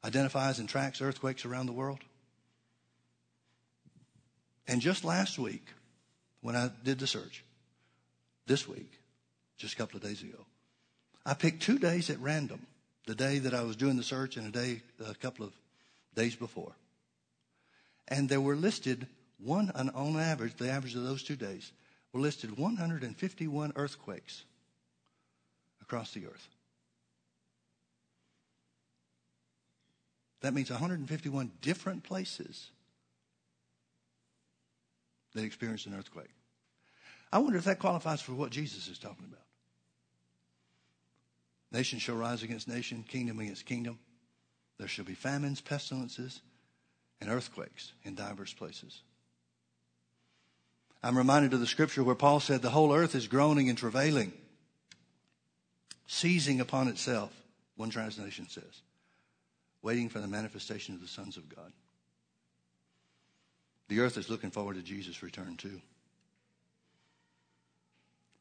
identifies 0.05 0.59
and 0.59 0.69
tracks 0.69 1.01
earthquakes 1.01 1.45
around 1.45 1.67
the 1.67 1.73
world. 1.73 2.01
And 4.67 4.81
just 4.81 5.05
last 5.05 5.39
week, 5.39 5.67
when 6.43 6.57
I 6.57 6.71
did 6.85 6.99
the 6.99 7.07
search, 7.07 7.45
this 8.47 8.69
week, 8.69 8.91
just 9.57 9.75
a 9.75 9.77
couple 9.77 9.97
of 9.97 10.03
days 10.03 10.23
ago, 10.23 10.47
I 11.25 11.35
picked 11.35 11.63
two 11.63 11.79
days 11.79 12.11
at 12.11 12.19
random 12.21 12.67
the 13.07 13.15
day 13.15 13.39
that 13.41 13.55
I 13.55 13.63
was 13.63 13.77
doing 13.77 13.97
the 13.97 14.03
search 14.03 14.37
and 14.37 14.47
a 14.47 14.51
day, 14.51 14.83
a 15.05 15.15
couple 15.15 15.45
of 15.45 15.53
days 16.15 16.35
before. 16.35 16.73
And 18.09 18.29
there 18.29 18.41
were 18.41 18.57
listed 18.57 19.07
one, 19.39 19.71
on 19.75 20.17
average, 20.17 20.57
the 20.57 20.71
average 20.71 20.95
of 20.95 21.05
those 21.05 21.23
two 21.23 21.37
days, 21.37 21.73
were 22.13 22.21
listed 22.21 22.59
151 22.59 23.73
earthquakes 23.77 24.45
across 25.81 26.13
the 26.13 26.27
earth. 26.27 26.49
That 30.41 30.55
means 30.55 30.71
151 30.71 31.51
different 31.63 32.03
places 32.03 32.71
that 35.35 35.45
experienced 35.45 35.87
an 35.87 35.95
earthquake. 35.95 36.31
I 37.33 37.39
wonder 37.39 37.59
if 37.59 37.65
that 37.65 37.79
qualifies 37.79 38.21
for 38.21 38.33
what 38.33 38.51
Jesus 38.51 38.89
is 38.89 38.99
talking 38.99 39.27
about. 39.27 39.45
Nation 41.73 41.99
shall 41.99 42.17
rise 42.17 42.43
against 42.43 42.69
nation, 42.69 43.05
kingdom 43.07 43.39
against 43.39 43.67
kingdom. 43.67 43.99
There 44.79 44.89
shall 44.89 45.05
be 45.05 45.15
famines, 45.15 45.61
pestilences, 45.61 46.41
and 47.21 47.31
earthquakes 47.31 47.93
in 48.03 48.15
divers 48.15 48.53
places. 48.53 49.03
I'm 51.03 51.17
reminded 51.17 51.55
of 51.55 51.61
the 51.61 51.67
scripture 51.67 52.03
where 52.05 52.15
Paul 52.15 52.41
said, 52.41 52.61
The 52.61 52.71
whole 52.71 52.95
earth 52.95 53.15
is 53.15 53.29
groaning 53.29 53.69
and 53.69 53.79
travailing, 53.79 54.33
seizing 56.07 56.61
upon 56.61 56.89
itself, 56.89 57.33
one 57.77 57.91
translation 57.91 58.49
says, 58.49 58.83
waiting 59.83 60.09
for 60.09 60.19
the 60.19 60.27
manifestation 60.27 60.95
of 60.95 61.01
the 61.01 61.09
sons 61.09 61.37
of 61.37 61.49
God. 61.55 61.73
The 63.89 64.01
earth 64.01 64.19
is 64.19 64.29
looking 64.29 64.51
forward 64.51 64.77
to 64.77 64.83
Jesus' 64.83 65.23
return 65.23 65.57
too. 65.57 65.81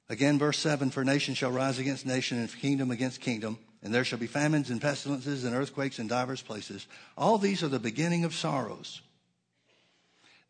Again, 0.10 0.39
verse 0.39 0.57
7 0.57 0.89
For 0.89 1.03
nation 1.03 1.36
shall 1.36 1.51
rise 1.51 1.80
against 1.80 2.05
nation, 2.05 2.39
and 2.39 2.60
kingdom 2.60 2.91
against 2.91 3.22
kingdom, 3.22 3.60
and 3.84 3.93
there 3.93 4.03
shall 4.03 4.20
be 4.20 4.28
famines 4.28 4.70
and 4.70 4.82
pestilences 4.82 5.43
and 5.43 5.55
earthquakes 5.55 5.99
in 5.99 6.07
divers 6.07 6.41
places. 6.41 6.88
All 7.18 7.38
these 7.38 7.64
are 7.64 7.68
the 7.68 7.80
beginning 7.80 8.26
of 8.26 8.34
sorrows. 8.34 9.01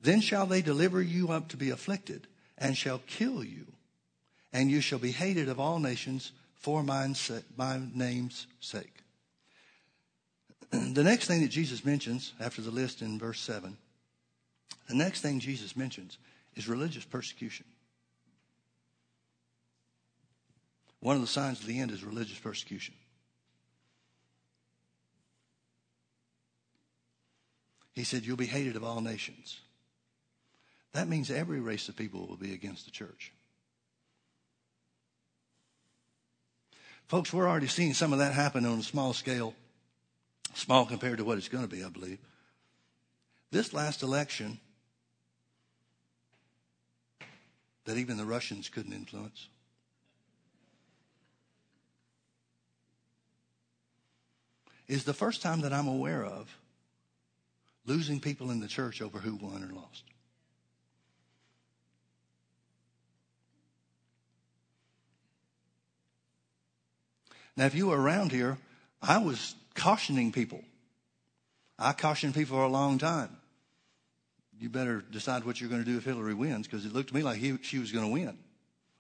Then 0.01 0.21
shall 0.21 0.45
they 0.45 0.61
deliver 0.61 1.01
you 1.01 1.31
up 1.31 1.49
to 1.49 1.57
be 1.57 1.69
afflicted, 1.69 2.27
and 2.57 2.77
shall 2.77 3.01
kill 3.05 3.43
you, 3.43 3.65
and 4.53 4.71
you 4.71 4.81
shall 4.81 4.99
be 4.99 5.11
hated 5.11 5.49
of 5.49 5.59
all 5.59 5.79
nations 5.79 6.31
for 6.55 6.83
my 6.83 7.11
name's 7.93 8.47
sake. 8.61 9.03
the 10.71 11.03
next 11.03 11.27
thing 11.27 11.41
that 11.41 11.49
Jesus 11.49 11.83
mentions 11.83 12.33
after 12.39 12.61
the 12.61 12.71
list 12.71 13.01
in 13.01 13.19
verse 13.19 13.41
7 13.41 13.77
the 14.89 14.95
next 14.95 15.21
thing 15.21 15.39
Jesus 15.39 15.77
mentions 15.77 16.17
is 16.55 16.67
religious 16.67 17.05
persecution. 17.05 17.65
One 20.99 21.15
of 21.15 21.21
the 21.21 21.27
signs 21.27 21.59
of 21.61 21.65
the 21.65 21.79
end 21.79 21.91
is 21.91 22.03
religious 22.03 22.39
persecution. 22.39 22.93
He 27.93 28.03
said, 28.03 28.25
You'll 28.25 28.37
be 28.37 28.45
hated 28.45 28.75
of 28.75 28.83
all 28.83 29.01
nations. 29.01 29.59
That 30.93 31.07
means 31.07 31.29
every 31.29 31.59
race 31.59 31.87
of 31.87 31.95
people 31.95 32.25
will 32.27 32.37
be 32.37 32.53
against 32.53 32.85
the 32.85 32.91
church. 32.91 33.31
Folks, 37.07 37.33
we're 37.33 37.49
already 37.49 37.67
seeing 37.67 37.93
some 37.93 38.13
of 38.13 38.19
that 38.19 38.33
happen 38.33 38.65
on 38.65 38.79
a 38.79 38.83
small 38.83 39.13
scale, 39.13 39.53
small 40.53 40.85
compared 40.85 41.17
to 41.17 41.23
what 41.23 41.37
it's 41.37 41.47
going 41.47 41.63
to 41.63 41.69
be, 41.69 41.83
I 41.83 41.89
believe. 41.89 42.19
This 43.51 43.73
last 43.73 44.03
election, 44.03 44.59
that 47.85 47.97
even 47.97 48.17
the 48.17 48.25
Russians 48.25 48.69
couldn't 48.69 48.93
influence. 48.93 49.47
Is 54.89 55.05
the 55.05 55.13
first 55.13 55.41
time 55.41 55.61
that 55.61 55.71
I'm 55.71 55.87
aware 55.87 56.25
of 56.25 56.53
losing 57.85 58.19
people 58.19 58.51
in 58.51 58.59
the 58.59 58.67
church 58.67 59.01
over 59.01 59.19
who 59.19 59.35
won 59.35 59.63
or 59.63 59.73
lost. 59.73 60.03
Now, 67.55 67.65
if 67.65 67.75
you 67.75 67.87
were 67.87 68.01
around 68.01 68.31
here, 68.31 68.57
I 69.01 69.19
was 69.19 69.55
cautioning 69.75 70.33
people. 70.33 70.61
I 71.77 71.93
cautioned 71.93 72.33
people 72.33 72.57
for 72.57 72.63
a 72.63 72.69
long 72.69 72.97
time 72.97 73.39
you 74.59 74.69
better 74.69 75.01
decide 75.01 75.45
what 75.45 75.59
you're 75.59 75.69
going 75.69 75.83
to 75.83 75.89
do 75.89 75.97
if 75.97 76.03
Hillary 76.03 76.33
wins 76.33 76.67
because 76.67 76.85
it 76.85 76.93
looked 76.93 77.09
to 77.09 77.15
me 77.15 77.23
like 77.23 77.37
he, 77.37 77.57
she 77.61 77.79
was 77.79 77.91
going 77.91 78.05
to 78.05 78.11
win. 78.11 78.37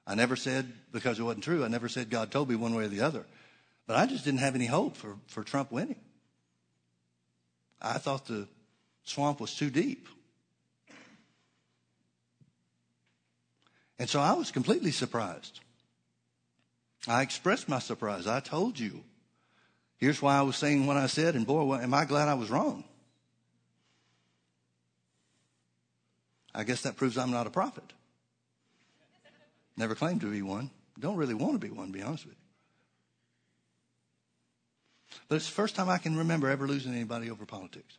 I 0.07 0.15
never 0.15 0.35
said, 0.35 0.71
because 0.91 1.19
it 1.19 1.23
wasn't 1.23 1.43
true, 1.43 1.63
I 1.63 1.67
never 1.67 1.89
said 1.89 2.09
God 2.09 2.31
told 2.31 2.49
me 2.49 2.55
one 2.55 2.73
way 2.73 2.85
or 2.85 2.87
the 2.87 3.01
other. 3.01 3.25
But 3.89 3.97
I 3.97 4.05
just 4.05 4.23
didn't 4.23 4.41
have 4.41 4.53
any 4.53 4.67
hope 4.67 4.95
for, 4.95 5.15
for 5.25 5.43
Trump 5.43 5.71
winning. 5.71 5.99
I 7.81 7.97
thought 7.97 8.27
the 8.27 8.47
swamp 9.03 9.39
was 9.39 9.55
too 9.55 9.71
deep. 9.71 10.07
And 13.97 14.07
so 14.07 14.19
I 14.19 14.33
was 14.33 14.51
completely 14.51 14.91
surprised. 14.91 15.61
I 17.07 17.23
expressed 17.23 17.67
my 17.67 17.79
surprise. 17.79 18.27
I 18.27 18.41
told 18.41 18.77
you. 18.77 19.03
Here's 19.97 20.21
why 20.21 20.37
I 20.37 20.43
was 20.43 20.55
saying 20.55 20.85
what 20.85 20.97
I 20.97 21.07
said, 21.07 21.33
and 21.33 21.47
boy, 21.47 21.73
am 21.73 21.95
I 21.95 22.05
glad 22.05 22.27
I 22.27 22.35
was 22.35 22.51
wrong. 22.51 22.83
I 26.53 26.63
guess 26.63 26.83
that 26.83 26.95
proves 26.95 27.17
I'm 27.17 27.31
not 27.31 27.47
a 27.47 27.49
prophet. 27.49 27.91
Never 29.75 29.95
claimed 29.95 30.21
to 30.21 30.29
be 30.29 30.43
one. 30.43 30.69
Don't 30.99 31.17
really 31.17 31.33
want 31.33 31.53
to 31.53 31.59
be 31.59 31.73
one, 31.73 31.87
to 31.87 31.93
be 31.93 32.03
honest 32.03 32.27
with 32.27 32.35
you. 32.35 32.48
But 35.27 35.35
it's 35.35 35.47
the 35.47 35.53
first 35.53 35.75
time 35.75 35.89
I 35.89 35.97
can 35.97 36.15
remember 36.15 36.49
ever 36.49 36.67
losing 36.67 36.93
anybody 36.93 37.29
over 37.29 37.45
politics. 37.45 37.97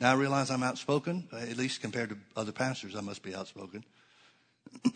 Now 0.00 0.12
I 0.12 0.14
realize 0.14 0.50
I'm 0.50 0.62
outspoken, 0.62 1.28
at 1.32 1.56
least 1.56 1.80
compared 1.80 2.10
to 2.10 2.18
other 2.36 2.52
pastors, 2.52 2.94
I 2.94 3.00
must 3.00 3.22
be 3.22 3.34
outspoken. 3.34 3.84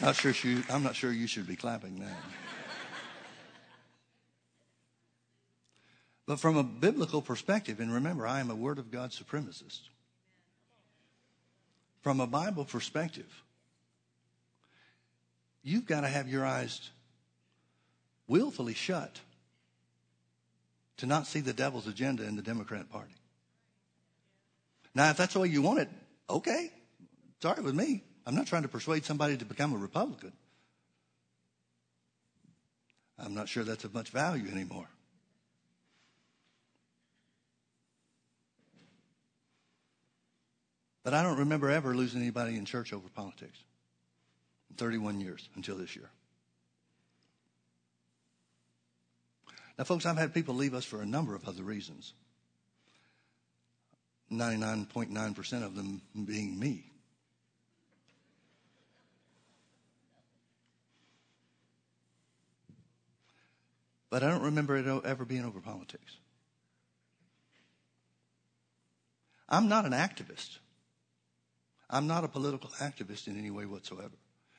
not 0.00 0.14
sure 0.14 0.32
you, 0.42 0.62
I'm 0.70 0.84
not 0.84 0.94
sure 0.94 1.12
you 1.12 1.26
should 1.26 1.48
be 1.48 1.56
clapping 1.56 1.98
now. 1.98 2.16
but 6.26 6.38
from 6.38 6.56
a 6.56 6.62
biblical 6.62 7.20
perspective, 7.20 7.80
and 7.80 7.92
remember, 7.92 8.26
I 8.26 8.38
am 8.38 8.50
a 8.50 8.54
Word 8.54 8.78
of 8.78 8.92
God 8.92 9.10
supremacist. 9.10 9.80
From 12.02 12.20
a 12.20 12.26
Bible 12.26 12.64
perspective, 12.64 13.42
you've 15.62 15.86
got 15.86 16.02
to 16.02 16.08
have 16.08 16.28
your 16.28 16.46
eyes 16.46 16.90
willfully 18.26 18.74
shut 18.74 19.20
to 20.98 21.06
not 21.06 21.26
see 21.26 21.40
the 21.40 21.52
devil's 21.52 21.86
agenda 21.86 22.24
in 22.24 22.36
the 22.36 22.42
Democrat 22.42 22.90
Party. 22.90 23.14
Now, 24.94 25.10
if 25.10 25.16
that's 25.16 25.34
the 25.34 25.40
way 25.40 25.48
you 25.48 25.62
want 25.62 25.80
it, 25.80 25.88
okay. 26.28 26.72
Sorry 27.40 27.62
with 27.62 27.74
me. 27.74 28.02
I'm 28.26 28.34
not 28.34 28.46
trying 28.46 28.62
to 28.62 28.68
persuade 28.68 29.04
somebody 29.04 29.36
to 29.36 29.44
become 29.44 29.72
a 29.72 29.78
Republican. 29.78 30.32
I'm 33.18 33.34
not 33.34 33.48
sure 33.48 33.64
that's 33.64 33.84
of 33.84 33.94
much 33.94 34.10
value 34.10 34.50
anymore. 34.50 34.88
But 41.08 41.14
I 41.14 41.22
don't 41.22 41.38
remember 41.38 41.70
ever 41.70 41.94
losing 41.94 42.20
anybody 42.20 42.58
in 42.58 42.66
church 42.66 42.92
over 42.92 43.08
politics. 43.08 43.58
in 44.68 44.76
31 44.76 45.22
years 45.22 45.48
until 45.54 45.78
this 45.78 45.96
year. 45.96 46.10
Now, 49.78 49.84
folks, 49.84 50.04
I've 50.04 50.18
had 50.18 50.34
people 50.34 50.54
leave 50.54 50.74
us 50.74 50.84
for 50.84 51.00
a 51.00 51.06
number 51.06 51.34
of 51.34 51.48
other 51.48 51.62
reasons. 51.62 52.12
99.9% 54.30 55.62
of 55.62 55.74
them 55.74 56.02
being 56.26 56.58
me. 56.58 56.92
But 64.10 64.22
I 64.22 64.28
don't 64.28 64.42
remember 64.42 64.76
it 64.76 65.04
ever 65.06 65.24
being 65.24 65.46
over 65.46 65.62
politics. 65.62 66.18
I'm 69.48 69.70
not 69.70 69.86
an 69.86 69.92
activist. 69.92 70.58
I'm 71.90 72.06
not 72.06 72.24
a 72.24 72.28
political 72.28 72.70
activist 72.80 73.26
in 73.28 73.38
any 73.38 73.50
way 73.50 73.64
whatsoever. 73.66 74.14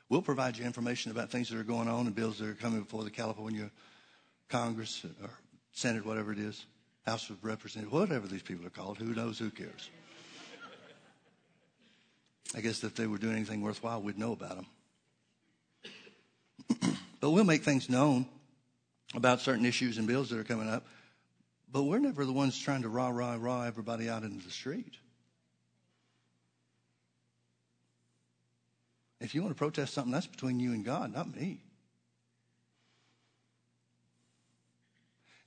We'll 0.09 0.23
provide 0.23 0.57
you 0.57 0.65
information 0.65 1.11
about 1.11 1.29
things 1.29 1.49
that 1.49 1.59
are 1.59 1.63
going 1.63 1.87
on 1.87 2.07
and 2.07 2.15
bills 2.15 2.39
that 2.39 2.49
are 2.49 2.55
coming 2.55 2.81
before 2.81 3.03
the 3.03 3.11
California 3.11 3.69
Congress 4.49 5.05
or 5.21 5.29
Senate, 5.71 6.05
whatever 6.05 6.31
it 6.31 6.39
is, 6.39 6.65
House 7.05 7.29
of 7.29 7.43
Representatives, 7.43 7.93
whatever 7.93 8.27
these 8.27 8.41
people 8.41 8.65
are 8.65 8.71
called. 8.71 8.97
Who 8.97 9.13
knows? 9.13 9.37
Who 9.37 9.51
cares? 9.51 9.89
I 12.55 12.61
guess 12.61 12.83
if 12.83 12.95
they 12.95 13.05
were 13.05 13.19
doing 13.19 13.35
anything 13.35 13.61
worthwhile, 13.61 14.01
we'd 14.01 14.17
know 14.17 14.31
about 14.31 14.55
them. 14.55 14.65
but 17.21 17.29
we'll 17.29 17.43
make 17.43 17.63
things 17.63 17.89
known 17.89 18.25
about 19.13 19.41
certain 19.41 19.65
issues 19.65 19.99
and 19.99 20.07
bills 20.07 20.29
that 20.29 20.39
are 20.39 20.43
coming 20.43 20.67
up. 20.67 20.87
But 21.71 21.83
we're 21.83 21.99
never 21.99 22.25
the 22.25 22.33
ones 22.33 22.59
trying 22.59 22.81
to 22.81 22.89
rah, 22.89 23.09
rah, 23.09 23.37
rah 23.39 23.65
everybody 23.65 24.09
out 24.09 24.23
into 24.23 24.43
the 24.43 24.51
street. 24.51 24.95
If 29.21 29.35
you 29.35 29.41
want 29.41 29.53
to 29.53 29.57
protest 29.57 29.93
something, 29.93 30.11
that's 30.11 30.27
between 30.27 30.59
you 30.59 30.71
and 30.71 30.85
God, 30.85 31.13
not 31.13 31.35
me. 31.35 31.61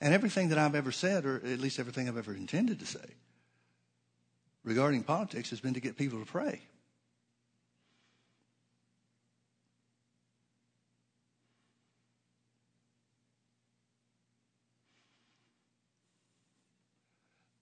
And 0.00 0.12
everything 0.12 0.48
that 0.48 0.58
I've 0.58 0.74
ever 0.74 0.92
said, 0.92 1.24
or 1.24 1.36
at 1.36 1.60
least 1.60 1.78
everything 1.78 2.08
I've 2.08 2.18
ever 2.18 2.34
intended 2.34 2.80
to 2.80 2.86
say, 2.86 3.14
regarding 4.64 5.04
politics 5.04 5.50
has 5.50 5.60
been 5.60 5.74
to 5.74 5.80
get 5.80 5.96
people 5.96 6.18
to 6.18 6.26
pray. 6.26 6.60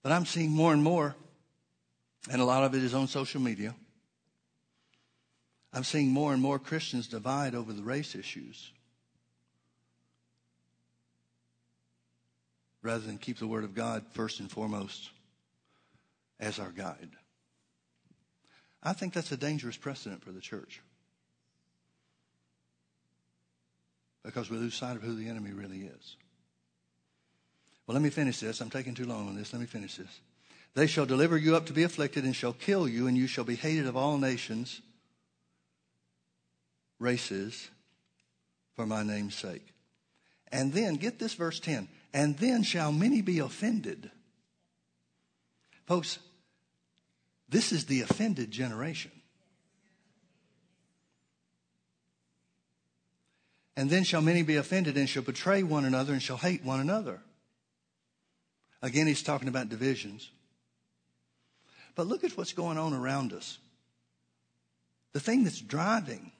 But 0.03 0.11
I'm 0.11 0.25
seeing 0.25 0.49
more 0.49 0.73
and 0.73 0.83
more, 0.83 1.15
and 2.31 2.41
a 2.41 2.45
lot 2.45 2.63
of 2.63 2.73
it 2.73 2.83
is 2.83 2.95
on 2.95 3.07
social 3.07 3.39
media. 3.39 3.75
I'm 5.73 5.83
seeing 5.83 6.09
more 6.09 6.33
and 6.33 6.41
more 6.41 6.59
Christians 6.59 7.07
divide 7.07 7.55
over 7.55 7.71
the 7.71 7.83
race 7.83 8.15
issues 8.15 8.71
rather 12.81 13.05
than 13.05 13.17
keep 13.17 13.37
the 13.37 13.47
Word 13.47 13.63
of 13.63 13.73
God 13.73 14.03
first 14.11 14.39
and 14.39 14.51
foremost 14.51 15.11
as 16.39 16.59
our 16.59 16.71
guide. 16.71 17.09
I 18.83 18.93
think 18.93 19.13
that's 19.13 19.31
a 19.31 19.37
dangerous 19.37 19.77
precedent 19.77 20.23
for 20.23 20.31
the 20.31 20.41
church 20.41 20.81
because 24.23 24.49
we 24.49 24.57
lose 24.57 24.73
sight 24.73 24.95
of 24.95 25.03
who 25.03 25.15
the 25.15 25.29
enemy 25.29 25.51
really 25.51 25.81
is. 25.81 26.15
Well, 27.85 27.93
let 27.93 28.03
me 28.03 28.09
finish 28.09 28.39
this. 28.39 28.61
I'm 28.61 28.69
taking 28.69 28.93
too 28.93 29.05
long 29.05 29.27
on 29.27 29.35
this. 29.35 29.53
Let 29.53 29.59
me 29.59 29.65
finish 29.67 29.95
this. 29.95 30.19
They 30.73 30.87
shall 30.87 31.05
deliver 31.05 31.37
you 31.37 31.55
up 31.55 31.65
to 31.67 31.73
be 31.73 31.83
afflicted 31.83 32.23
and 32.23 32.35
shall 32.35 32.53
kill 32.53 32.87
you, 32.87 33.07
and 33.07 33.17
you 33.17 33.27
shall 33.27 33.43
be 33.43 33.55
hated 33.55 33.85
of 33.85 33.97
all 33.97 34.17
nations 34.17 34.81
races 37.01 37.69
for 38.75 38.85
my 38.85 39.03
name's 39.03 39.35
sake. 39.35 39.65
And 40.51 40.73
then, 40.73 40.95
get 40.95 41.19
this 41.19 41.33
verse 41.33 41.59
10 41.59 41.87
and 42.13 42.37
then 42.37 42.63
shall 42.63 42.91
many 42.91 43.21
be 43.21 43.39
offended. 43.39 44.11
Folks, 45.85 46.19
this 47.49 47.71
is 47.71 47.85
the 47.85 48.01
offended 48.01 48.51
generation. 48.51 49.11
And 53.77 53.89
then 53.89 54.03
shall 54.03 54.21
many 54.21 54.43
be 54.43 54.57
offended 54.57 54.97
and 54.97 55.07
shall 55.07 55.23
betray 55.23 55.63
one 55.63 55.85
another 55.85 56.13
and 56.13 56.21
shall 56.21 56.37
hate 56.37 56.63
one 56.63 56.81
another. 56.81 57.21
Again, 58.81 59.07
he's 59.07 59.23
talking 59.23 59.47
about 59.47 59.69
divisions. 59.69 60.29
But 61.95 62.07
look 62.07 62.23
at 62.23 62.37
what's 62.37 62.53
going 62.53 62.77
on 62.77 62.93
around 62.93 63.33
us. 63.33 63.57
The 65.13 65.19
thing 65.19 65.43
that's 65.43 65.59
driving 65.59 66.31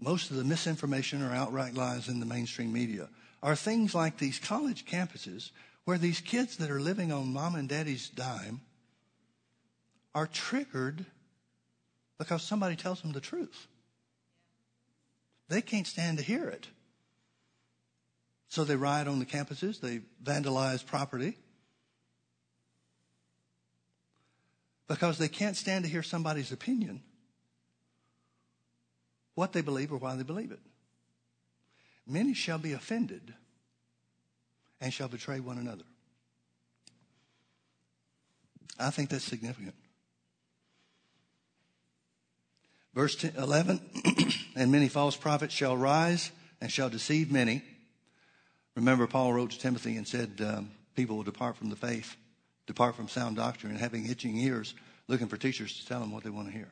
most 0.00 0.30
of 0.30 0.36
the 0.36 0.44
misinformation 0.44 1.22
or 1.22 1.32
outright 1.32 1.74
lies 1.74 2.08
in 2.08 2.20
the 2.20 2.26
mainstream 2.26 2.72
media 2.72 3.08
are 3.42 3.56
things 3.56 3.94
like 3.94 4.18
these 4.18 4.38
college 4.38 4.84
campuses 4.86 5.50
where 5.84 5.98
these 5.98 6.20
kids 6.20 6.56
that 6.56 6.70
are 6.70 6.80
living 6.80 7.12
on 7.12 7.32
mom 7.32 7.54
and 7.54 7.68
daddy's 7.68 8.08
dime 8.08 8.60
are 10.14 10.26
triggered 10.26 11.04
because 12.18 12.42
somebody 12.42 12.76
tells 12.76 13.00
them 13.00 13.12
the 13.12 13.20
truth. 13.20 13.66
They 15.48 15.62
can't 15.62 15.86
stand 15.86 16.18
to 16.18 16.24
hear 16.24 16.48
it. 16.48 16.68
So 18.48 18.64
they 18.64 18.76
riot 18.76 19.08
on 19.08 19.20
the 19.20 19.26
campuses, 19.26 19.80
they 19.80 20.00
vandalize 20.22 20.84
property 20.84 21.36
because 24.88 25.18
they 25.18 25.28
can't 25.28 25.56
stand 25.56 25.84
to 25.84 25.90
hear 25.90 26.02
somebody's 26.02 26.50
opinion 26.50 27.00
what 29.40 29.54
they 29.54 29.62
believe 29.62 29.90
or 29.90 29.96
why 29.96 30.14
they 30.16 30.22
believe 30.22 30.52
it. 30.52 30.58
Many 32.06 32.34
shall 32.34 32.58
be 32.58 32.74
offended 32.74 33.32
and 34.82 34.92
shall 34.92 35.08
betray 35.08 35.40
one 35.40 35.56
another. 35.56 35.84
I 38.78 38.90
think 38.90 39.08
that's 39.08 39.24
significant. 39.24 39.74
Verse 42.94 43.24
11 43.24 43.80
And 44.56 44.70
many 44.70 44.88
false 44.88 45.16
prophets 45.16 45.54
shall 45.54 45.74
rise 45.74 46.30
and 46.60 46.70
shall 46.70 46.90
deceive 46.90 47.32
many. 47.32 47.62
Remember, 48.76 49.06
Paul 49.06 49.32
wrote 49.32 49.52
to 49.52 49.58
Timothy 49.58 49.96
and 49.96 50.06
said, 50.06 50.42
um, 50.46 50.70
People 50.94 51.16
will 51.16 51.22
depart 51.22 51.56
from 51.56 51.70
the 51.70 51.76
faith, 51.76 52.14
depart 52.66 52.94
from 52.94 53.08
sound 53.08 53.36
doctrine, 53.36 53.72
and 53.72 53.80
having 53.80 54.04
itching 54.04 54.36
ears, 54.36 54.74
looking 55.08 55.28
for 55.28 55.38
teachers 55.38 55.80
to 55.80 55.86
tell 55.86 56.00
them 56.00 56.12
what 56.12 56.24
they 56.24 56.30
want 56.30 56.48
to 56.48 56.52
hear. 56.52 56.68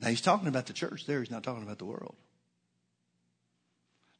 Now, 0.00 0.08
he's 0.08 0.20
talking 0.20 0.48
about 0.48 0.66
the 0.66 0.72
church 0.72 1.06
there, 1.06 1.20
he's 1.20 1.30
not 1.30 1.42
talking 1.42 1.62
about 1.62 1.78
the 1.78 1.84
world. 1.84 2.16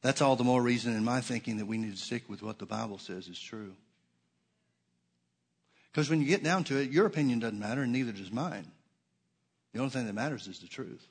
That's 0.01 0.21
all 0.21 0.35
the 0.35 0.43
more 0.43 0.61
reason 0.61 0.95
in 0.95 1.03
my 1.03 1.21
thinking 1.21 1.57
that 1.57 1.65
we 1.65 1.77
need 1.77 1.95
to 1.95 2.01
stick 2.01 2.29
with 2.29 2.41
what 2.41 2.59
the 2.59 2.65
Bible 2.65 2.97
says 2.97 3.27
is 3.27 3.39
true. 3.39 3.73
Because 5.91 6.09
when 6.09 6.21
you 6.21 6.27
get 6.27 6.43
down 6.43 6.63
to 6.65 6.77
it, 6.77 6.91
your 6.91 7.05
opinion 7.05 7.39
doesn't 7.39 7.59
matter, 7.59 7.81
and 7.81 7.91
neither 7.91 8.11
does 8.11 8.31
mine. 8.31 8.71
The 9.73 9.79
only 9.79 9.91
thing 9.91 10.05
that 10.05 10.13
matters 10.13 10.47
is 10.47 10.59
the 10.59 10.67
truth. 10.67 11.05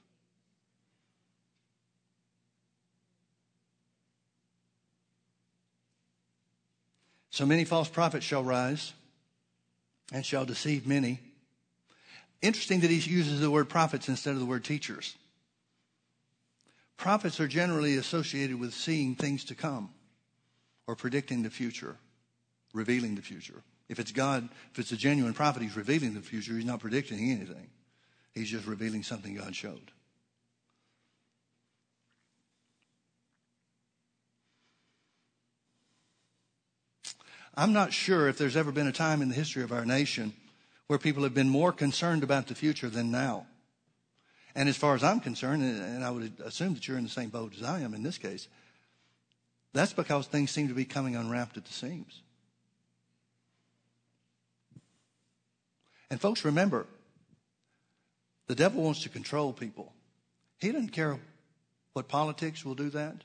So 7.31 7.45
many 7.45 7.65
false 7.65 7.89
prophets 7.89 8.25
shall 8.25 8.43
rise 8.43 8.95
and 10.11 10.25
shall 10.25 10.47
deceive 10.47 10.87
many. 10.87 11.21
Interesting 12.43 12.81
that 12.81 12.91
he 12.91 12.97
uses 13.11 13.41
the 13.41 13.51
word 13.51 13.69
prophets 13.69 14.09
instead 14.09 14.35
of 14.35 14.41
the 14.41 14.47
word 14.47 14.65
teachers. 14.65 15.17
Prophets 16.97 17.41
are 17.41 17.49
generally 17.49 17.97
associated 17.97 18.59
with 18.59 18.73
seeing 18.73 19.15
things 19.15 19.45
to 19.45 19.55
come 19.55 19.91
or 20.87 20.97
predicting 20.97 21.43
the 21.43 21.51
future, 21.51 21.97
revealing 22.73 23.15
the 23.15 23.23
future. 23.23 23.63
If 23.89 23.99
it's 23.99 24.13
God, 24.13 24.49
if 24.73 24.79
it's 24.79 24.93
a 24.93 24.97
genuine 24.97 25.35
prophet, 25.35 25.63
he's 25.63 25.77
revealing 25.77 26.15
the 26.15 26.21
future. 26.21 26.55
He's 26.55 26.65
not 26.65 26.81
predicting 26.81 27.19
anything. 27.31 27.69
He's 28.35 28.51
just 28.51 28.67
revealing 28.67 29.03
something 29.03 29.35
God 29.35 29.55
showed. 29.55 29.93
I'm 37.55 37.73
not 37.73 37.93
sure 37.93 38.29
if 38.29 38.37
there's 38.37 38.57
ever 38.57 38.71
been 38.71 38.87
a 38.87 38.93
time 38.93 39.23
in 39.23 39.31
the 39.31 39.35
history 39.35 39.63
of 39.63 39.73
our 39.73 39.87
nation 39.87 40.35
where 40.87 40.99
people 40.99 41.23
have 41.25 41.35
been 41.35 41.49
more 41.49 41.73
concerned 41.73 42.23
about 42.23 42.47
the 42.47 42.55
future 42.55 42.89
than 42.89 43.11
now. 43.11 43.47
And 44.55 44.69
as 44.69 44.77
far 44.77 44.95
as 44.95 45.05
I'm 45.05 45.21
concerned, 45.21 45.63
and 45.63 46.05
I 46.05 46.11
would 46.11 46.41
assume 46.45 46.75
that 46.75 46.89
you're 46.89 46.97
in 46.97 47.05
the 47.05 47.11
same 47.11 47.29
boat 47.29 47.55
as 47.57 47.63
I 47.63 47.81
am 47.81 47.93
in 47.93 48.03
this 48.03 48.19
case, 48.19 48.49
that's 49.73 49.93
because 49.93 50.27
things 50.27 50.51
seem 50.51 50.69
to 50.69 50.75
be 50.75 50.87
coming 50.87 51.17
unwrapped 51.17 51.57
at 51.57 51.67
the 51.67 51.73
seams. 51.73 52.23
And 56.11 56.21
folks, 56.21 56.45
remember, 56.45 56.87
the 58.47 58.55
devil 58.55 58.83
wants 58.83 59.03
to 59.03 59.09
control 59.09 59.53
people. 59.53 59.93
He 60.59 60.73
doesn't 60.73 60.93
care 60.93 61.19
what 61.93 62.09
politics 62.09 62.65
will 62.65 62.75
do 62.75 62.89
that, 62.91 63.17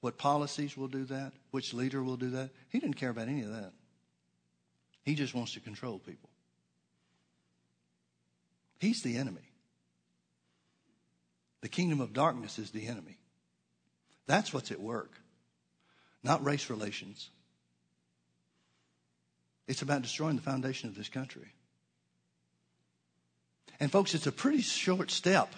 what 0.00 0.18
policies 0.18 0.76
will 0.76 0.88
do 0.88 1.04
that, 1.06 1.32
which 1.50 1.72
leader 1.72 2.02
will 2.02 2.16
do 2.16 2.30
that. 2.30 2.50
He 2.68 2.78
doesn't 2.78 2.94
care 2.94 3.10
about 3.10 3.28
any 3.28 3.42
of 3.42 3.50
that. 3.50 3.72
He 5.02 5.14
just 5.14 5.34
wants 5.34 5.54
to 5.54 5.60
control 5.60 5.98
people. 5.98 6.28
He's 8.84 9.00
the 9.00 9.16
enemy. 9.16 9.40
The 11.62 11.70
kingdom 11.70 12.02
of 12.02 12.12
darkness 12.12 12.58
is 12.58 12.70
the 12.70 12.86
enemy. 12.86 13.16
That's 14.26 14.52
what's 14.52 14.70
at 14.70 14.78
work, 14.78 15.10
not 16.22 16.44
race 16.44 16.68
relations. 16.68 17.30
It's 19.66 19.80
about 19.80 20.02
destroying 20.02 20.36
the 20.36 20.42
foundation 20.42 20.90
of 20.90 20.96
this 20.96 21.08
country. 21.08 21.54
And, 23.80 23.90
folks, 23.90 24.14
it's 24.14 24.26
a 24.26 24.32
pretty 24.32 24.60
short 24.60 25.10
step 25.10 25.50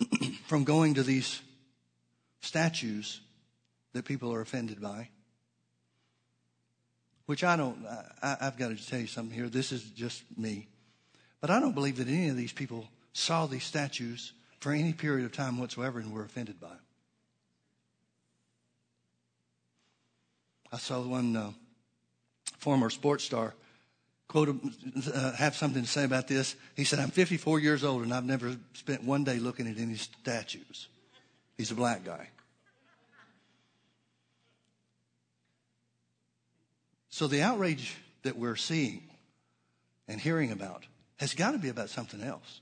from 0.46 0.64
going 0.64 0.94
to 0.94 1.02
these 1.02 1.38
statues 2.40 3.20
that 3.92 4.06
people 4.06 4.32
are 4.32 4.40
offended 4.40 4.80
by. 4.80 5.10
Which 7.26 7.44
I 7.44 7.56
don't, 7.56 7.84
I, 8.22 8.38
have 8.40 8.56
got 8.56 8.74
to 8.74 8.86
tell 8.86 9.00
you 9.00 9.06
something 9.06 9.36
here. 9.36 9.50
This 9.50 9.70
is 9.70 9.82
just 9.82 10.22
me. 10.38 10.68
But 11.42 11.50
I 11.50 11.60
don't 11.60 11.74
believe 11.74 11.98
that 11.98 12.08
any 12.08 12.28
of 12.28 12.36
these 12.36 12.52
people 12.52 12.88
saw 13.12 13.44
these 13.44 13.64
statues 13.64 14.32
for 14.60 14.72
any 14.72 14.94
period 14.94 15.26
of 15.26 15.32
time 15.32 15.58
whatsoever 15.58 15.98
and 15.98 16.10
were 16.10 16.24
offended 16.24 16.58
by 16.58 16.68
them. 16.68 16.78
I 20.72 20.78
saw 20.78 21.02
one 21.02 21.36
uh, 21.36 21.50
former 22.58 22.88
sports 22.88 23.24
star 23.24 23.52
quote, 24.32 24.56
uh, 25.12 25.32
have 25.32 25.54
something 25.54 25.82
to 25.82 25.88
say 25.88 26.04
about 26.04 26.26
this. 26.26 26.56
He 26.74 26.84
said, 26.84 26.98
I'm 26.98 27.10
54 27.10 27.60
years 27.60 27.84
old 27.84 28.02
and 28.02 28.14
I've 28.14 28.24
never 28.24 28.56
spent 28.72 29.04
one 29.04 29.24
day 29.24 29.38
looking 29.38 29.68
at 29.68 29.76
any 29.76 29.96
statues. 29.96 30.88
He's 31.58 31.70
a 31.70 31.74
black 31.74 32.02
guy. 32.02 32.30
So 37.10 37.26
the 37.26 37.42
outrage 37.42 37.94
that 38.22 38.38
we're 38.38 38.56
seeing 38.56 39.02
and 40.08 40.18
hearing 40.18 40.50
about 40.50 40.86
has 41.22 41.34
got 41.34 41.52
to 41.52 41.58
be 41.58 41.68
about 41.68 41.88
something 41.88 42.20
else. 42.20 42.60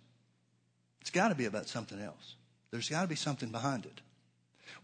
It's 1.00 1.08
got 1.08 1.30
to 1.30 1.34
be 1.34 1.46
about 1.46 1.66
something 1.66 1.98
else. 1.98 2.34
There's 2.70 2.90
got 2.90 3.00
to 3.00 3.08
be 3.08 3.14
something 3.14 3.48
behind 3.48 3.86
it. 3.86 4.02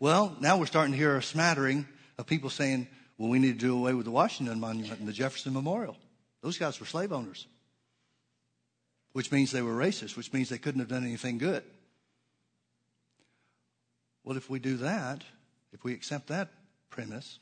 Well, 0.01 0.35
now 0.41 0.57
we're 0.57 0.65
starting 0.65 0.93
to 0.93 0.99
hear 0.99 1.15
a 1.19 1.23
smattering 1.23 1.87
of 2.17 2.27
people 2.27 2.49
saying, 2.49 2.89
well, 3.19 3.29
we 3.29 3.39
need 3.39 3.61
to 3.61 3.67
do 3.67 3.77
away 3.77 3.93
with 3.93 4.07
the 4.07 4.11
Washington 4.11 4.59
Monument 4.61 4.99
and 4.99 5.07
the 5.07 5.13
Jefferson 5.13 5.53
Memorial. 5.53 5.95
Those 6.41 6.57
guys 6.57 6.81
were 6.81 6.87
slave 6.87 7.13
owners, 7.13 7.47
which 9.13 9.31
means 9.31 9.53
they 9.53 9.61
were 9.61 9.77
racist, 9.77 10.17
which 10.17 10.33
means 10.33 10.49
they 10.49 10.57
couldn't 10.57 10.81
have 10.81 10.89
done 10.89 11.05
anything 11.05 11.37
good. 11.37 11.63
Well, 14.25 14.39
if 14.39 14.49
we 14.49 14.59
do 14.59 14.79
that, 14.79 15.23
if 15.75 15.85
we 15.85 15.93
accept 15.93 16.29
that 16.29 16.49
premise, 16.89 17.41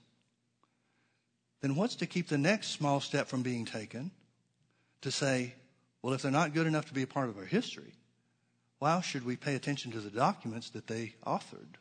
then 1.61 1.76
what's 1.76 1.95
to 1.97 2.07
keep 2.07 2.26
the 2.26 2.39
next 2.39 2.72
small 2.72 2.99
step 2.99 3.28
from 3.28 3.43
being 3.43 3.64
taken 3.64 4.11
to 5.03 5.12
say, 5.12 5.55
well, 6.05 6.12
if 6.12 6.20
they're 6.20 6.30
not 6.30 6.52
good 6.52 6.66
enough 6.66 6.84
to 6.88 6.92
be 6.92 7.00
a 7.00 7.07
part 7.07 7.30
of 7.30 7.38
our 7.38 7.46
history, 7.46 7.94
why 8.78 9.00
should 9.00 9.24
we 9.24 9.36
pay 9.36 9.55
attention 9.55 9.90
to 9.92 10.00
the 10.00 10.11
documents 10.11 10.68
that 10.68 10.86
they 10.86 11.14
authored? 11.26 11.76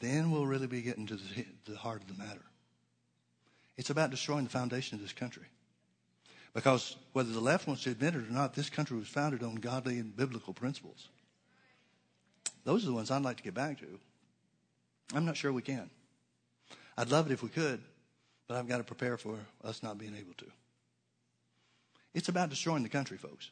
Then 0.00 0.30
we'll 0.30 0.46
really 0.46 0.66
be 0.66 0.80
getting 0.80 1.06
to 1.08 1.18
the, 1.66 1.76
heart 1.76 2.00
of 2.00 2.08
the 2.08 2.24
matter. 2.24 2.40
It's 3.76 3.90
about 3.90 4.08
destroying 4.08 4.44
the 4.44 4.50
foundation 4.50 4.96
of 4.96 5.02
this 5.02 5.12
country. 5.12 5.42
Because 6.54 6.96
whether 7.12 7.30
the 7.30 7.38
left 7.38 7.66
wants 7.66 7.82
to 7.82 7.90
admit 7.90 8.14
it 8.14 8.26
or 8.26 8.32
not, 8.32 8.54
this 8.54 8.70
country 8.70 8.96
was 8.96 9.06
founded 9.06 9.42
on 9.42 9.56
godly 9.56 9.98
and 9.98 10.16
biblical 10.16 10.54
principles. 10.54 11.10
Those 12.64 12.84
are 12.84 12.86
the 12.86 12.94
ones 12.94 13.10
I'd 13.10 13.20
like 13.20 13.36
to 13.36 13.42
get 13.42 13.52
back 13.52 13.78
to. 13.80 13.98
I'm 15.12 15.26
not 15.26 15.36
sure 15.36 15.52
we 15.52 15.60
can. 15.60 15.90
I'd 16.96 17.10
love 17.10 17.30
it 17.30 17.34
if 17.34 17.42
we 17.42 17.50
could, 17.50 17.82
but 18.48 18.56
I've 18.56 18.68
got 18.68 18.78
to 18.78 18.84
prepare 18.84 19.18
for 19.18 19.36
us 19.62 19.82
not 19.82 19.98
being 19.98 20.16
able 20.16 20.32
to. 20.38 20.46
It's 22.14 22.28
about 22.28 22.50
destroying 22.50 22.82
the 22.82 22.88
country, 22.88 23.16
folks. 23.16 23.50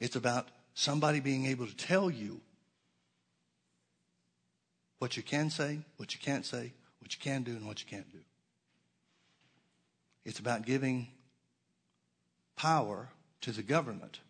It's 0.00 0.16
about 0.16 0.48
somebody 0.74 1.20
being 1.20 1.46
able 1.46 1.66
to 1.66 1.76
tell 1.76 2.10
you 2.10 2.40
what 4.98 5.16
you 5.16 5.22
can 5.22 5.50
say, 5.50 5.80
what 5.96 6.14
you 6.14 6.20
can't 6.20 6.44
say, 6.44 6.72
what 7.00 7.14
you 7.14 7.20
can 7.20 7.42
do, 7.42 7.52
and 7.52 7.66
what 7.66 7.80
you 7.80 7.86
can't 7.88 8.10
do. 8.12 8.20
It's 10.24 10.38
about 10.38 10.66
giving 10.66 11.08
power 12.56 13.08
to 13.42 13.52
the 13.52 13.62
government 13.62 14.20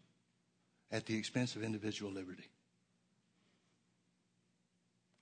at 0.90 1.06
the 1.06 1.16
expense 1.16 1.56
of 1.56 1.62
individual 1.62 2.12
liberty. 2.12 2.48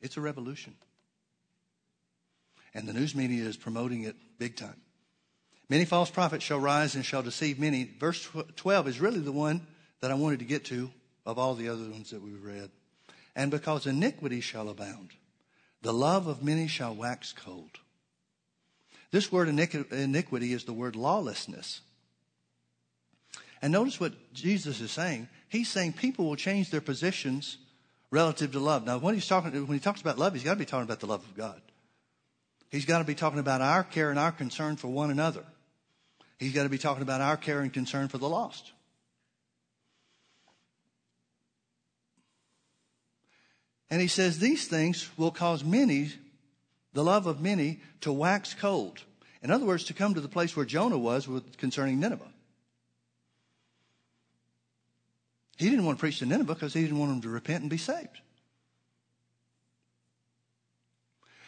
It's 0.00 0.16
a 0.16 0.20
revolution. 0.20 0.74
And 2.74 2.88
the 2.88 2.92
news 2.92 3.14
media 3.14 3.44
is 3.44 3.56
promoting 3.56 4.02
it 4.02 4.16
big 4.38 4.56
time. 4.56 4.80
Many 5.70 5.84
false 5.84 6.10
prophets 6.10 6.44
shall 6.44 6.60
rise 6.60 6.94
and 6.94 7.04
shall 7.04 7.22
deceive 7.22 7.58
many. 7.58 7.84
Verse 7.98 8.28
12 8.56 8.88
is 8.88 9.00
really 9.00 9.20
the 9.20 9.32
one 9.32 9.66
that 10.00 10.10
I 10.10 10.14
wanted 10.14 10.40
to 10.40 10.44
get 10.44 10.66
to 10.66 10.90
of 11.24 11.38
all 11.38 11.54
the 11.54 11.68
other 11.68 11.88
ones 11.90 12.10
that 12.10 12.22
we've 12.22 12.44
read. 12.44 12.70
And 13.34 13.50
because 13.50 13.86
iniquity 13.86 14.40
shall 14.40 14.68
abound, 14.68 15.10
the 15.82 15.92
love 15.92 16.26
of 16.26 16.42
many 16.42 16.68
shall 16.68 16.94
wax 16.94 17.32
cold. 17.32 17.70
This 19.10 19.32
word 19.32 19.48
iniquity 19.48 20.52
is 20.52 20.64
the 20.64 20.72
word 20.72 20.96
lawlessness. 20.96 21.80
And 23.62 23.72
notice 23.72 23.98
what 23.98 24.34
Jesus 24.34 24.80
is 24.80 24.90
saying. 24.90 25.28
He's 25.48 25.70
saying 25.70 25.94
people 25.94 26.26
will 26.26 26.36
change 26.36 26.70
their 26.70 26.82
positions 26.82 27.56
relative 28.10 28.52
to 28.52 28.60
love. 28.60 28.84
Now, 28.84 28.98
when 28.98 29.14
he's 29.14 29.26
talking, 29.26 29.52
when 29.52 29.78
he 29.78 29.82
talks 29.82 30.02
about 30.02 30.18
love, 30.18 30.34
he's 30.34 30.44
got 30.44 30.54
to 30.54 30.58
be 30.58 30.66
talking 30.66 30.84
about 30.84 31.00
the 31.00 31.06
love 31.06 31.24
of 31.24 31.34
God. 31.34 31.60
He's 32.70 32.84
got 32.84 32.98
to 32.98 33.04
be 33.04 33.14
talking 33.14 33.38
about 33.38 33.62
our 33.62 33.82
care 33.82 34.10
and 34.10 34.18
our 34.18 34.32
concern 34.32 34.76
for 34.76 34.88
one 34.88 35.10
another. 35.10 35.44
He's 36.38 36.52
got 36.52 36.64
to 36.64 36.68
be 36.68 36.78
talking 36.78 37.02
about 37.02 37.20
our 37.20 37.36
care 37.36 37.60
and 37.60 37.72
concern 37.72 38.08
for 38.08 38.18
the 38.18 38.28
lost. 38.28 38.72
And 43.90 44.00
he 44.00 44.08
says 44.08 44.38
these 44.38 44.66
things 44.66 45.08
will 45.16 45.30
cause 45.30 45.62
many 45.62 46.10
the 46.94 47.04
love 47.04 47.26
of 47.26 47.40
many 47.40 47.80
to 48.00 48.12
wax 48.12 48.54
cold. 48.54 49.02
In 49.42 49.50
other 49.50 49.66
words, 49.66 49.84
to 49.84 49.94
come 49.94 50.14
to 50.14 50.20
the 50.20 50.28
place 50.28 50.56
where 50.56 50.64
Jonah 50.64 50.96
was 50.96 51.28
with, 51.28 51.58
concerning 51.58 52.00
Nineveh. 52.00 52.24
He 55.56 55.68
didn't 55.68 55.84
want 55.84 55.98
to 55.98 56.00
preach 56.00 56.20
to 56.20 56.26
Nineveh 56.26 56.54
because 56.54 56.72
he 56.72 56.82
didn't 56.82 56.98
want 56.98 57.12
them 57.12 57.22
to 57.22 57.28
repent 57.28 57.60
and 57.60 57.70
be 57.70 57.76
saved. 57.76 58.20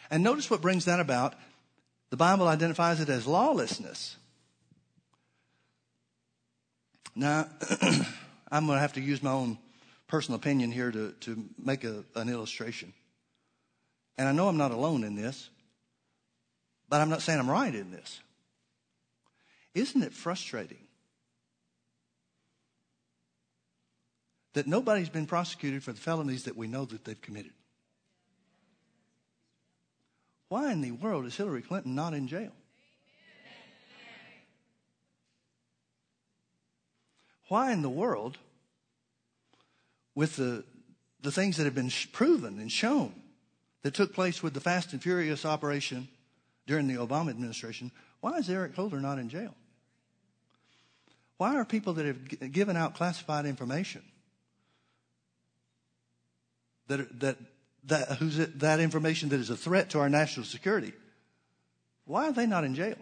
And 0.09 0.23
notice 0.23 0.49
what 0.49 0.61
brings 0.61 0.85
that 0.85 0.99
about. 0.99 1.33
The 2.09 2.17
Bible 2.17 2.47
identifies 2.47 3.01
it 3.01 3.09
as 3.09 3.27
lawlessness. 3.27 4.15
Now, 7.17 7.47
I'm 8.51 8.67
going 8.67 8.77
to 8.77 8.79
have 8.79 8.93
to 8.93 9.01
use 9.01 9.23
my 9.23 9.31
own 9.31 9.57
personal 10.07 10.39
opinion 10.39 10.71
here 10.71 10.91
to, 10.91 11.13
to 11.21 11.45
make 11.57 11.83
a, 11.83 12.03
an 12.15 12.29
illustration. 12.29 12.93
And 14.19 14.27
I 14.27 14.31
know 14.31 14.47
I'm 14.47 14.57
not 14.57 14.69
alone 14.69 15.03
in 15.03 15.15
this, 15.15 15.49
but 16.87 17.01
I'm 17.01 17.09
not 17.09 17.23
saying 17.23 17.39
I'm 17.39 17.49
right 17.49 17.73
in 17.73 17.89
this. 17.89 18.21
Isn't 19.73 20.03
it 20.03 20.13
frustrating 20.13 20.77
that 24.53 24.67
nobody's 24.67 25.09
been 25.09 25.25
prosecuted 25.25 25.83
for 25.83 25.93
the 25.93 25.99
felonies 25.99 26.43
that 26.43 26.55
we 26.55 26.67
know 26.67 26.85
that 26.85 27.03
they've 27.03 27.19
committed? 27.19 27.53
Why 30.49 30.71
in 30.71 30.81
the 30.81 30.91
world 30.91 31.25
is 31.25 31.35
Hillary 31.35 31.63
Clinton 31.63 31.95
not 31.95 32.13
in 32.13 32.27
jail? 32.27 32.53
Why 37.47 37.71
in 37.71 37.81
the 37.81 37.89
world, 37.89 38.37
with 40.15 40.35
the, 40.35 40.63
the 41.21 41.31
things 41.31 41.57
that 41.57 41.65
have 41.65 41.75
been 41.75 41.91
proven 42.11 42.59
and 42.59 42.71
shown 42.71 43.13
that 43.83 43.93
took 43.93 44.13
place 44.13 44.43
with 44.43 44.53
the 44.53 44.59
Fast 44.59 44.91
and 44.93 45.01
Furious 45.01 45.45
operation 45.45 46.07
during 46.65 46.87
the 46.87 46.95
Obama 46.95 47.29
administration, 47.29 47.91
why 48.19 48.37
is 48.37 48.49
Eric 48.49 48.75
Holder 48.75 48.99
not 48.99 49.19
in 49.19 49.29
jail? 49.29 49.53
Why 51.37 51.55
are 51.55 51.65
people 51.65 51.93
that 51.93 52.05
have 52.05 52.51
given 52.51 52.75
out 52.75 52.95
classified 52.95 53.45
information 53.45 54.01
that, 56.87 57.19
that, 57.19 57.37
that, 57.85 58.11
who's 58.17 58.39
it, 58.39 58.59
that 58.59 58.79
information 58.79 59.29
that 59.29 59.39
is 59.39 59.49
a 59.49 59.55
threat 59.55 59.91
to 59.91 59.99
our 59.99 60.09
national 60.09 60.45
security, 60.45 60.93
why 62.05 62.27
are 62.27 62.33
they 62.33 62.47
not 62.47 62.63
in 62.63 62.75
jail? 62.75 62.97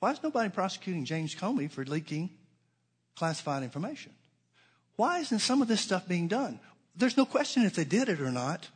Why 0.00 0.12
is 0.12 0.22
nobody 0.22 0.48
prosecuting 0.48 1.04
James 1.04 1.34
Comey 1.34 1.70
for 1.70 1.84
leaking 1.84 2.30
classified 3.18 3.62
information? 3.62 4.12
Why 4.96 5.18
isn't 5.18 5.40
some 5.40 5.60
of 5.60 5.68
this 5.68 5.80
stuff 5.80 6.08
being 6.08 6.28
done? 6.28 6.60
There's 6.96 7.16
no 7.16 7.26
question 7.26 7.64
if 7.64 7.74
they 7.74 7.84
did 7.84 8.08
it 8.08 8.20
or 8.20 8.30
not. 8.30 8.68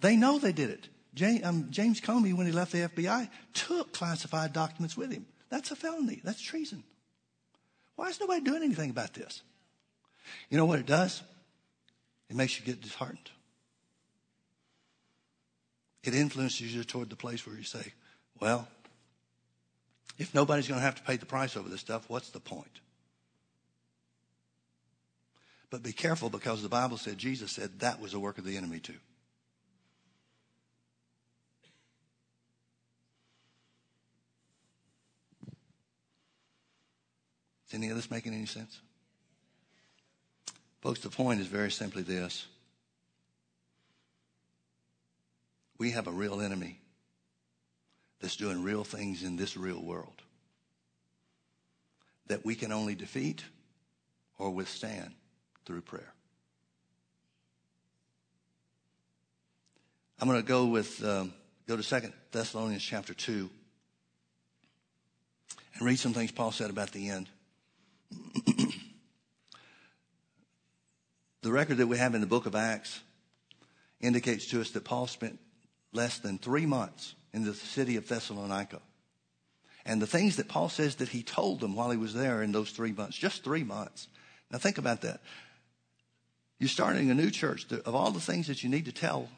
They 0.00 0.16
know 0.16 0.38
they 0.38 0.52
did 0.52 0.70
it. 0.70 0.88
James, 1.14 1.44
um, 1.44 1.68
James 1.70 2.00
Comey, 2.00 2.34
when 2.34 2.46
he 2.46 2.52
left 2.52 2.72
the 2.72 2.88
FBI, 2.88 3.28
took 3.52 3.92
classified 3.92 4.52
documents 4.52 4.96
with 4.96 5.12
him. 5.12 5.26
That's 5.48 5.70
a 5.70 5.76
felony. 5.76 6.20
That's 6.24 6.42
treason. 6.42 6.82
Why 7.96 8.08
is 8.08 8.18
nobody 8.18 8.40
doing 8.40 8.62
anything 8.62 8.90
about 8.90 9.14
this? 9.14 9.42
You 10.50 10.58
know 10.58 10.64
what 10.64 10.80
it 10.80 10.86
does? 10.86 11.22
It 12.28 12.36
makes 12.36 12.58
you 12.58 12.66
get 12.66 12.80
disheartened. 12.80 13.30
It 16.02 16.14
influences 16.14 16.74
you 16.74 16.84
toward 16.84 17.10
the 17.10 17.16
place 17.16 17.46
where 17.46 17.56
you 17.56 17.62
say, 17.62 17.92
well, 18.40 18.66
if 20.18 20.34
nobody's 20.34 20.68
going 20.68 20.80
to 20.80 20.84
have 20.84 20.96
to 20.96 21.02
pay 21.02 21.16
the 21.16 21.26
price 21.26 21.56
over 21.56 21.68
this 21.68 21.80
stuff, 21.80 22.04
what's 22.08 22.30
the 22.30 22.40
point? 22.40 22.80
But 25.70 25.82
be 25.82 25.92
careful 25.92 26.30
because 26.30 26.62
the 26.62 26.68
Bible 26.68 26.96
said, 26.96 27.18
Jesus 27.18 27.52
said 27.52 27.80
that 27.80 28.00
was 28.00 28.14
a 28.14 28.18
work 28.20 28.38
of 28.38 28.44
the 28.44 28.56
enemy 28.56 28.78
too. 28.78 28.94
Is 37.68 37.74
any 37.74 37.88
of 37.88 37.96
this 37.96 38.10
making 38.10 38.34
any 38.34 38.46
sense? 38.46 38.80
Folks, 40.80 41.00
the 41.00 41.10
point 41.10 41.40
is 41.40 41.46
very 41.46 41.70
simply 41.70 42.02
this. 42.02 42.46
We 45.78 45.90
have 45.92 46.06
a 46.06 46.12
real 46.12 46.40
enemy 46.40 46.78
that's 48.20 48.36
doing 48.36 48.62
real 48.62 48.84
things 48.84 49.22
in 49.22 49.36
this 49.36 49.56
real 49.56 49.82
world 49.82 50.22
that 52.26 52.44
we 52.44 52.54
can 52.54 52.70
only 52.70 52.94
defeat 52.94 53.42
or 54.38 54.50
withstand 54.50 55.14
through 55.64 55.80
prayer. 55.82 56.12
I'm 60.20 60.28
going 60.28 60.40
to 60.40 60.46
go 60.46 60.66
with 60.66 61.04
um, 61.04 61.34
go 61.66 61.76
to 61.76 61.82
Second 61.82 62.12
Thessalonians 62.32 62.82
chapter 62.82 63.14
two 63.14 63.50
and 65.76 65.86
read 65.86 65.98
some 65.98 66.12
things 66.14 66.30
Paul 66.30 66.52
said 66.52 66.70
about 66.70 66.92
the 66.92 67.08
end. 67.08 67.28
the 71.42 71.52
record 71.52 71.78
that 71.78 71.86
we 71.86 71.98
have 71.98 72.14
in 72.14 72.20
the 72.20 72.26
book 72.26 72.46
of 72.46 72.54
Acts 72.54 73.00
indicates 74.00 74.46
to 74.48 74.60
us 74.60 74.70
that 74.70 74.84
Paul 74.84 75.06
spent 75.06 75.38
less 75.92 76.18
than 76.18 76.38
three 76.38 76.66
months 76.66 77.14
in 77.32 77.44
the 77.44 77.54
city 77.54 77.96
of 77.96 78.08
Thessalonica. 78.08 78.80
And 79.84 80.00
the 80.00 80.06
things 80.06 80.36
that 80.36 80.48
Paul 80.48 80.68
says 80.68 80.96
that 80.96 81.08
he 81.08 81.22
told 81.22 81.60
them 81.60 81.74
while 81.74 81.90
he 81.90 81.96
was 81.96 82.14
there 82.14 82.42
in 82.42 82.52
those 82.52 82.70
three 82.70 82.92
months, 82.92 83.16
just 83.16 83.44
three 83.44 83.64
months. 83.64 84.08
Now 84.50 84.58
think 84.58 84.78
about 84.78 85.02
that. 85.02 85.20
You're 86.58 86.68
starting 86.68 87.10
a 87.10 87.14
new 87.14 87.30
church. 87.30 87.70
Of 87.72 87.94
all 87.94 88.10
the 88.10 88.20
things 88.20 88.46
that 88.46 88.62
you 88.62 88.68
need 88.68 88.84
to 88.86 88.92
tell 88.92 89.28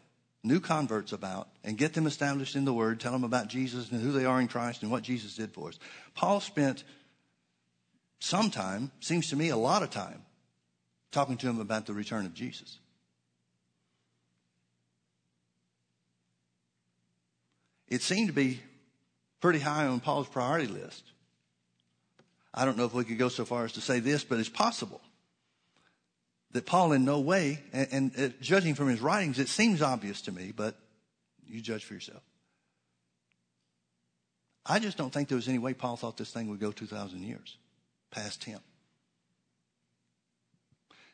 new 0.43 0.61
converts 0.61 1.13
about 1.13 1.49
and 1.65 1.77
get 1.77 1.95
them 1.95 2.07
established 2.07 2.57
in 2.57 2.65
the 2.65 2.73
Word, 2.73 3.01
tell 3.01 3.13
them 3.13 3.25
about 3.25 3.49
Jesus 3.49 3.91
and 3.91 4.01
who 4.01 4.13
they 4.13 4.25
are 4.25 4.41
in 4.41 4.49
Christ 4.49 4.83
and 4.83 4.91
what 4.91 5.03
Jesus 5.03 5.35
did 5.35 5.53
for 5.53 5.69
us. 5.69 5.79
Paul 6.15 6.41
spent 6.41 6.85
some 8.19 8.51
time, 8.51 8.91
seems 9.01 9.31
to 9.31 9.37
me 9.37 9.49
a 9.49 9.57
lot 9.57 9.83
of 9.83 9.91
time, 9.91 10.23
talking 11.11 11.37
to 11.39 11.47
them 11.47 11.61
about 11.61 11.87
the 11.87 11.95
return 11.95 12.27
of 12.27 12.35
Jesus. 12.35 12.79
It 17.89 18.03
seemed 18.03 18.29
to 18.29 18.35
be 18.35 18.61
pretty 19.41 19.61
high 19.61 19.87
on 19.87 20.01
Paul's 20.01 20.29
priority 20.29 20.67
list. 20.67 21.05
I 22.53 22.65
don't 22.65 22.77
know 22.77 22.85
if 22.85 22.95
we 22.95 23.05
could 23.05 23.19
go 23.19 23.29
so 23.29 23.45
far 23.45 23.65
as 23.65 23.73
to 23.73 23.81
say 23.81 24.01
this, 24.01 24.25
but 24.25 24.39
it's 24.39 24.49
possible 24.49 25.01
that 26.57 26.65
Paul, 26.65 26.93
in 26.93 27.05
no 27.05 27.21
way, 27.21 27.63
and, 27.73 27.89
and 27.93 28.19
uh, 28.19 28.35
judging 28.41 28.75
from 28.75 28.89
his 28.89 29.01
writings, 29.01 29.39
it 29.39 29.49
seems 29.49 29.83
obvious 29.83 30.23
to 30.23 30.33
me, 30.33 30.53
but 30.57 30.75
you 31.47 31.61
judge 31.61 31.85
for 31.85 31.93
yourself. 31.93 32.23
I 34.65 34.79
just 34.79 34.97
don't 34.97 35.13
think 35.13 35.29
there 35.29 35.37
was 35.37 35.49
any 35.49 35.59
way 35.59 35.75
Paul 35.75 35.97
thought 35.97 36.17
this 36.17 36.31
thing 36.31 36.49
would 36.49 36.59
go 36.59 36.73
2,000 36.73 37.23
years 37.23 37.59
past 38.11 38.43
him. 38.45 38.59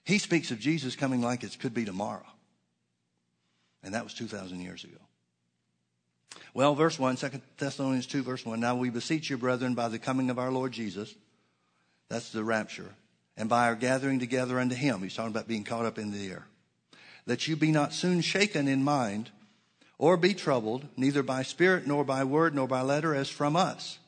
He 0.05 0.19
speaks 0.19 0.53
of 0.53 0.61
Jesus 0.61 0.95
coming 0.95 1.21
like 1.21 1.43
it 1.43 1.59
could 1.59 1.75
be 1.75 1.85
tomorrow. 1.85 2.27
And 3.83 3.95
that 3.95 4.05
was 4.05 4.15
2,000 4.15 4.61
years 4.61 4.85
ago. 4.85 4.97
Well, 6.55 6.77
verse 6.77 7.01
1, 7.01 7.17
2 7.17 7.29
Thessalonians 7.59 8.07
2, 8.07 8.23
verse 8.23 8.47
1. 8.47 8.61
Now 8.61 8.77
we 8.77 8.91
beseech 8.91 9.29
you, 9.29 9.39
brethren, 9.39 9.75
by 9.75 9.89
the 9.89 9.99
coming 9.99 10.31
of 10.31 10.39
our 10.39 10.53
Lord 10.53 10.71
Jesus, 10.71 11.13
that's 12.09 12.31
the 12.31 12.45
rapture, 12.45 12.95
and 13.43 13.49
by 13.49 13.67
our 13.67 13.75
gathering 13.75 14.21
together 14.21 14.61
unto 14.61 14.77
him, 14.77 15.03
he's 15.03 15.17
talking 15.17 15.33
about 15.33 15.49
being 15.49 15.65
caught 15.65 15.85
up 15.85 15.99
in 15.99 16.13
the 16.13 16.31
air, 16.31 16.47
that 17.27 17.49
you 17.49 17.57
be 17.57 17.73
not 17.73 17.93
soon 17.93 18.21
shaken 18.21 18.69
in 18.69 18.85
mind, 18.85 19.33
or 19.99 20.17
be 20.17 20.33
troubled, 20.33 20.87
neither 20.97 21.25
by 21.25 21.43
spirit, 21.43 21.85
nor 21.85 22.05
by 22.05 22.23
word, 22.23 22.55
nor 22.55 22.69
by 22.69 22.83
letter, 22.83 23.17
as 23.17 23.29
from 23.29 23.57
us, 23.57 23.99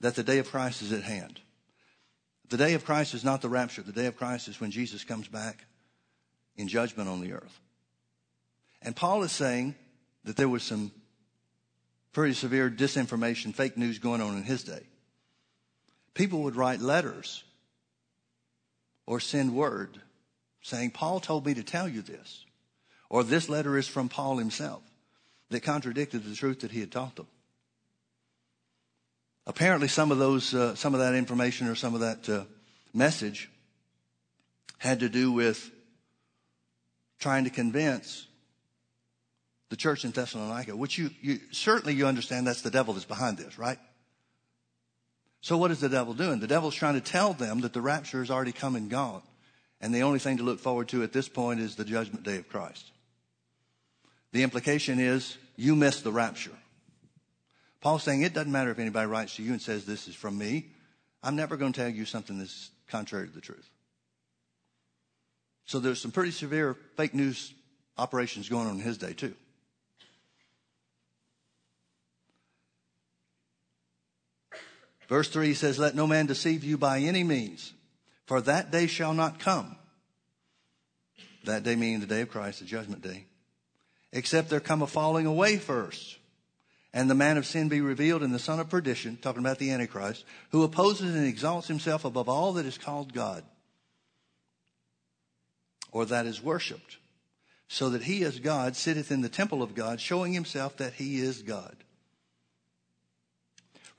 that 0.00 0.16
the 0.16 0.24
day 0.24 0.38
of 0.38 0.50
Christ 0.50 0.82
is 0.82 0.90
at 0.90 1.04
hand. 1.04 1.38
The 2.48 2.56
day 2.56 2.74
of 2.74 2.84
Christ 2.84 3.14
is 3.14 3.22
not 3.22 3.40
the 3.40 3.48
rapture. 3.48 3.82
The 3.82 3.92
day 3.92 4.06
of 4.06 4.16
Christ 4.16 4.48
is 4.48 4.60
when 4.60 4.72
Jesus 4.72 5.04
comes 5.04 5.28
back 5.28 5.64
in 6.56 6.66
judgment 6.66 7.08
on 7.08 7.20
the 7.20 7.34
earth. 7.34 7.60
And 8.82 8.96
Paul 8.96 9.22
is 9.22 9.30
saying 9.30 9.76
that 10.24 10.36
there 10.36 10.48
was 10.48 10.64
some 10.64 10.90
pretty 12.12 12.34
severe 12.34 12.68
disinformation, 12.68 13.54
fake 13.54 13.78
news 13.78 14.00
going 14.00 14.20
on 14.20 14.36
in 14.36 14.42
his 14.42 14.64
day. 14.64 14.82
People 16.14 16.42
would 16.42 16.56
write 16.56 16.80
letters 16.80 17.44
or 19.06 19.20
send 19.20 19.54
word 19.54 20.00
saying, 20.62 20.92
Paul 20.92 21.20
told 21.20 21.44
me 21.44 21.54
to 21.54 21.62
tell 21.62 21.88
you 21.88 22.02
this, 22.02 22.44
or 23.10 23.24
this 23.24 23.48
letter 23.48 23.76
is 23.76 23.88
from 23.88 24.08
Paul 24.08 24.38
himself 24.38 24.82
that 25.50 25.62
contradicted 25.62 26.24
the 26.24 26.34
truth 26.34 26.60
that 26.60 26.70
he 26.70 26.80
had 26.80 26.92
taught 26.92 27.16
them. 27.16 27.26
Apparently, 29.46 29.88
some 29.88 30.12
of 30.12 30.18
those, 30.18 30.54
uh, 30.54 30.74
some 30.76 30.94
of 30.94 31.00
that 31.00 31.14
information 31.14 31.66
or 31.66 31.74
some 31.74 31.94
of 31.94 32.00
that 32.00 32.28
uh, 32.28 32.44
message 32.94 33.50
had 34.78 35.00
to 35.00 35.08
do 35.08 35.32
with 35.32 35.70
trying 37.18 37.44
to 37.44 37.50
convince 37.50 38.26
the 39.68 39.76
church 39.76 40.04
in 40.04 40.10
Thessalonica, 40.10 40.76
which 40.76 40.98
you, 40.98 41.10
you 41.20 41.40
certainly 41.50 41.94
you 41.94 42.06
understand 42.06 42.46
that's 42.46 42.62
the 42.62 42.70
devil 42.70 42.94
that's 42.94 43.06
behind 43.06 43.38
this, 43.38 43.58
right? 43.58 43.78
So 45.42 45.58
what 45.58 45.72
is 45.72 45.80
the 45.80 45.88
devil 45.88 46.14
doing? 46.14 46.38
The 46.38 46.46
devil's 46.46 46.74
trying 46.74 46.94
to 46.94 47.00
tell 47.00 47.32
them 47.32 47.60
that 47.60 47.72
the 47.72 47.80
rapture 47.80 48.20
has 48.20 48.30
already 48.30 48.52
come 48.52 48.76
and 48.76 48.88
gone. 48.88 49.22
And 49.80 49.92
the 49.92 50.04
only 50.04 50.20
thing 50.20 50.36
to 50.36 50.44
look 50.44 50.60
forward 50.60 50.88
to 50.90 51.02
at 51.02 51.12
this 51.12 51.28
point 51.28 51.58
is 51.58 51.74
the 51.74 51.84
judgment 51.84 52.22
day 52.24 52.36
of 52.36 52.48
Christ. 52.48 52.92
The 54.30 54.44
implication 54.44 55.00
is 55.00 55.36
you 55.56 55.74
missed 55.74 56.04
the 56.04 56.12
rapture. 56.12 56.52
Paul's 57.80 58.04
saying 58.04 58.22
it 58.22 58.32
doesn't 58.32 58.52
matter 58.52 58.70
if 58.70 58.78
anybody 58.78 59.08
writes 59.08 59.34
to 59.36 59.42
you 59.42 59.50
and 59.50 59.60
says 59.60 59.84
this 59.84 60.06
is 60.06 60.14
from 60.14 60.38
me. 60.38 60.66
I'm 61.24 61.34
never 61.34 61.56
going 61.56 61.72
to 61.72 61.80
tell 61.80 61.90
you 61.90 62.04
something 62.04 62.38
that's 62.38 62.70
contrary 62.88 63.26
to 63.26 63.34
the 63.34 63.40
truth. 63.40 63.68
So 65.64 65.80
there's 65.80 66.00
some 66.00 66.12
pretty 66.12 66.30
severe 66.30 66.76
fake 66.96 67.14
news 67.14 67.52
operations 67.98 68.48
going 68.48 68.68
on 68.68 68.74
in 68.74 68.80
his 68.80 68.98
day 68.98 69.12
too. 69.12 69.34
Verse 75.12 75.28
3 75.28 75.52
says, 75.52 75.78
Let 75.78 75.94
no 75.94 76.06
man 76.06 76.24
deceive 76.24 76.64
you 76.64 76.78
by 76.78 77.00
any 77.00 77.22
means, 77.22 77.74
for 78.24 78.40
that 78.40 78.70
day 78.70 78.86
shall 78.86 79.12
not 79.12 79.38
come 79.38 79.76
That 81.44 81.64
day 81.64 81.76
meaning 81.76 82.00
the 82.00 82.06
day 82.06 82.22
of 82.22 82.30
Christ, 82.30 82.60
the 82.60 82.64
judgment 82.64 83.02
day. 83.02 83.26
Except 84.10 84.48
there 84.48 84.58
come 84.58 84.80
a 84.80 84.86
falling 84.86 85.26
away 85.26 85.58
first. 85.58 86.16
And 86.94 87.10
the 87.10 87.14
man 87.14 87.36
of 87.36 87.44
sin 87.44 87.68
be 87.68 87.82
revealed 87.82 88.22
and 88.22 88.32
the 88.32 88.38
son 88.38 88.58
of 88.58 88.70
perdition, 88.70 89.18
talking 89.18 89.42
about 89.42 89.58
the 89.58 89.70
Antichrist, 89.70 90.24
who 90.50 90.62
opposes 90.62 91.14
and 91.14 91.26
exalts 91.26 91.68
himself 91.68 92.06
above 92.06 92.30
all 92.30 92.54
that 92.54 92.64
is 92.64 92.78
called 92.78 93.12
God 93.12 93.44
or 95.90 96.06
that 96.06 96.24
is 96.24 96.42
worshiped, 96.42 96.96
so 97.68 97.90
that 97.90 98.04
he 98.04 98.24
as 98.24 98.40
God 98.40 98.76
sitteth 98.76 99.12
in 99.12 99.20
the 99.20 99.28
temple 99.28 99.62
of 99.62 99.74
God, 99.74 100.00
showing 100.00 100.32
himself 100.32 100.78
that 100.78 100.94
he 100.94 101.20
is 101.20 101.42
God. 101.42 101.76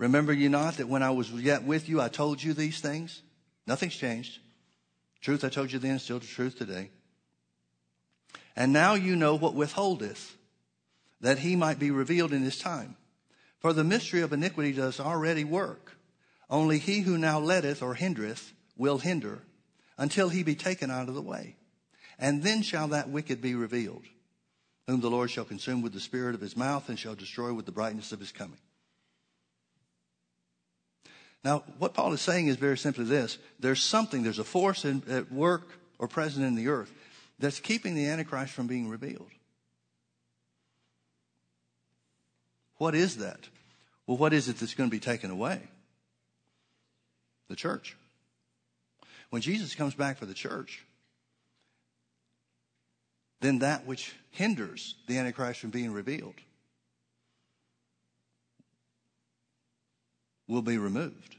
Remember 0.03 0.33
you 0.33 0.49
not 0.49 0.75
that 0.77 0.89
when 0.89 1.01
I 1.01 1.11
was 1.11 1.31
yet 1.31 1.63
with 1.63 1.87
you, 1.87 2.01
I 2.01 2.09
told 2.09 2.43
you 2.43 2.53
these 2.53 2.81
things? 2.81 3.21
Nothing's 3.65 3.95
changed. 3.95 4.37
Truth 5.21 5.45
I 5.45 5.49
told 5.49 5.71
you 5.71 5.79
then 5.79 5.97
still 5.97 6.19
the 6.19 6.25
truth 6.25 6.57
today. 6.57 6.89
And 8.53 8.73
now 8.73 8.95
you 8.95 9.15
know 9.15 9.35
what 9.35 9.55
withholdeth, 9.55 10.35
that 11.21 11.39
he 11.39 11.55
might 11.55 11.79
be 11.79 11.89
revealed 11.89 12.33
in 12.33 12.43
his 12.43 12.59
time. 12.59 12.97
For 13.59 13.71
the 13.71 13.85
mystery 13.85 14.19
of 14.19 14.33
iniquity 14.33 14.73
does 14.73 14.99
already 14.99 15.45
work. 15.45 15.95
Only 16.49 16.79
he 16.79 16.99
who 16.99 17.17
now 17.17 17.39
letteth 17.39 17.81
or 17.81 17.95
hindereth 17.95 18.51
will 18.75 18.97
hinder 18.97 19.43
until 19.97 20.27
he 20.27 20.43
be 20.43 20.55
taken 20.55 20.91
out 20.91 21.07
of 21.07 21.15
the 21.15 21.21
way. 21.21 21.55
And 22.19 22.43
then 22.43 22.61
shall 22.61 22.89
that 22.89 23.07
wicked 23.07 23.41
be 23.41 23.55
revealed, 23.55 24.03
whom 24.85 24.99
the 24.99 25.09
Lord 25.09 25.31
shall 25.31 25.45
consume 25.45 25.81
with 25.81 25.93
the 25.93 26.01
spirit 26.01 26.35
of 26.35 26.41
his 26.41 26.57
mouth 26.57 26.89
and 26.89 26.99
shall 26.99 27.15
destroy 27.15 27.53
with 27.53 27.65
the 27.65 27.71
brightness 27.71 28.11
of 28.11 28.19
his 28.19 28.33
coming. 28.33 28.59
Now, 31.43 31.63
what 31.77 31.93
Paul 31.93 32.13
is 32.13 32.21
saying 32.21 32.47
is 32.47 32.55
very 32.55 32.77
simply 32.77 33.05
this 33.05 33.37
there's 33.59 33.81
something, 33.81 34.23
there's 34.23 34.39
a 34.39 34.43
force 34.43 34.85
in, 34.85 35.03
at 35.09 35.31
work 35.31 35.69
or 35.99 36.07
present 36.07 36.45
in 36.45 36.55
the 36.55 36.69
earth 36.69 36.91
that's 37.39 37.59
keeping 37.59 37.95
the 37.95 38.07
Antichrist 38.07 38.53
from 38.53 38.67
being 38.67 38.89
revealed. 38.89 39.29
What 42.77 42.95
is 42.95 43.17
that? 43.17 43.49
Well, 44.07 44.17
what 44.17 44.33
is 44.33 44.49
it 44.49 44.57
that's 44.57 44.73
going 44.73 44.89
to 44.89 44.95
be 44.95 44.99
taken 44.99 45.31
away? 45.31 45.61
The 47.49 47.55
church. 47.55 47.95
When 49.29 49.41
Jesus 49.41 49.75
comes 49.75 49.95
back 49.95 50.17
for 50.17 50.25
the 50.25 50.33
church, 50.33 50.85
then 53.41 53.59
that 53.59 53.85
which 53.85 54.13
hinders 54.31 54.95
the 55.07 55.17
Antichrist 55.17 55.59
from 55.59 55.69
being 55.69 55.91
revealed 55.91 56.35
will 60.47 60.61
be 60.61 60.77
removed 60.77 61.37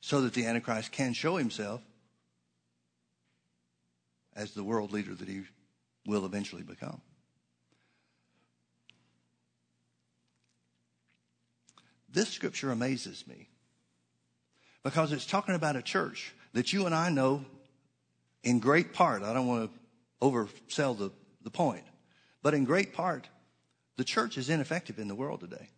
so 0.00 0.22
that 0.22 0.32
the 0.32 0.46
Antichrist 0.46 0.92
can 0.92 1.12
show 1.12 1.36
himself 1.36 1.82
as 4.34 4.52
the 4.52 4.64
world 4.64 4.92
leader 4.92 5.14
that 5.14 5.28
he 5.28 5.42
will 6.06 6.24
eventually 6.24 6.62
become. 6.62 7.00
This 12.12 12.28
scripture 12.28 12.72
amazes 12.72 13.26
me 13.26 13.48
because 14.82 15.12
it's 15.12 15.26
talking 15.26 15.54
about 15.54 15.76
a 15.76 15.82
church 15.82 16.34
that 16.54 16.72
you 16.72 16.86
and 16.86 16.94
I 16.94 17.10
know 17.10 17.44
in 18.42 18.58
great 18.58 18.92
part. 18.92 19.22
I 19.22 19.32
don't 19.32 19.46
want 19.46 19.70
to 19.70 19.78
oversell 20.26 20.98
the, 20.98 21.10
the 21.42 21.50
point. 21.50 21.84
But 22.42 22.54
in 22.54 22.64
great 22.64 22.92
part, 22.92 23.28
the 23.96 24.04
church 24.04 24.38
is 24.38 24.48
ineffective 24.48 24.98
in 24.98 25.08
the 25.08 25.14
world 25.14 25.40
today, 25.40 25.68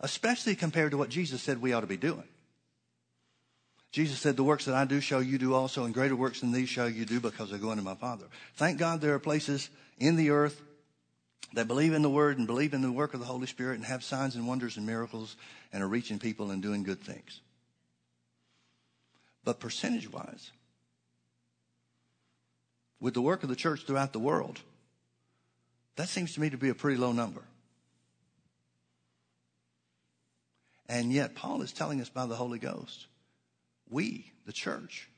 especially 0.00 0.54
compared 0.54 0.90
to 0.90 0.98
what 0.98 1.08
Jesus 1.08 1.42
said 1.42 1.60
we 1.60 1.72
ought 1.72 1.80
to 1.80 1.86
be 1.86 1.96
doing. 1.96 2.24
Jesus 3.94 4.18
said, 4.18 4.36
The 4.36 4.42
works 4.42 4.64
that 4.64 4.74
I 4.74 4.84
do 4.84 5.00
shall 5.00 5.22
you 5.22 5.38
do 5.38 5.54
also, 5.54 5.84
and 5.84 5.94
greater 5.94 6.16
works 6.16 6.40
than 6.40 6.50
these 6.50 6.68
shall 6.68 6.88
you 6.88 7.04
do 7.04 7.20
because 7.20 7.52
I 7.52 7.58
go 7.58 7.70
unto 7.70 7.82
my 7.82 7.94
Father. 7.94 8.24
Thank 8.56 8.78
God 8.78 9.00
there 9.00 9.14
are 9.14 9.20
places 9.20 9.70
in 9.98 10.16
the 10.16 10.30
earth 10.30 10.60
that 11.52 11.68
believe 11.68 11.92
in 11.92 12.02
the 12.02 12.10
Word 12.10 12.36
and 12.36 12.46
believe 12.46 12.74
in 12.74 12.82
the 12.82 12.90
work 12.90 13.14
of 13.14 13.20
the 13.20 13.26
Holy 13.26 13.46
Spirit 13.46 13.76
and 13.76 13.84
have 13.84 14.02
signs 14.02 14.34
and 14.34 14.48
wonders 14.48 14.76
and 14.76 14.84
miracles 14.84 15.36
and 15.72 15.80
are 15.80 15.88
reaching 15.88 16.18
people 16.18 16.50
and 16.50 16.60
doing 16.60 16.82
good 16.82 17.00
things. 17.00 17.40
But 19.44 19.60
percentage 19.60 20.10
wise, 20.10 20.50
with 22.98 23.14
the 23.14 23.22
work 23.22 23.44
of 23.44 23.48
the 23.48 23.54
church 23.54 23.84
throughout 23.86 24.12
the 24.12 24.18
world, 24.18 24.58
that 25.94 26.08
seems 26.08 26.34
to 26.34 26.40
me 26.40 26.50
to 26.50 26.56
be 26.56 26.70
a 26.70 26.74
pretty 26.74 26.98
low 26.98 27.12
number. 27.12 27.42
And 30.88 31.12
yet, 31.12 31.34
Paul 31.34 31.62
is 31.62 31.72
telling 31.72 32.00
us 32.00 32.08
by 32.08 32.26
the 32.26 32.36
Holy 32.36 32.58
Ghost, 32.58 33.06
we, 33.88 34.32
the 34.46 34.52
church, 34.52 35.08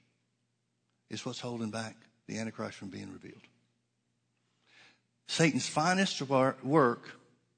is 1.11 1.25
what's 1.25 1.41
holding 1.41 1.71
back 1.71 1.97
the 2.27 2.39
Antichrist 2.39 2.77
from 2.77 2.89
being 2.89 3.13
revealed. 3.13 3.43
Satan's 5.29 5.69
finest 5.69 6.21
work, 6.23 7.11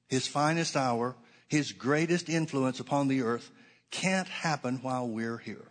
his 0.07 0.27
finest 0.27 0.75
hour, 0.75 1.15
his 1.47 1.71
greatest 1.71 2.29
influence 2.29 2.79
upon 2.79 3.07
the 3.07 3.21
earth 3.21 3.51
can't 3.91 4.27
happen 4.27 4.79
while 4.81 5.07
we're 5.07 5.37
here 5.37 5.67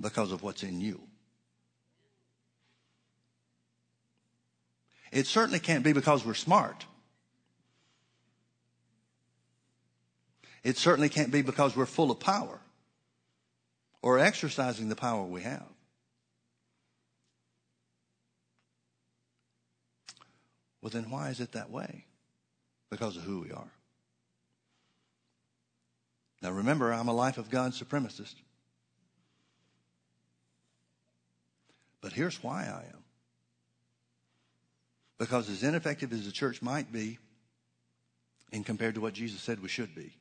because 0.00 0.32
of 0.32 0.42
what's 0.42 0.62
in 0.62 0.80
you. 0.80 1.00
It 5.12 5.26
certainly 5.28 5.60
can't 5.60 5.84
be 5.84 5.92
because 5.92 6.24
we're 6.24 6.34
smart. 6.34 6.86
It 10.64 10.78
certainly 10.78 11.10
can't 11.10 11.30
be 11.30 11.42
because 11.42 11.76
we're 11.76 11.84
full 11.84 12.10
of 12.10 12.18
power 12.18 12.58
or 14.00 14.18
exercising 14.18 14.88
the 14.88 14.96
power 14.96 15.22
we 15.22 15.42
have. 15.42 15.68
Well, 20.80 20.90
then 20.90 21.10
why 21.10 21.28
is 21.28 21.40
it 21.40 21.52
that 21.52 21.70
way? 21.70 22.06
Because 22.90 23.16
of 23.16 23.22
who 23.22 23.40
we 23.40 23.52
are. 23.52 23.70
Now 26.42 26.50
remember, 26.50 26.92
I'm 26.92 27.08
a 27.08 27.14
life 27.14 27.38
of 27.38 27.50
God 27.50 27.72
supremacist. 27.72 28.34
But 32.00 32.12
here's 32.12 32.42
why 32.42 32.64
I 32.64 32.84
am. 32.92 33.04
Because 35.18 35.48
as 35.48 35.62
ineffective 35.62 36.12
as 36.12 36.26
the 36.26 36.32
church 36.32 36.60
might 36.60 36.92
be, 36.92 37.18
in 38.52 38.62
compared 38.62 38.94
to 38.96 39.00
what 39.00 39.14
Jesus 39.14 39.40
said 39.40 39.62
we 39.62 39.68
should 39.68 39.94
be, 39.94 40.14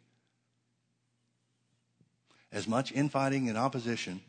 as 2.53 2.67
much 2.67 2.93
infighting 2.93 3.49
and 3.49 3.57
opposition 3.57 4.21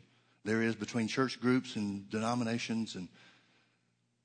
there 0.43 0.61
is 0.61 0.75
between 0.75 1.07
church 1.07 1.39
groups 1.39 1.75
and 1.77 2.09
denominations 2.09 2.95
and 2.95 3.07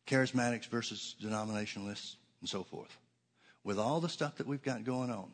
charismatics 0.07 0.66
versus 0.66 1.14
denominationalists 1.22 2.16
and 2.40 2.48
so 2.48 2.64
forth. 2.64 2.98
With 3.62 3.78
all 3.78 4.01
the 4.01 4.09
stuff 4.09 4.36
that 4.36 4.46
we've 4.46 4.62
got 4.62 4.84
going 4.84 5.11
on, 5.11 5.30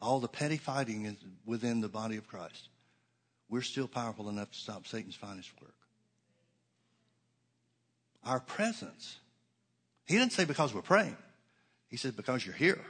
all 0.00 0.20
the 0.20 0.28
petty 0.28 0.56
fighting 0.56 1.16
within 1.44 1.80
the 1.80 1.88
body 1.88 2.16
of 2.16 2.28
Christ, 2.28 2.68
we're 3.48 3.62
still 3.62 3.88
powerful 3.88 4.28
enough 4.28 4.52
to 4.52 4.58
stop 4.58 4.86
Satan's 4.86 5.16
finest 5.16 5.50
work. 5.60 5.74
Our 8.24 8.40
presence 8.40 9.18
he 10.06 10.16
didn't 10.16 10.32
say 10.32 10.44
because 10.44 10.72
we're 10.72 10.82
praying. 10.82 11.16
He 11.88 11.96
said 11.96 12.16
because 12.16 12.46
you're 12.46 12.54
here. 12.54 12.80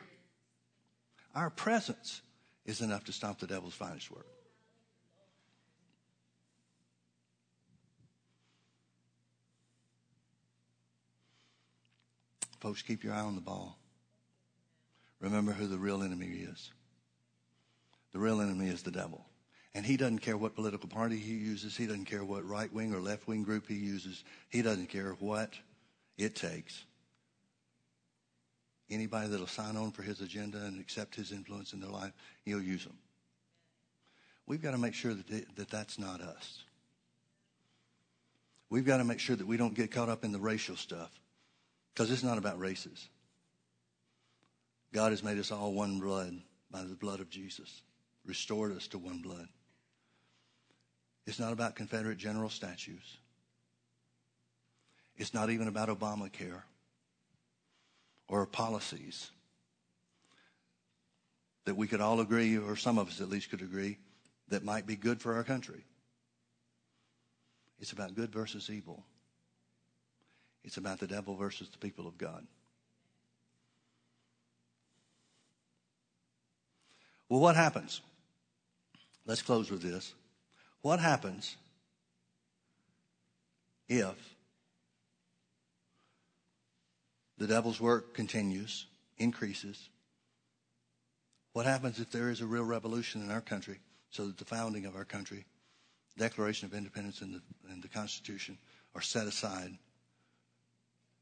Our 1.35 1.51
presence 1.51 2.21
is 2.67 2.81
enough 2.81 3.05
to 3.05 3.13
stop 3.13 3.39
the 3.39 3.47
devil's 3.47 3.75
finest 3.75 4.11
work. 4.11 4.27
Folks, 12.61 12.83
keep 12.83 13.05
your 13.05 13.15
eye 13.15 13.21
on 13.21 13.35
the 13.35 13.41
ball. 13.41 13.79
Remember 15.21 15.53
who 15.53 15.67
the 15.67 15.79
real 15.79 16.03
enemy 16.03 16.27
is. 16.27 16.71
The 18.13 18.19
real 18.19 18.41
enemy 18.41 18.69
is 18.69 18.83
the 18.83 18.91
devil. 18.91 19.25
And 19.75 19.85
he 19.85 19.97
doesn't 19.97 20.21
care 20.21 20.37
what 20.37 20.55
political 20.55 20.89
party 20.89 21.19
he 21.19 21.35
uses. 21.35 21.77
He 21.77 21.87
doesn't 21.87 22.07
care 22.07 22.25
what 22.25 22.47
right 22.49 22.73
wing 22.73 22.95
or 22.95 23.01
left 23.01 23.27
wing 23.27 23.43
group 23.43 23.69
he 23.69 23.75
uses. 23.75 24.25
He 24.49 24.63
doesn't 24.63 24.89
care 24.89 25.17
what 25.21 25.53
it 26.17 26.35
takes 26.35 26.85
Anybody 28.89 29.29
that'll 29.29 29.49
sign 29.49 29.77
on 29.77 29.91
for 29.91 30.03
his 30.03 30.21
agenda 30.21 30.59
and 30.59 30.81
accept 30.81 31.17
his 31.17 31.33
influence 31.33 31.73
in 31.73 31.81
their 31.81 31.91
life, 31.91 32.13
he'll 32.45 32.63
use 32.63 32.85
them. 32.85 32.97
We've 34.47 34.63
got 34.63 34.73
to 34.73 34.79
make 34.79 34.95
sure 34.95 35.13
that, 35.13 35.57
that 35.57 35.69
that's 35.69 35.99
not 35.99 36.21
us. 36.21 36.63
We've 38.71 38.85
got 38.87 38.99
to 38.99 39.05
make 39.05 39.19
sure 39.19 39.35
that 39.35 39.47
we 39.47 39.57
don't 39.57 39.75
get 39.75 39.91
caught 39.91 40.09
up 40.09 40.25
in 40.25 40.31
the 40.31 40.39
racial 40.39 40.77
stuff 40.77 41.11
because 41.97 42.11
it's 42.11 42.23
not 42.23 42.37
about 42.37 42.59
races. 42.59 43.09
God 44.93 45.13
has 45.13 45.23
made 45.23 45.39
us 45.39 45.51
all 45.51 45.73
one 45.73 45.99
blood 45.99 46.37
by 46.71 46.83
the 46.83 46.95
blood 46.95 47.21
of 47.21 47.31
Jesus, 47.31 47.83
restored 48.27 48.77
us 48.77 48.87
to 48.89 48.99
one 48.99 49.23
blood. 49.23 49.49
It's 51.27 51.41
not 51.41 51.55
about 51.55 51.75
Confederate 51.75 52.19
general 52.19 52.51
statues. 52.51 53.17
It's 55.17 55.33
not 55.33 55.49
even 55.49 55.69
about 55.69 55.89
Obamacare 55.89 56.63
or 58.29 58.45
policies 58.45 59.31
that 61.65 61.77
we 61.77 61.87
could 61.87 62.03
all 62.03 62.21
agree, 62.21 62.59
or 62.59 62.77
some 62.77 62.99
of 62.99 63.09
us 63.09 63.23
at 63.23 63.31
least 63.31 63.51
could 63.51 63.63
agree, 63.63 63.99
that 64.49 64.63
might 64.63 64.87
be 64.87 64.97
good 64.97 65.21
for 65.21 65.35
our 65.35 65.43
country. 65.43 65.85
It's 67.81 67.93
about 67.93 68.15
good 68.15 68.31
versus 68.31 68.69
evil. 68.69 69.03
It's 70.67 70.77
about 70.77 70.99
the 70.99 71.07
devil 71.07 71.37
versus 71.37 71.69
the 71.69 71.79
people 71.79 72.09
of 72.09 72.19
God. 72.19 72.45
Well, 77.29 77.41
what 77.41 77.55
happens? 77.55 78.01
Let's 79.25 79.43
close 79.43 79.71
with 79.71 79.81
this. 79.81 80.13
What 80.83 80.99
happens 80.99 81.57
if 83.89 84.17
the 87.39 87.47
devil's 87.47 87.81
work 87.81 88.13
continues, 88.13 88.87
increases? 89.19 89.89
What 91.53 91.67
happens 91.67 92.01
if 92.01 92.11
there 92.11 92.31
is 92.31 92.41
a 92.41 92.47
real 92.47 92.65
revolution 92.65 93.23
in 93.23 93.31
our 93.31 93.41
country 93.41 93.79
so 94.11 94.27
that 94.27 94.39
the 94.39 94.45
founding 94.45 94.85
of 94.85 94.97
our 94.97 95.05
country, 95.05 95.45
Declaration 96.19 96.67
of 96.67 96.75
Independence 96.75 97.21
and 97.21 97.35
the, 97.35 97.43
and 97.71 97.83
the 97.83 97.89
Constitution 97.89 98.59
are 98.95 99.03
set 99.03 99.27
aside 99.27 99.77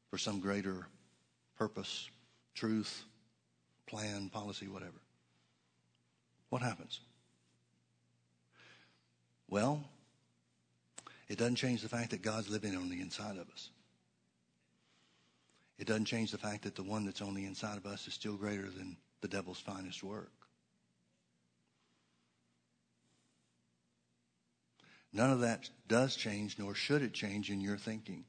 for 0.09 0.17
some 0.17 0.39
greater 0.39 0.87
purpose, 1.57 2.09
truth, 2.53 3.03
plan, 3.87 4.29
policy, 4.29 4.67
whatever? 4.67 5.01
What 6.49 6.61
happens? 6.61 6.99
Well, 9.49 9.83
it 11.27 11.37
doesn't 11.37 11.55
change 11.55 11.81
the 11.81 11.89
fact 11.89 12.11
that 12.11 12.21
God's 12.21 12.49
living 12.49 12.75
on 12.75 12.89
the 12.89 13.01
inside 13.01 13.37
of 13.37 13.49
us. 13.49 13.69
It 15.77 15.87
doesn't 15.87 16.05
change 16.05 16.31
the 16.31 16.37
fact 16.37 16.63
that 16.63 16.75
the 16.75 16.83
one 16.83 17.05
that's 17.05 17.21
on 17.21 17.33
the 17.33 17.45
inside 17.45 17.77
of 17.77 17.85
us 17.85 18.07
is 18.07 18.13
still 18.13 18.37
greater 18.37 18.69
than 18.69 18.97
the 19.21 19.27
devil's 19.27 19.59
finest 19.59 20.03
work. 20.03 20.31
None 25.11 25.31
of 25.31 25.39
that 25.41 25.69
does 25.87 26.15
change, 26.15 26.57
nor 26.59 26.75
should 26.75 27.01
it 27.01 27.13
change 27.13 27.49
in 27.49 27.61
your 27.61 27.77
thinking 27.77 28.25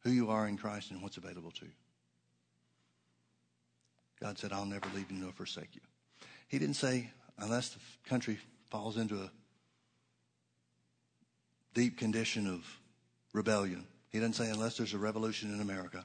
who 0.00 0.10
you 0.10 0.30
are 0.30 0.46
in 0.46 0.56
Christ 0.56 0.90
and 0.90 1.02
what's 1.02 1.16
available 1.16 1.50
to 1.52 1.64
you. 1.64 1.72
God 4.20 4.38
said, 4.38 4.52
I'll 4.52 4.66
never 4.66 4.86
leave 4.94 5.10
you 5.10 5.18
nor 5.18 5.32
forsake 5.32 5.74
you. 5.74 5.80
He 6.48 6.58
didn't 6.58 6.76
say, 6.76 7.10
unless 7.38 7.70
the 7.70 7.80
country 8.08 8.38
falls 8.70 8.96
into 8.96 9.16
a 9.16 9.30
deep 11.74 11.98
condition 11.98 12.46
of 12.46 12.64
rebellion. 13.32 13.86
He 14.10 14.18
doesn't 14.18 14.34
say, 14.34 14.50
unless 14.50 14.76
there's 14.76 14.94
a 14.94 14.98
revolution 14.98 15.54
in 15.54 15.60
America. 15.60 16.04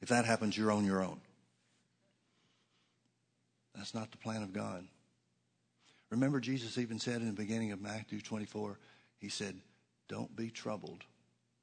If 0.00 0.08
that 0.08 0.24
happens, 0.24 0.56
you're 0.56 0.72
on 0.72 0.84
your 0.84 1.02
own. 1.02 1.20
That's 3.74 3.94
not 3.94 4.10
the 4.10 4.18
plan 4.18 4.42
of 4.42 4.52
God. 4.52 4.84
Remember, 6.10 6.40
Jesus 6.40 6.78
even 6.78 6.98
said 6.98 7.22
in 7.22 7.26
the 7.26 7.32
beginning 7.32 7.72
of 7.72 7.80
Matthew 7.80 8.20
24, 8.20 8.78
He 9.18 9.28
said, 9.28 9.56
Don't 10.08 10.34
be 10.36 10.50
troubled. 10.50 11.04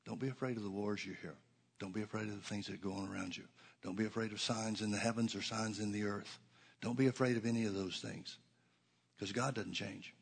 Don't 0.05 0.19
be 0.19 0.29
afraid 0.29 0.57
of 0.57 0.63
the 0.63 0.69
wars 0.69 1.05
you 1.05 1.13
hear. 1.21 1.35
Don't 1.79 1.93
be 1.93 2.01
afraid 2.01 2.27
of 2.27 2.35
the 2.35 2.47
things 2.47 2.67
that 2.67 2.81
go 2.81 2.93
on 2.93 3.09
around 3.09 3.35
you. 3.35 3.43
Don't 3.83 3.97
be 3.97 4.05
afraid 4.05 4.31
of 4.31 4.41
signs 4.41 4.81
in 4.81 4.91
the 4.91 4.97
heavens 4.97 5.35
or 5.35 5.41
signs 5.41 5.79
in 5.79 5.91
the 5.91 6.03
earth. 6.03 6.39
Don't 6.81 6.97
be 6.97 7.07
afraid 7.07 7.37
of 7.37 7.45
any 7.45 7.65
of 7.65 7.73
those 7.73 7.99
things 7.99 8.37
because 9.15 9.31
God 9.31 9.55
doesn't 9.55 9.73
change. 9.73 10.13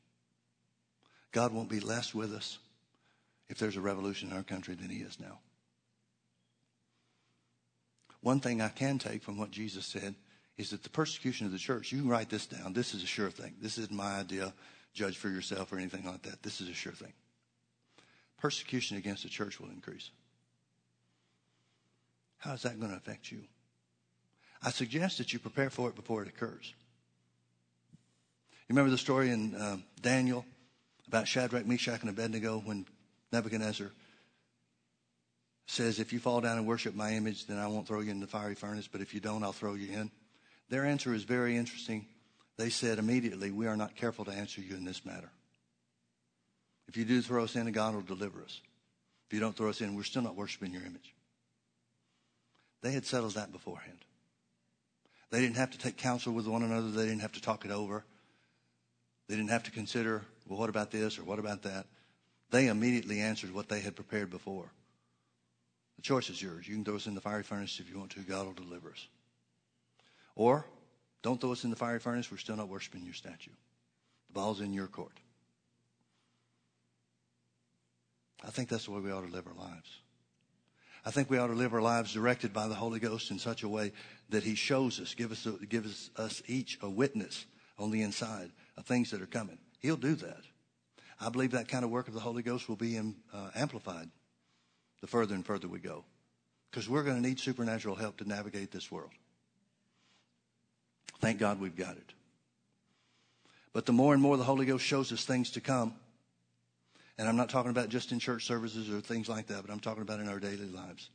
God 1.32 1.54
won't 1.54 1.70
be 1.70 1.80
less 1.80 2.14
with 2.14 2.34
us 2.34 2.60
if 3.50 3.58
there's 3.58 3.76
a 3.76 3.82
revolution 3.82 4.30
in 4.32 4.38
our 4.38 4.44
country 4.44 4.76
than 4.76 4.90
he 4.90 5.00
is 5.00 5.20
now. 5.20 5.40
One 8.22 8.40
thing 8.40 8.62
I 8.62 8.70
can 8.70 9.00
take 9.00 9.24
from 9.24 9.38
what 9.38 9.52
Jesus 9.52 9.86
said 9.86 10.16
is 10.58 10.72
that 10.72 10.84
the 10.84 10.90
persecution 10.90 11.46
of 11.46 11.54
the 11.54 11.58
church, 11.58 11.92
you 11.92 12.02
can 12.02 12.10
write 12.10 12.30
this 12.30 12.46
down. 12.46 12.74
This 12.74 12.94
is 12.94 13.02
a 13.02 13.08
sure 13.08 13.30
thing. 13.30 13.56
This 13.62 13.78
isn't 13.78 13.96
my 13.96 14.20
idea. 14.20 14.54
Judge 14.94 15.18
for 15.18 15.30
yourself 15.30 15.72
or 15.72 15.78
anything 15.78 16.06
like 16.06 16.24
that. 16.24 16.44
This 16.44 16.60
is 16.60 16.68
a 16.68 16.74
sure 16.74 16.92
thing. 16.92 17.14
Persecution 18.40 18.98
against 18.98 19.24
the 19.24 19.30
church 19.30 19.60
will 19.60 19.70
increase. 19.70 20.12
How 22.38 22.54
is 22.54 22.62
that 22.64 22.80
going 22.80 22.92
to 22.92 22.98
affect 22.98 23.32
you? 23.32 23.44
I 24.64 24.72
suggest 24.72 25.18
that 25.18 25.34
you 25.34 25.40
prepare 25.40 25.70
for 25.70 25.90
it 25.90 25.96
before 25.96 26.22
it 26.22 26.28
occurs. 26.28 26.74
You 28.68 28.76
remember 28.76 28.92
the 28.92 28.98
story 28.98 29.32
in 29.32 29.56
uh, 29.56 29.78
Daniel 30.02 30.46
about 31.08 31.28
Shadrach, 31.28 31.66
Meshach, 31.66 32.02
and 32.02 32.10
Abednego 32.10 32.60
when 32.60 32.86
Nebuchadnezzar 33.32 33.92
says, 35.66 36.00
If 36.00 36.14
you 36.14 36.20
fall 36.20 36.42
down 36.42 36.58
and 36.58 36.68
worship 36.68 36.96
my 36.96 37.14
image, 37.14 37.48
then 37.48 37.58
I 37.58 37.68
won't 37.68 37.88
throw 37.88 38.00
you 38.02 38.12
in 38.12 38.20
the 38.20 38.28
fiery 38.28 38.56
furnace, 38.56 38.88
but 38.88 39.02
if 39.02 39.14
you 39.14 39.20
don't, 39.20 39.44
I'll 39.44 39.54
throw 39.54 39.74
you 39.74 39.92
in. 39.92 40.12
Their 40.70 40.86
answer 40.86 41.14
is 41.14 41.24
very 41.24 41.58
interesting. 41.58 42.06
They 42.58 42.70
said 42.70 43.00
immediately, 43.00 43.52
We 43.52 43.68
are 43.68 43.78
not 43.78 43.96
careful 43.96 44.26
to 44.26 44.32
answer 44.32 44.62
you 44.62 44.76
in 44.76 44.86
this 44.86 45.06
matter. 45.06 45.32
If 46.90 46.98
you 46.98 47.06
do 47.06 47.22
throw 47.22 47.44
us 47.44 47.56
in, 47.56 47.72
God 47.72 47.94
will 47.94 48.02
deliver 48.02 48.42
us. 48.42 48.62
If 49.28 49.34
you 49.34 49.40
don't 49.40 49.56
throw 49.56 49.70
us 49.70 49.80
in, 49.80 49.96
we're 49.96 50.02
still 50.02 50.24
not 50.24 50.36
worshiping 50.36 50.74
your 50.74 50.82
image. 50.82 51.14
They 52.82 52.92
had 52.92 53.06
settled 53.06 53.36
that 53.36 53.52
beforehand. 53.52 54.00
They 55.30 55.40
didn't 55.40 55.58
have 55.58 55.70
to 55.70 55.78
take 55.78 55.98
counsel 55.98 56.34
with 56.34 56.48
one 56.48 56.64
another. 56.64 56.90
They 56.90 57.06
didn't 57.06 57.22
have 57.22 57.34
to 57.34 57.42
talk 57.42 57.64
it 57.64 57.70
over. 57.70 58.04
They 59.28 59.36
didn't 59.36 59.52
have 59.52 59.62
to 59.64 59.72
consider, 59.72 60.24
well, 60.48 60.58
what 60.58 60.70
about 60.70 60.90
this 60.90 61.20
or 61.20 61.24
what 61.24 61.38
about 61.38 61.62
that? 61.62 61.86
They 62.50 62.70
immediately 62.70 63.20
answered 63.20 63.54
what 63.54 63.70
they 63.70 63.82
had 63.82 63.96
prepared 63.96 64.32
before. 64.32 64.72
The 65.98 66.02
choice 66.02 66.32
is 66.32 66.42
yours. 66.42 66.68
You 66.68 66.74
can 66.74 66.84
throw 66.84 66.96
us 66.96 67.06
in 67.06 67.14
the 67.14 67.22
fiery 67.22 67.44
furnace 67.44 67.80
if 67.80 67.88
you 67.88 68.00
want 68.00 68.10
to. 68.12 68.22
God 68.22 68.48
will 68.48 68.54
deliver 68.54 68.90
us. 68.90 69.08
Or 70.36 70.66
don't 71.22 71.40
throw 71.40 71.52
us 71.52 71.66
in 71.66 71.70
the 71.70 71.76
fiery 71.76 72.00
furnace. 72.00 72.32
We're 72.32 72.38
still 72.38 72.56
not 72.56 72.68
worshiping 72.68 73.06
your 73.06 73.14
statue. 73.14 73.52
The 74.30 74.34
ball's 74.34 74.62
in 74.62 74.74
your 74.74 74.88
court. 74.88 75.14
I 78.44 78.52
think 78.52 78.70
that's 78.70 78.86
the 78.86 78.92
way 78.92 79.02
we 79.02 79.12
ought 79.12 79.26
to 79.26 79.32
live 79.32 79.48
our 79.48 79.54
lives. 79.54 80.00
I 81.06 81.12
think 81.12 81.30
we 81.30 81.38
ought 81.38 81.48
to 81.48 81.54
live 81.54 81.74
our 81.74 81.82
lives 81.82 82.14
directed 82.14 82.54
by 82.54 82.68
the 82.68 82.76
Holy 82.76 83.00
Ghost 83.00 83.32
in 83.32 83.40
such 83.40 83.64
a 83.64 83.70
way 83.70 83.94
that 84.30 84.44
He 84.44 84.56
shows 84.56 85.00
us, 85.00 85.14
give 85.14 85.32
us, 85.32 85.48
gives 85.68 86.10
us 86.18 86.42
each 86.48 86.78
a 86.82 86.90
witness 86.90 87.46
on 87.78 87.92
the 87.92 88.02
inside 88.02 88.52
of 88.78 88.86
things 88.86 89.12
that 89.12 89.22
are 89.22 89.28
coming. 89.28 89.58
He'll 89.80 89.98
do 89.98 90.16
that. 90.16 90.42
I 91.22 91.30
believe 91.30 91.52
that 91.52 91.68
kind 91.68 91.84
of 91.84 91.90
work 91.90 92.08
of 92.08 92.14
the 92.14 92.20
Holy 92.20 92.44
Ghost 92.44 92.70
will 92.70 92.76
be 92.76 92.96
in, 92.96 93.16
uh, 93.34 93.50
amplified 93.56 94.10
the 95.02 95.08
further 95.08 95.36
and 95.36 95.46
further 95.46 95.68
we 95.68 95.80
go, 95.80 96.04
because 96.70 96.90
we're 96.90 97.04
going 97.04 97.22
to 97.22 97.28
need 97.28 97.40
supernatural 97.40 97.96
help 97.96 98.18
to 98.18 98.28
navigate 98.28 98.72
this 98.72 98.92
world. 98.92 99.12
Thank 101.20 101.40
God 101.40 101.60
we've 101.60 101.76
got 101.76 101.98
it. 101.98 102.14
But 103.74 103.86
the 103.86 103.94
more 103.94 104.14
and 104.14 104.22
more 104.22 104.38
the 104.38 104.44
Holy 104.44 104.66
Ghost 104.66 104.86
shows 104.86 105.12
us 105.12 105.26
things 105.26 105.52
to 105.52 105.62
come, 105.62 105.94
and 107.20 107.28
I'm 107.28 107.36
not 107.36 107.50
talking 107.50 107.70
about 107.70 107.90
just 107.90 108.14
in 108.14 108.20
church 108.20 108.46
services 108.46 108.90
or 108.90 109.02
things 109.02 109.28
like 109.28 109.48
that, 109.48 109.62
but 109.62 109.74
I'm 109.74 109.82
talking 109.82 110.02
about 110.02 110.22
in 110.22 110.30
our 110.30 110.40
daily 110.40 110.70
lives. 110.70 111.10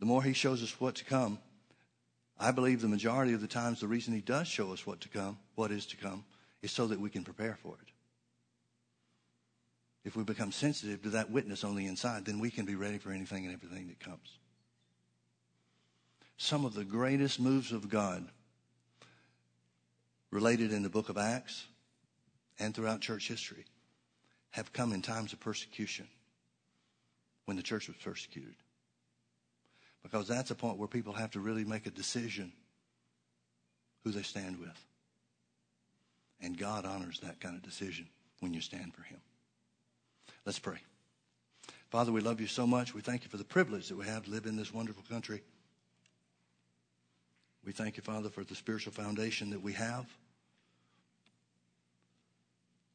The 0.00 0.06
more 0.06 0.22
He 0.22 0.32
shows 0.32 0.62
us 0.62 0.80
what 0.80 0.94
to 0.96 1.04
come, 1.04 1.38
I 2.40 2.50
believe 2.50 2.80
the 2.80 2.88
majority 2.88 3.34
of 3.34 3.42
the 3.42 3.46
times 3.46 3.78
the 3.78 3.86
reason 3.86 4.14
He 4.14 4.22
does 4.22 4.48
show 4.48 4.72
us 4.72 4.86
what 4.86 5.02
to 5.02 5.10
come, 5.10 5.38
what 5.54 5.70
is 5.70 5.84
to 5.86 5.98
come, 5.98 6.24
is 6.62 6.72
so 6.72 6.86
that 6.86 6.98
we 6.98 7.10
can 7.10 7.24
prepare 7.24 7.58
for 7.62 7.74
it. 7.74 7.92
If 10.02 10.16
we 10.16 10.24
become 10.24 10.50
sensitive 10.50 11.02
to 11.02 11.10
that 11.10 11.30
witness 11.30 11.62
on 11.62 11.76
the 11.76 11.86
inside, 11.86 12.24
then 12.24 12.38
we 12.38 12.50
can 12.50 12.64
be 12.64 12.74
ready 12.74 12.96
for 12.96 13.12
anything 13.12 13.44
and 13.44 13.52
everything 13.54 13.88
that 13.88 14.00
comes. 14.00 14.38
Some 16.38 16.64
of 16.64 16.72
the 16.72 16.84
greatest 16.84 17.38
moves 17.38 17.70
of 17.70 17.90
God 17.90 18.26
related 20.30 20.72
in 20.72 20.82
the 20.82 20.88
book 20.88 21.10
of 21.10 21.18
Acts 21.18 21.66
and 22.58 22.74
throughout 22.74 23.02
church 23.02 23.28
history 23.28 23.66
have 24.54 24.72
come 24.72 24.92
in 24.92 25.02
times 25.02 25.32
of 25.32 25.40
persecution 25.40 26.06
when 27.44 27.56
the 27.56 27.62
church 27.62 27.88
was 27.88 27.96
persecuted. 27.96 28.54
Because 30.04 30.28
that's 30.28 30.52
a 30.52 30.54
point 30.54 30.78
where 30.78 30.86
people 30.86 31.12
have 31.12 31.32
to 31.32 31.40
really 31.40 31.64
make 31.64 31.86
a 31.86 31.90
decision 31.90 32.52
who 34.04 34.12
they 34.12 34.22
stand 34.22 34.60
with. 34.60 34.86
And 36.40 36.56
God 36.56 36.86
honors 36.86 37.18
that 37.20 37.40
kind 37.40 37.56
of 37.56 37.62
decision 37.62 38.06
when 38.38 38.54
you 38.54 38.60
stand 38.60 38.94
for 38.94 39.02
Him. 39.02 39.18
Let's 40.46 40.60
pray. 40.60 40.78
Father, 41.90 42.12
we 42.12 42.20
love 42.20 42.40
you 42.40 42.46
so 42.46 42.64
much. 42.64 42.94
We 42.94 43.00
thank 43.00 43.24
you 43.24 43.30
for 43.30 43.38
the 43.38 43.44
privilege 43.44 43.88
that 43.88 43.96
we 43.96 44.06
have 44.06 44.26
to 44.26 44.30
live 44.30 44.46
in 44.46 44.54
this 44.54 44.72
wonderful 44.72 45.02
country. 45.10 45.42
We 47.64 47.72
thank 47.72 47.96
you, 47.96 48.04
Father, 48.04 48.28
for 48.28 48.44
the 48.44 48.54
spiritual 48.54 48.92
foundation 48.92 49.50
that 49.50 49.62
we 49.62 49.72
have. 49.72 50.06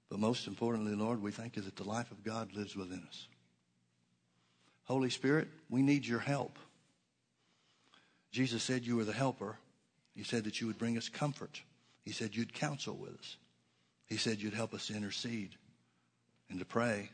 But 0.10 0.20
most 0.20 0.48
importantly, 0.48 0.96
Lord, 0.96 1.22
we 1.22 1.32
thank 1.32 1.56
you 1.56 1.62
that 1.62 1.76
the 1.76 1.88
life 1.88 2.12
of 2.12 2.24
God 2.24 2.54
lives 2.54 2.76
within 2.76 3.04
us. 3.08 3.28
Holy 4.86 5.12
Spirit, 5.12 5.48
we 5.70 5.84
need 5.84 6.06
your 6.06 6.20
help. 6.20 6.58
Jesus 8.32 8.64
said 8.64 8.86
you 8.86 8.96
were 8.96 9.06
the 9.06 9.14
helper. 9.14 9.58
He 10.16 10.24
said 10.24 10.44
that 10.46 10.60
you 10.60 10.68
would 10.68 10.80
bring 10.80 10.98
us 10.98 11.10
comfort. 11.10 11.62
He 12.04 12.12
said 12.12 12.36
you'd 12.36 12.54
counsel 12.54 12.96
with 12.96 13.18
us. 13.20 13.38
He 14.08 14.18
said 14.18 14.42
you'd 14.42 14.56
help 14.56 14.74
us 14.74 14.88
to 14.88 14.96
intercede 14.96 15.52
and 16.50 16.58
to 16.58 16.66
pray. 16.66 17.12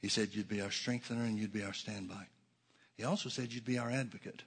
He 0.00 0.08
said 0.08 0.34
you'd 0.34 0.48
be 0.48 0.62
our 0.62 0.70
strengthener 0.70 1.24
and 1.24 1.38
you'd 1.38 1.52
be 1.52 1.62
our 1.62 1.74
standby. 1.74 2.26
He 2.94 3.04
also 3.04 3.28
said 3.28 3.52
you'd 3.52 3.66
be 3.66 3.78
our 3.78 3.90
advocate, 3.90 4.42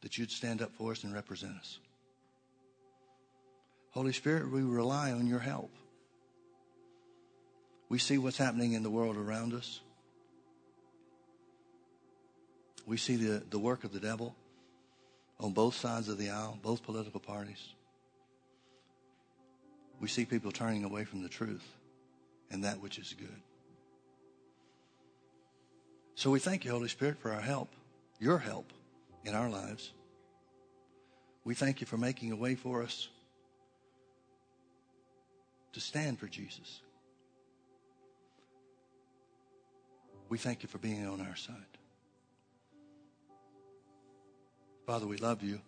that 0.00 0.16
you'd 0.16 0.30
stand 0.30 0.62
up 0.62 0.72
for 0.72 0.92
us 0.92 1.04
and 1.04 1.12
represent 1.12 1.56
us. 1.58 1.78
Holy 3.94 4.12
Spirit, 4.12 4.50
we 4.50 4.62
rely 4.62 5.12
on 5.12 5.28
your 5.28 5.38
help. 5.38 5.70
We 7.88 7.98
see 8.00 8.18
what's 8.18 8.36
happening 8.36 8.72
in 8.72 8.82
the 8.82 8.90
world 8.90 9.16
around 9.16 9.54
us. 9.54 9.80
We 12.86 12.96
see 12.96 13.14
the, 13.14 13.44
the 13.50 13.58
work 13.60 13.84
of 13.84 13.92
the 13.92 14.00
devil 14.00 14.34
on 15.38 15.52
both 15.52 15.76
sides 15.76 16.08
of 16.08 16.18
the 16.18 16.30
aisle, 16.30 16.58
both 16.60 16.82
political 16.82 17.20
parties. 17.20 17.68
We 20.00 20.08
see 20.08 20.24
people 20.24 20.50
turning 20.50 20.82
away 20.82 21.04
from 21.04 21.22
the 21.22 21.28
truth 21.28 21.64
and 22.50 22.64
that 22.64 22.80
which 22.80 22.98
is 22.98 23.14
good. 23.16 23.42
So 26.16 26.32
we 26.32 26.40
thank 26.40 26.64
you, 26.64 26.72
Holy 26.72 26.88
Spirit, 26.88 27.18
for 27.20 27.32
our 27.32 27.40
help, 27.40 27.70
your 28.18 28.38
help 28.38 28.72
in 29.24 29.36
our 29.36 29.48
lives. 29.48 29.92
We 31.44 31.54
thank 31.54 31.80
you 31.80 31.86
for 31.86 31.96
making 31.96 32.32
a 32.32 32.36
way 32.36 32.56
for 32.56 32.82
us 32.82 33.08
to 35.74 35.80
stand 35.80 36.18
for 36.18 36.26
Jesus. 36.26 36.80
We 40.28 40.38
thank 40.38 40.62
you 40.62 40.68
for 40.68 40.78
being 40.78 41.06
on 41.06 41.20
our 41.20 41.36
side. 41.36 41.54
Father, 44.86 45.06
we 45.06 45.16
love 45.16 45.42
you. 45.42 45.60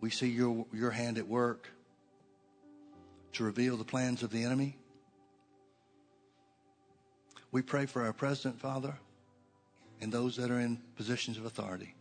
We 0.00 0.10
see 0.10 0.28
your, 0.28 0.66
your 0.72 0.90
hand 0.90 1.18
at 1.18 1.26
work 1.26 1.68
to 3.32 3.44
reveal 3.44 3.76
the 3.76 3.84
plans 3.84 4.22
of 4.22 4.30
the 4.30 4.44
enemy. 4.44 4.76
We 7.52 7.62
pray 7.62 7.86
for 7.86 8.04
our 8.04 8.12
president, 8.12 8.60
Father, 8.60 8.94
and 10.00 10.12
those 10.12 10.36
that 10.36 10.50
are 10.50 10.60
in 10.60 10.80
positions 10.96 11.36
of 11.36 11.44
authority, 11.44 11.94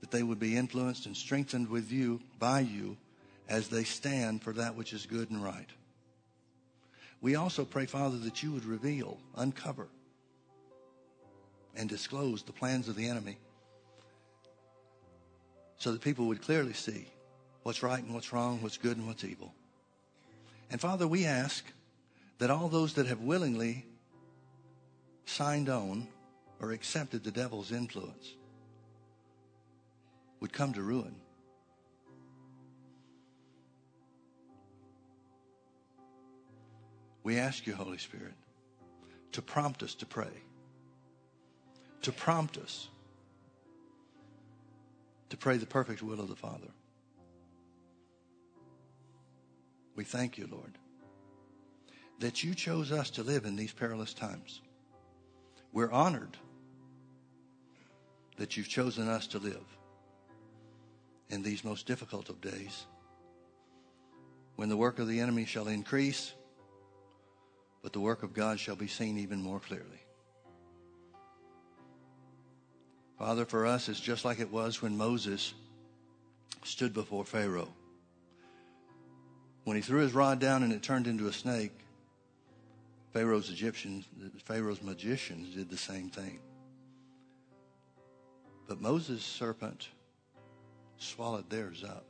that 0.00 0.10
they 0.10 0.22
would 0.22 0.38
be 0.38 0.56
influenced 0.56 1.06
and 1.06 1.16
strengthened 1.16 1.68
with 1.68 1.90
you, 1.90 2.20
by 2.38 2.60
you, 2.60 2.96
as 3.52 3.68
they 3.68 3.84
stand 3.84 4.42
for 4.42 4.54
that 4.54 4.74
which 4.74 4.94
is 4.94 5.04
good 5.04 5.30
and 5.30 5.44
right. 5.44 5.68
We 7.20 7.34
also 7.34 7.66
pray, 7.66 7.84
Father, 7.84 8.16
that 8.20 8.42
you 8.42 8.50
would 8.52 8.64
reveal, 8.64 9.18
uncover, 9.36 9.88
and 11.76 11.86
disclose 11.86 12.42
the 12.42 12.52
plans 12.52 12.88
of 12.88 12.96
the 12.96 13.06
enemy 13.06 13.36
so 15.76 15.92
that 15.92 16.00
people 16.00 16.28
would 16.28 16.40
clearly 16.40 16.72
see 16.72 17.06
what's 17.62 17.82
right 17.82 18.02
and 18.02 18.14
what's 18.14 18.32
wrong, 18.32 18.62
what's 18.62 18.78
good 18.78 18.96
and 18.96 19.06
what's 19.06 19.22
evil. 19.22 19.52
And 20.70 20.80
Father, 20.80 21.06
we 21.06 21.26
ask 21.26 21.62
that 22.38 22.50
all 22.50 22.68
those 22.68 22.94
that 22.94 23.06
have 23.06 23.20
willingly 23.20 23.84
signed 25.26 25.68
on 25.68 26.08
or 26.58 26.72
accepted 26.72 27.22
the 27.22 27.30
devil's 27.30 27.70
influence 27.70 28.32
would 30.40 30.54
come 30.54 30.72
to 30.72 30.80
ruin. 30.80 31.14
We 37.22 37.38
ask 37.38 37.66
you, 37.66 37.74
Holy 37.74 37.98
Spirit, 37.98 38.34
to 39.32 39.42
prompt 39.42 39.82
us 39.82 39.94
to 39.96 40.06
pray, 40.06 40.42
to 42.02 42.12
prompt 42.12 42.58
us 42.58 42.88
to 45.30 45.36
pray 45.38 45.56
the 45.56 45.66
perfect 45.66 46.02
will 46.02 46.20
of 46.20 46.28
the 46.28 46.36
Father. 46.36 46.68
We 49.96 50.04
thank 50.04 50.36
you, 50.36 50.46
Lord, 50.50 50.76
that 52.18 52.44
you 52.44 52.54
chose 52.54 52.92
us 52.92 53.08
to 53.10 53.22
live 53.22 53.46
in 53.46 53.56
these 53.56 53.72
perilous 53.72 54.12
times. 54.12 54.60
We're 55.72 55.90
honored 55.90 56.36
that 58.36 58.56
you've 58.56 58.68
chosen 58.68 59.08
us 59.08 59.26
to 59.28 59.38
live 59.38 59.64
in 61.30 61.42
these 61.42 61.64
most 61.64 61.86
difficult 61.86 62.28
of 62.28 62.40
days 62.40 62.86
when 64.56 64.68
the 64.68 64.76
work 64.76 64.98
of 64.98 65.08
the 65.08 65.20
enemy 65.20 65.46
shall 65.46 65.68
increase, 65.68 66.34
but 67.82 67.92
the 67.92 68.00
work 68.00 68.22
of 68.22 68.32
God 68.32 68.60
shall 68.60 68.76
be 68.76 68.86
seen 68.86 69.18
even 69.18 69.42
more 69.42 69.58
clearly. 69.58 69.86
Father, 73.18 73.44
for 73.44 73.66
us, 73.66 73.88
it's 73.88 74.00
just 74.00 74.24
like 74.24 74.40
it 74.40 74.50
was 74.50 74.80
when 74.80 74.96
Moses 74.96 75.54
stood 76.64 76.94
before 76.94 77.24
Pharaoh. 77.24 77.72
When 79.64 79.76
he 79.76 79.82
threw 79.82 80.00
his 80.00 80.14
rod 80.14 80.38
down 80.38 80.62
and 80.62 80.72
it 80.72 80.82
turned 80.82 81.06
into 81.06 81.26
a 81.26 81.32
snake, 81.32 81.72
Pharaoh's 83.12 83.50
Egyptians, 83.50 84.06
Pharaoh's 84.44 84.82
magicians 84.82 85.54
did 85.54 85.68
the 85.68 85.76
same 85.76 86.08
thing. 86.08 86.40
But 88.66 88.80
Moses' 88.80 89.22
serpent 89.22 89.88
swallowed 90.96 91.50
theirs 91.50 91.84
up. 91.84 92.06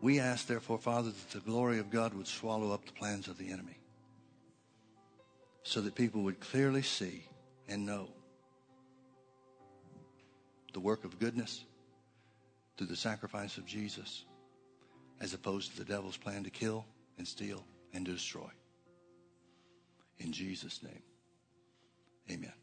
We 0.00 0.20
ask, 0.20 0.46
therefore, 0.46 0.78
Father, 0.78 1.10
that 1.10 1.30
the 1.30 1.40
glory 1.40 1.78
of 1.78 1.90
God 1.90 2.14
would 2.14 2.28
swallow 2.28 2.72
up 2.72 2.84
the 2.84 2.92
plans 2.92 3.26
of 3.26 3.38
the 3.38 3.50
enemy 3.50 3.77
so 5.68 5.82
that 5.82 5.94
people 5.94 6.22
would 6.22 6.40
clearly 6.40 6.80
see 6.80 7.22
and 7.68 7.84
know 7.84 8.08
the 10.72 10.80
work 10.80 11.04
of 11.04 11.18
goodness 11.18 11.62
through 12.78 12.86
the 12.86 12.96
sacrifice 12.96 13.58
of 13.58 13.66
Jesus 13.66 14.24
as 15.20 15.34
opposed 15.34 15.72
to 15.72 15.76
the 15.76 15.84
devil's 15.84 16.16
plan 16.16 16.42
to 16.42 16.48
kill 16.48 16.86
and 17.18 17.28
steal 17.28 17.62
and 17.92 18.06
destroy. 18.06 18.48
In 20.20 20.32
Jesus' 20.32 20.82
name, 20.82 21.02
amen. 22.30 22.54